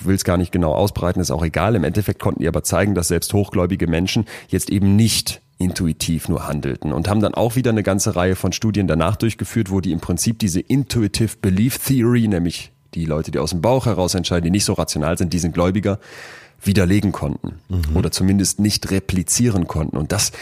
[0.00, 1.74] will es gar nicht genau ausbreiten, ist auch egal.
[1.74, 6.46] Im Endeffekt konnten die aber zeigen, dass selbst hochgläubige Menschen jetzt eben nicht intuitiv nur
[6.46, 9.92] handelten und haben dann auch wieder eine ganze Reihe von Studien danach durchgeführt, wo die
[9.92, 14.44] im Prinzip diese Intuitive Belief Theory, nämlich die Leute, die aus dem Bauch heraus entscheiden,
[14.44, 15.98] die nicht so rational sind, die sind Gläubiger,
[16.62, 17.96] widerlegen konnten mhm.
[17.96, 19.96] oder zumindest nicht replizieren konnten.
[19.96, 20.32] Und das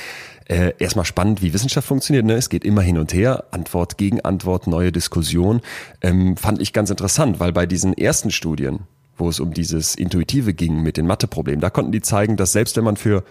[0.49, 2.25] äh, erstmal spannend, wie Wissenschaft funktioniert.
[2.25, 2.35] Ne?
[2.35, 5.61] Es geht immer hin und her, Antwort gegen Antwort, neue Diskussion.
[6.01, 8.81] Ähm, fand ich ganz interessant, weil bei diesen ersten Studien,
[9.17, 12.77] wo es um dieses Intuitive ging mit den Matheproblemen, da konnten die zeigen, dass selbst
[12.77, 13.25] wenn man für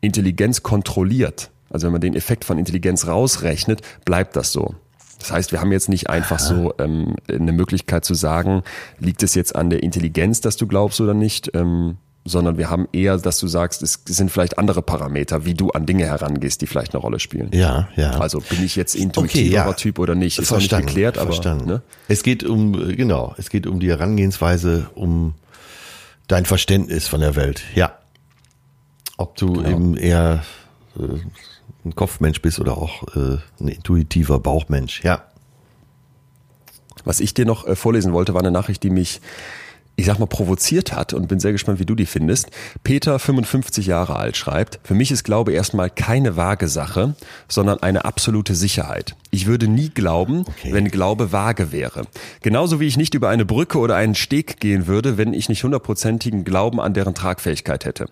[0.00, 4.74] Intelligenz kontrolliert, also wenn man den Effekt von Intelligenz rausrechnet, bleibt das so.
[5.18, 8.62] Das heißt, wir haben jetzt nicht einfach so ähm, eine Möglichkeit zu sagen,
[8.98, 12.88] liegt es jetzt an der Intelligenz, dass du glaubst oder nicht, ähm, sondern wir haben
[12.92, 16.66] eher, dass du sagst, es sind vielleicht andere Parameter, wie du an Dinge herangehst, die
[16.66, 17.50] vielleicht eine Rolle spielen.
[17.52, 18.12] Ja, ja.
[18.18, 19.72] Also bin ich jetzt intuitiverer okay, ja.
[19.74, 20.38] Typ oder nicht?
[20.38, 21.66] Ist verstanden, nicht geklärt, aber verstanden.
[21.66, 21.82] Ne?
[22.08, 25.34] Es geht um genau, es geht um die Herangehensweise, um
[26.28, 27.62] dein Verständnis von der Welt.
[27.74, 27.99] Ja.
[29.20, 29.68] Ob du genau.
[29.68, 30.42] eben eher
[30.98, 31.02] äh,
[31.84, 35.04] ein Kopfmensch bist oder auch äh, ein intuitiver Bauchmensch.
[35.04, 35.24] Ja.
[37.04, 39.20] Was ich dir noch äh, vorlesen wollte, war eine Nachricht, die mich
[40.00, 42.48] ich sag mal, provoziert hat und bin sehr gespannt, wie du die findest.
[42.82, 47.14] Peter, 55 Jahre alt, schreibt, für mich ist Glaube erstmal keine vage Sache,
[47.48, 49.14] sondern eine absolute Sicherheit.
[49.30, 50.72] Ich würde nie glauben, okay.
[50.72, 52.04] wenn Glaube vage wäre.
[52.42, 55.62] Genauso wie ich nicht über eine Brücke oder einen Steg gehen würde, wenn ich nicht
[55.62, 58.06] hundertprozentigen Glauben an deren Tragfähigkeit hätte.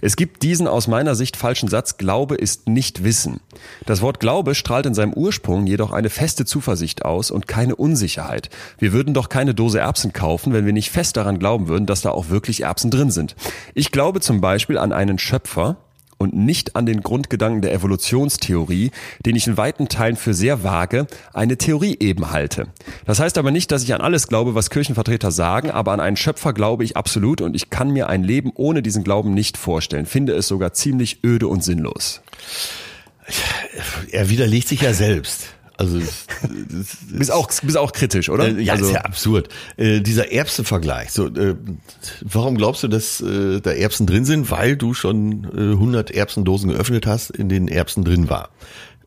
[0.00, 3.40] Es gibt diesen aus meiner Sicht falschen Satz, Glaube ist nicht Wissen.
[3.84, 8.48] Das Wort Glaube strahlt in seinem Ursprung jedoch eine feste Zuversicht aus und keine Unsicherheit.
[8.78, 11.86] Wir würden doch keine Dose Erbsen kaufen, wenn wir nicht fest daran daran glauben würden,
[11.86, 13.34] dass da auch wirklich Erbsen drin sind.
[13.74, 15.76] Ich glaube zum Beispiel an einen Schöpfer,
[16.18, 18.92] und nicht an den Grundgedanken der Evolutionstheorie,
[19.26, 22.68] den ich in weiten Teilen für sehr vage, eine Theorie eben halte.
[23.06, 26.16] Das heißt aber nicht, dass ich an alles glaube, was Kirchenvertreter sagen, aber an einen
[26.16, 30.06] Schöpfer glaube ich absolut und ich kann mir ein Leben ohne diesen Glauben nicht vorstellen,
[30.06, 32.20] finde es sogar ziemlich öde und sinnlos.
[34.12, 35.48] Er widerlegt sich ja selbst.
[35.82, 36.00] Also
[37.10, 38.46] bist auch bist auch kritisch, oder?
[38.46, 39.48] Äh, ja, also, ist ja absurd.
[39.76, 41.10] Äh, dieser Erbsenvergleich.
[41.10, 41.56] So, äh,
[42.20, 44.50] warum glaubst du, dass äh, da Erbsen drin sind?
[44.50, 48.50] Weil du schon äh, 100 Erbsendosen geöffnet hast, in denen Erbsen drin war.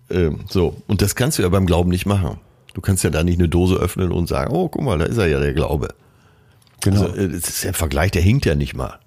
[0.10, 2.40] Ähm, so und das kannst du ja beim Glauben nicht machen.
[2.74, 5.18] Du kannst ja da nicht eine Dose öffnen und sagen, oh, guck mal, da ist
[5.18, 5.90] er ja der Glaube.
[6.82, 7.04] Genau.
[7.04, 9.00] Also, äh, das ist ein Vergleich, der hinkt ja nicht mal.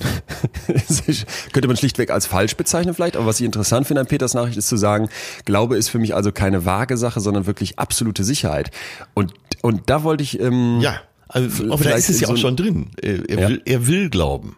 [1.52, 4.56] könnte man schlichtweg als falsch bezeichnen vielleicht, aber was ich interessant finde an Peters Nachricht
[4.56, 5.08] ist zu sagen,
[5.44, 8.70] Glaube ist für mich also keine vage Sache, sondern wirklich absolute Sicherheit.
[9.14, 10.40] Und, und da wollte ich...
[10.40, 12.90] Ähm, ja, also, aber da ist es ja auch schon drin.
[13.00, 13.48] Er, er, ja.
[13.48, 14.56] will, er will glauben.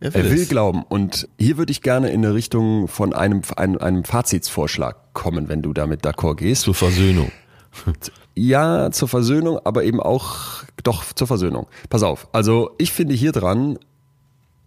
[0.00, 0.84] Er will, er will glauben.
[0.88, 5.60] Und hier würde ich gerne in eine Richtung von einem, einem, einem Fazitsvorschlag kommen, wenn
[5.60, 6.62] du damit d'accord gehst.
[6.62, 7.30] Zur Versöhnung.
[8.34, 11.66] Ja, zur Versöhnung, aber eben auch doch zur Versöhnung.
[11.90, 12.28] Pass auf.
[12.32, 13.78] Also ich finde hier dran,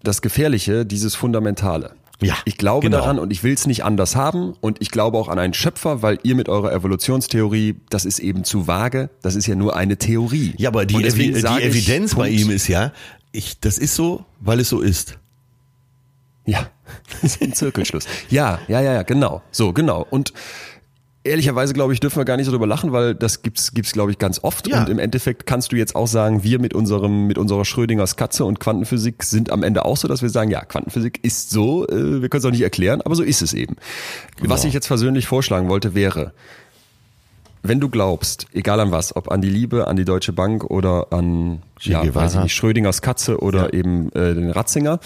[0.03, 1.95] das Gefährliche, dieses Fundamentale.
[2.21, 2.99] Ja, ich glaube genau.
[2.99, 6.03] daran und ich will es nicht anders haben und ich glaube auch an einen Schöpfer,
[6.03, 9.97] weil ihr mit eurer Evolutionstheorie, das ist eben zu vage, das ist ja nur eine
[9.97, 10.53] Theorie.
[10.57, 12.93] Ja, aber die, Evi die Evidenz ich, bei ihm ist ja,
[13.31, 15.17] ich, das ist so, weil es so ist.
[16.45, 16.67] Ja,
[17.21, 18.05] das ist ein Zirkelschluss.
[18.29, 19.41] ja, ja, ja, ja, genau.
[19.51, 20.05] So, genau.
[20.07, 20.31] Und
[21.23, 24.11] Ehrlicherweise glaube ich, dürfen wir gar nicht so drüber lachen, weil das gibt's gibt's glaube
[24.11, 24.81] ich ganz oft ja.
[24.81, 28.43] und im Endeffekt kannst du jetzt auch sagen, wir mit unserem mit unserer Schrödingers Katze
[28.43, 32.21] und Quantenphysik sind am Ende auch so, dass wir sagen, ja, Quantenphysik ist so, äh,
[32.21, 33.75] wir können es auch nicht erklären, aber so ist es eben.
[34.37, 34.49] Genau.
[34.49, 36.33] Was ich jetzt persönlich vorschlagen wollte, wäre
[37.63, 41.07] wenn du glaubst, egal an was, ob an die Liebe, an die Deutsche Bank oder
[41.11, 43.79] an ja, weiß ich nicht, Schrödingers Katze oder ja.
[43.79, 44.99] eben äh, den Ratzinger,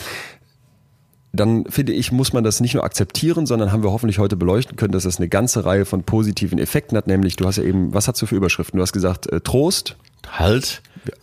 [1.35, 4.75] dann finde ich, muss man das nicht nur akzeptieren, sondern haben wir hoffentlich heute beleuchten
[4.75, 7.07] können, dass das eine ganze Reihe von positiven Effekten hat.
[7.07, 8.77] Nämlich, du hast ja eben, was hast du für Überschriften?
[8.77, 9.97] Du hast gesagt, äh, Trost.
[10.31, 10.81] Halt.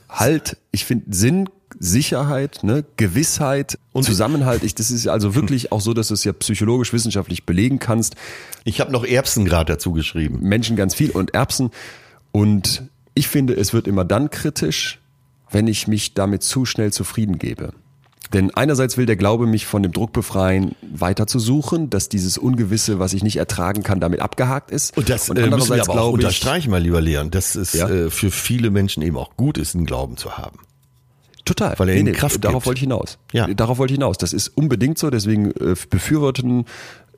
[0.08, 0.56] Halt.
[0.70, 1.48] Ich finde Sinn,
[1.78, 4.62] Sicherheit, ne, Gewissheit und Zusammenhalt.
[4.62, 8.14] Ich, das ist also wirklich auch so, dass du es ja psychologisch, wissenschaftlich belegen kannst.
[8.64, 10.40] Ich habe noch Erbsen gerade dazu geschrieben.
[10.40, 11.70] Menschen ganz viel und Erbsen.
[12.30, 12.84] Und
[13.14, 15.00] ich finde, es wird immer dann kritisch,
[15.50, 17.72] wenn ich mich damit zu schnell zufrieden gebe.
[18.32, 22.38] Denn einerseits will der Glaube mich von dem Druck befreien, weiter zu suchen, dass dieses
[22.38, 24.96] Ungewisse, was ich nicht ertragen kann, damit abgehakt ist.
[24.96, 27.88] Und das und äh, müssen wir aber auch unterstreichen, mal lieber Leon, dass es ja?
[27.88, 30.58] äh, für viele Menschen eben auch gut ist, einen Glauben zu haben.
[31.54, 31.78] Total.
[31.78, 32.66] Weil er nee, nee, Kraft Darauf gibt.
[32.66, 33.18] wollte ich hinaus.
[33.32, 33.46] Ja.
[33.48, 34.18] Darauf wollte ich hinaus.
[34.18, 35.10] Das ist unbedingt so.
[35.10, 36.64] Deswegen äh, befürworten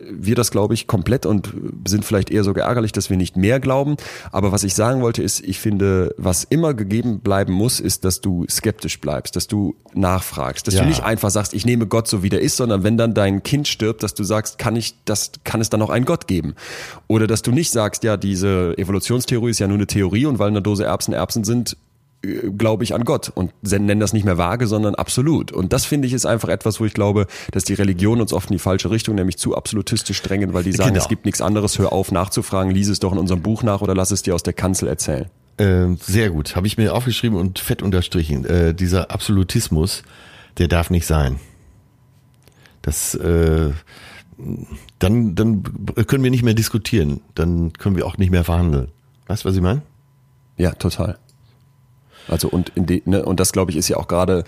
[0.01, 1.53] wir das, glaube ich, komplett und
[1.87, 3.97] sind vielleicht eher sogar ärgerlich, dass wir nicht mehr glauben.
[4.33, 8.21] Aber was ich sagen wollte, ist, ich finde, was immer gegeben bleiben muss, ist, dass
[8.21, 10.83] du skeptisch bleibst, dass du nachfragst, dass ja.
[10.83, 13.43] du nicht einfach sagst, ich nehme Gott so wie der ist, sondern wenn dann dein
[13.43, 16.55] Kind stirbt, dass du sagst, kann ich, das, kann es dann noch einen Gott geben?
[17.07, 20.49] Oder dass du nicht sagst, ja, diese Evolutionstheorie ist ja nur eine Theorie und weil
[20.49, 21.77] in der Dose Erbsen Erbsen sind,
[22.57, 25.53] glaube ich an Gott und nennen das nicht mehr vage, sondern absolut.
[25.53, 28.51] Und das finde ich ist einfach etwas, wo ich glaube, dass die Religion uns oft
[28.51, 31.03] in die falsche Richtung, nämlich zu absolutistisch drängen, weil die sagen, genau.
[31.03, 33.95] es gibt nichts anderes, hör auf nachzufragen, lies es doch in unserem Buch nach oder
[33.95, 35.27] lass es dir aus der Kanzel erzählen.
[35.57, 38.45] Äh, sehr gut, habe ich mir aufgeschrieben und fett unterstrichen.
[38.45, 40.03] Äh, dieser Absolutismus,
[40.59, 41.37] der darf nicht sein.
[42.83, 43.71] Das äh,
[44.99, 45.63] dann, dann
[46.07, 48.89] können wir nicht mehr diskutieren, dann können wir auch nicht mehr verhandeln.
[49.27, 49.83] Weißt du, was ich meine?
[50.57, 51.19] Ja, total.
[52.29, 54.45] Also und de, ne, und das glaube ich ist ja auch gerade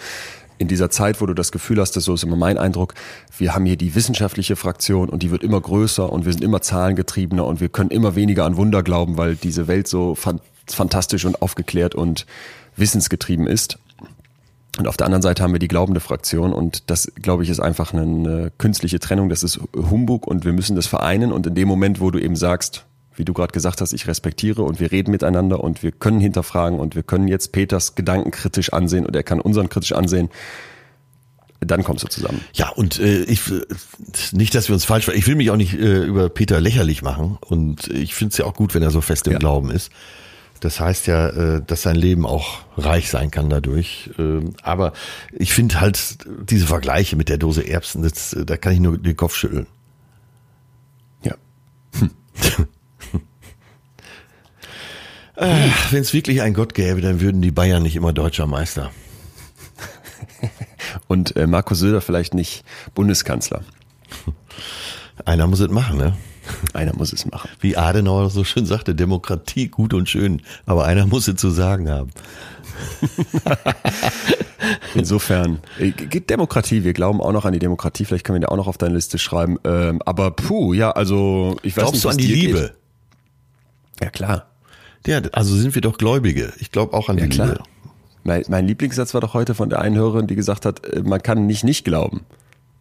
[0.59, 2.95] in dieser Zeit, wo du das Gefühl hast, das so ist immer mein Eindruck,
[3.37, 6.63] wir haben hier die wissenschaftliche Fraktion und die wird immer größer und wir sind immer
[6.63, 11.25] zahlengetriebener und wir können immer weniger an Wunder glauben, weil diese Welt so fan fantastisch
[11.25, 12.27] und aufgeklärt und
[12.75, 13.79] wissensgetrieben ist.
[14.79, 17.61] Und auf der anderen Seite haben wir die glaubende Fraktion und das, glaube ich, ist
[17.61, 19.29] einfach eine künstliche Trennung.
[19.29, 21.33] Das ist Humbug und wir müssen das vereinen.
[21.33, 22.85] Und in dem Moment, wo du eben sagst,
[23.17, 26.79] wie du gerade gesagt hast, ich respektiere und wir reden miteinander und wir können hinterfragen
[26.79, 30.31] und wir können jetzt Peters Gedanken kritisch ansehen und er kann unseren kritisch ansehen.
[31.61, 32.43] Dann kommst du zusammen.
[32.53, 33.41] Ja, und äh, ich
[34.33, 37.39] nicht, dass wir uns falsch Ich will mich auch nicht äh, über Peter lächerlich machen.
[37.41, 39.39] Und ich finde es ja auch gut, wenn er so fest im ja.
[39.39, 39.91] Glauben ist.
[40.61, 44.11] Das heißt ja, äh, dass sein Leben auch reich sein kann dadurch.
[44.19, 44.93] Äh, aber
[45.33, 46.19] ich finde halt
[46.49, 49.67] diese Vergleiche mit der Dose Erbsen, das, äh, da kann ich nur den Kopf schütteln.
[51.23, 51.35] Ja.
[51.99, 52.11] Hm.
[55.37, 58.91] Wenn es wirklich einen Gott gäbe, dann würden die Bayern nicht immer deutscher Meister.
[61.09, 62.65] Und äh, Markus Söder vielleicht nicht
[62.95, 63.63] Bundeskanzler.
[65.25, 66.17] Einer muss es machen, ne?
[66.73, 67.51] Einer muss es machen.
[67.61, 71.91] Wie Adenauer so schön sagte, Demokratie gut und schön, aber einer muss es zu sagen
[71.91, 72.11] haben.
[74.95, 78.53] Insofern, äh, geht Demokratie, wir glauben auch noch an die Demokratie, vielleicht können wir da
[78.53, 79.59] auch noch auf deine Liste schreiben.
[79.65, 82.03] Ähm, aber puh, ja, also ich weiß Glaubst nicht.
[82.03, 82.61] Glaubst du an die Liebe?
[82.61, 84.03] Geht.
[84.03, 84.47] Ja, klar.
[85.07, 86.53] Ja, also sind wir doch Gläubige.
[86.59, 87.49] Ich glaube auch an ja, die klar.
[87.49, 87.63] Liebe.
[88.25, 91.23] Mein, mein Lieblingssatz war doch heute von der einen Hörerin, die gesagt hat, äh, man
[91.23, 92.27] kann nicht nicht glauben.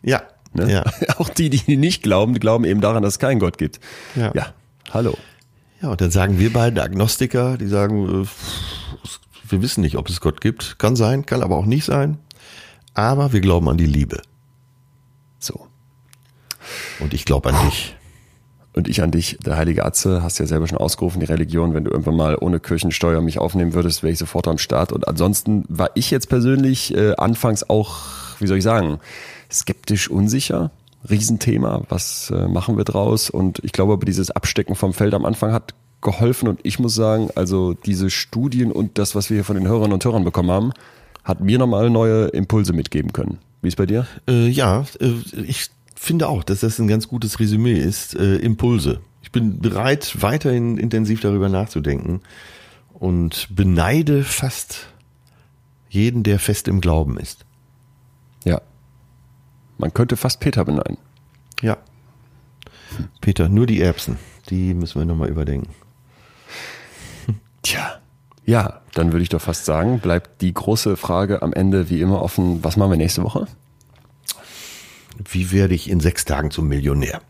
[0.01, 0.23] Ja.
[0.53, 0.71] Ne?
[0.71, 0.83] ja.
[1.17, 3.79] Auch die, die nicht glauben, die glauben eben daran, dass es keinen Gott gibt.
[4.15, 4.31] Ja.
[4.33, 4.53] ja.
[4.91, 5.17] Hallo.
[5.81, 8.27] Ja, und dann sagen wir beiden Agnostiker, die sagen, äh,
[9.49, 10.79] wir wissen nicht, ob es Gott gibt.
[10.79, 12.17] Kann sein, kann aber auch nicht sein.
[12.93, 14.21] Aber wir glauben an die Liebe.
[15.37, 15.67] So.
[16.99, 17.95] Und ich glaube an dich.
[18.75, 21.85] Und ich an dich, der heilige Atze, hast ja selber schon ausgerufen, die Religion, wenn
[21.85, 24.91] du irgendwann mal ohne Kirchensteuer mich aufnehmen würdest, wäre ich sofort am Start.
[24.91, 27.95] Und ansonsten war ich jetzt persönlich äh, anfangs auch,
[28.39, 28.99] wie soll ich sagen,
[29.49, 30.71] skeptisch unsicher.
[31.09, 33.29] Riesenthema, was äh, machen wir draus?
[33.29, 36.95] Und ich glaube aber dieses Abstecken vom Feld am Anfang hat geholfen und ich muss
[36.95, 40.51] sagen, also diese Studien und das, was wir hier von den Hörerinnen und Hörern bekommen
[40.51, 40.71] haben,
[41.23, 43.39] hat mir nochmal neue Impulse mitgeben können.
[43.61, 44.05] Wie ist bei dir?
[44.27, 45.13] Äh, ja, äh,
[45.47, 45.69] ich
[46.05, 48.15] finde auch, dass das ein ganz gutes Resümee ist.
[48.15, 49.01] Äh, Impulse.
[49.21, 52.21] Ich bin bereit, weiterhin intensiv darüber nachzudenken
[52.93, 54.87] und beneide fast
[55.89, 57.45] jeden, der fest im Glauben ist.
[58.43, 58.61] Ja.
[59.77, 60.97] Man könnte fast Peter beneiden.
[61.61, 61.77] Ja.
[63.21, 64.17] Peter, nur die Erbsen.
[64.49, 65.69] Die müssen wir nochmal überdenken.
[67.63, 67.99] Tja.
[68.45, 72.21] Ja, dann würde ich doch fast sagen, bleibt die große Frage am Ende wie immer
[72.21, 72.63] offen.
[72.63, 73.47] Was machen wir nächste Woche?
[75.23, 77.21] Wie werde ich in sechs Tagen zum Millionär?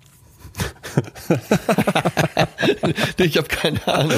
[3.18, 4.18] ich habe keine Ahnung.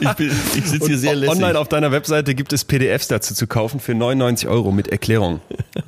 [0.00, 1.36] Ich, bin, ich sitze hier sehr lässig.
[1.36, 5.40] Online auf deiner Webseite gibt es PDFs dazu zu kaufen für 99 Euro mit Erklärung.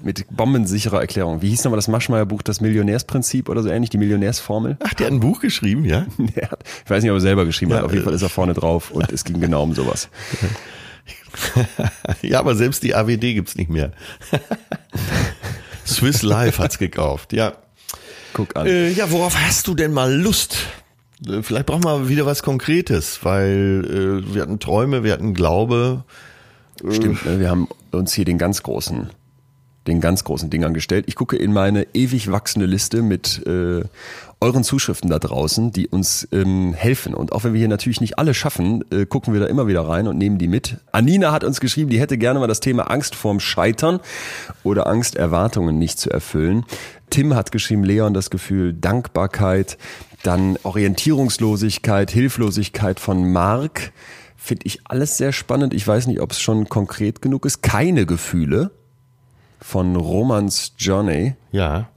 [0.02, 1.42] Mit bombensicherer Erklärung.
[1.42, 4.76] Wie hieß nochmal das Maschmeyer-Buch, das Millionärsprinzip oder so ähnlich, die Millionärsformel?
[4.80, 6.06] Ach, der hat ein Buch geschrieben, ja?
[6.18, 7.84] ich weiß nicht, ob er selber geschrieben ja, hat.
[7.84, 10.08] Auf jeden Fall ist er vorne drauf und es ging genau um sowas.
[12.22, 13.92] ja, aber selbst die AWD gibt's nicht mehr.
[15.88, 17.54] Swiss Life hat's gekauft, ja.
[18.32, 18.66] Guck an.
[18.66, 20.58] Äh, ja, worauf hast du denn mal Lust?
[21.26, 26.04] Äh, vielleicht brauchen wir wieder was Konkretes, weil äh, wir hatten Träume, wir hatten Glaube.
[26.90, 27.40] Stimmt, ne?
[27.40, 29.10] wir haben uns hier den ganz großen,
[29.86, 31.06] den ganz großen Dingern gestellt.
[31.08, 33.82] Ich gucke in meine ewig wachsende Liste mit äh,
[34.40, 37.14] euren Zuschriften da draußen, die uns ähm, helfen.
[37.14, 39.82] Und auch wenn wir hier natürlich nicht alle schaffen, äh, gucken wir da immer wieder
[39.82, 40.78] rein und nehmen die mit.
[40.92, 44.00] Anina hat uns geschrieben, die hätte gerne mal das Thema Angst vorm Scheitern
[44.62, 46.64] oder Angst, Erwartungen nicht zu erfüllen.
[47.10, 49.76] Tim hat geschrieben, Leon, das Gefühl Dankbarkeit,
[50.22, 53.92] dann Orientierungslosigkeit, Hilflosigkeit von Mark.
[54.36, 55.74] Finde ich alles sehr spannend.
[55.74, 57.62] Ich weiß nicht, ob es schon konkret genug ist.
[57.62, 58.70] Keine Gefühle
[59.60, 61.34] von Romans Journey.
[61.50, 61.88] Ja.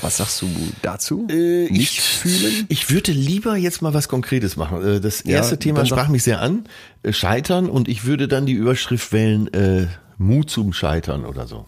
[0.00, 0.48] Was sagst du
[0.82, 1.26] dazu?
[1.30, 2.66] Äh, Nicht ich, fühlen?
[2.68, 4.82] Ich würde lieber jetzt mal was Konkretes machen.
[4.86, 6.64] Äh, das erste ja, Thema sprach mich sehr an.
[7.02, 9.88] Äh, Scheitern und ich würde dann die Überschrift wählen, äh,
[10.18, 11.66] Mut zum Scheitern oder so.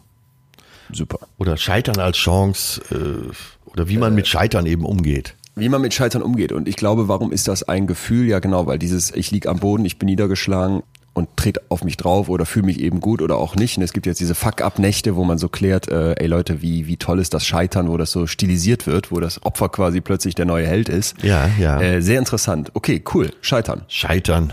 [0.93, 1.21] Super.
[1.39, 5.83] Oder Scheitern als Chance äh, oder wie man äh, mit Scheitern eben umgeht wie man
[5.83, 6.53] mit Scheitern umgeht.
[6.53, 8.27] Und ich glaube, warum ist das ein Gefühl?
[8.27, 10.83] Ja, genau, weil dieses, ich lieg am Boden, ich bin niedergeschlagen,
[11.15, 13.77] und trete auf mich drauf oder fühle mich eben gut oder auch nicht.
[13.77, 16.97] Und es gibt jetzt diese Fuck-up-Nächte, wo man so klärt, äh, ey Leute, wie, wie
[16.97, 20.47] toll ist das Scheitern, wo das so stilisiert wird, wo das Opfer quasi plötzlich der
[20.47, 21.23] neue Held ist.
[21.23, 21.81] Ja, ja.
[21.81, 22.71] Äh, sehr interessant.
[22.75, 23.31] Okay, cool.
[23.41, 23.83] Scheitern.
[23.89, 24.53] Scheitern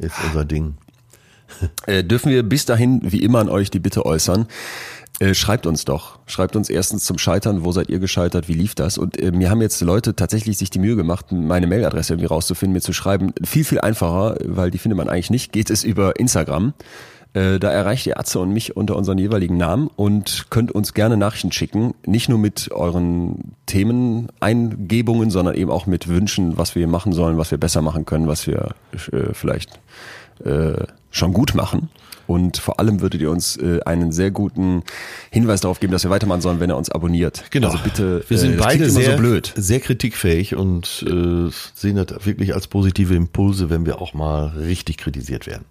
[0.00, 0.74] ist unser Ding.
[1.86, 4.46] Äh, dürfen wir bis dahin wie immer an euch die Bitte äußern,
[5.20, 6.18] äh, schreibt uns doch.
[6.26, 8.98] Schreibt uns erstens zum Scheitern, wo seid ihr gescheitert, wie lief das?
[8.98, 12.72] Und äh, mir haben jetzt Leute tatsächlich sich die Mühe gemacht, meine Mailadresse irgendwie rauszufinden,
[12.72, 13.32] mir zu schreiben.
[13.44, 16.74] Viel, viel einfacher, weil die findet man eigentlich nicht, geht es über Instagram.
[17.32, 21.16] Äh, da erreicht ihr Atze und mich unter unseren jeweiligen Namen und könnt uns gerne
[21.16, 21.94] Nachrichten schicken.
[22.06, 27.52] Nicht nur mit euren Themeneingebungen, sondern eben auch mit Wünschen, was wir machen sollen, was
[27.52, 28.74] wir besser machen können, was wir
[29.12, 29.78] äh, vielleicht
[30.44, 30.74] äh,
[31.14, 31.88] schon gut machen.
[32.26, 34.82] Und vor allem würdet ihr uns äh, einen sehr guten
[35.30, 37.44] Hinweis darauf geben, dass wir weitermachen sollen, wenn ihr uns abonniert.
[37.50, 37.68] Genau.
[37.68, 38.24] Also bitte.
[38.28, 43.14] Wir sind äh, beide sehr, so sehr kritikfähig und äh, sehen das wirklich als positive
[43.14, 45.66] Impulse, wenn wir auch mal richtig kritisiert werden.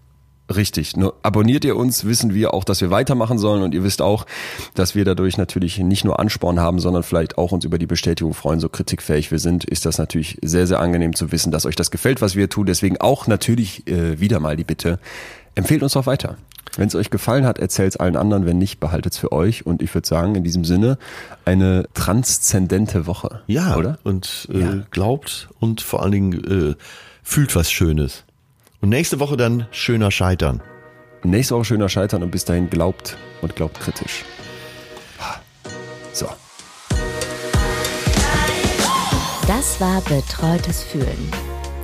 [0.55, 0.95] Richtig.
[0.97, 4.25] Nur abonniert ihr uns, wissen wir auch, dass wir weitermachen sollen und ihr wisst auch,
[4.75, 8.34] dass wir dadurch natürlich nicht nur Ansporn haben, sondern vielleicht auch uns über die Bestätigung
[8.34, 11.75] freuen, so kritikfähig wir sind, ist das natürlich sehr, sehr angenehm zu wissen, dass euch
[11.75, 12.65] das gefällt, was wir tun.
[12.65, 14.99] Deswegen auch natürlich äh, wieder mal die Bitte,
[15.55, 16.38] empfehlt uns doch weiter.
[16.75, 18.45] Wenn es euch gefallen hat, erzählt es allen anderen.
[18.45, 19.65] Wenn nicht, behaltet es für euch.
[19.65, 20.97] Und ich würde sagen, in diesem Sinne,
[21.45, 23.41] eine transzendente Woche.
[23.45, 23.99] Ja, oder?
[24.03, 24.73] Und äh, ja.
[24.89, 26.75] glaubt und vor allen Dingen äh,
[27.21, 28.23] fühlt was Schönes.
[28.84, 30.61] Und nächste Woche dann schöner Scheitern.
[31.23, 34.26] Nächste Woche schöner Scheitern und bis dahin glaubt und glaubt kritisch.
[36.11, 36.27] So.
[39.47, 41.31] Das war Betreutes Fühlen.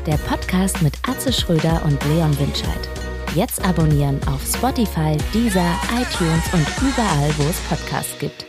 [0.06, 2.90] Der Podcast mit Atze Schröder und Leon Winscheid.
[3.34, 8.49] Jetzt abonnieren auf Spotify, Deezer, iTunes und überall, wo es Podcasts gibt.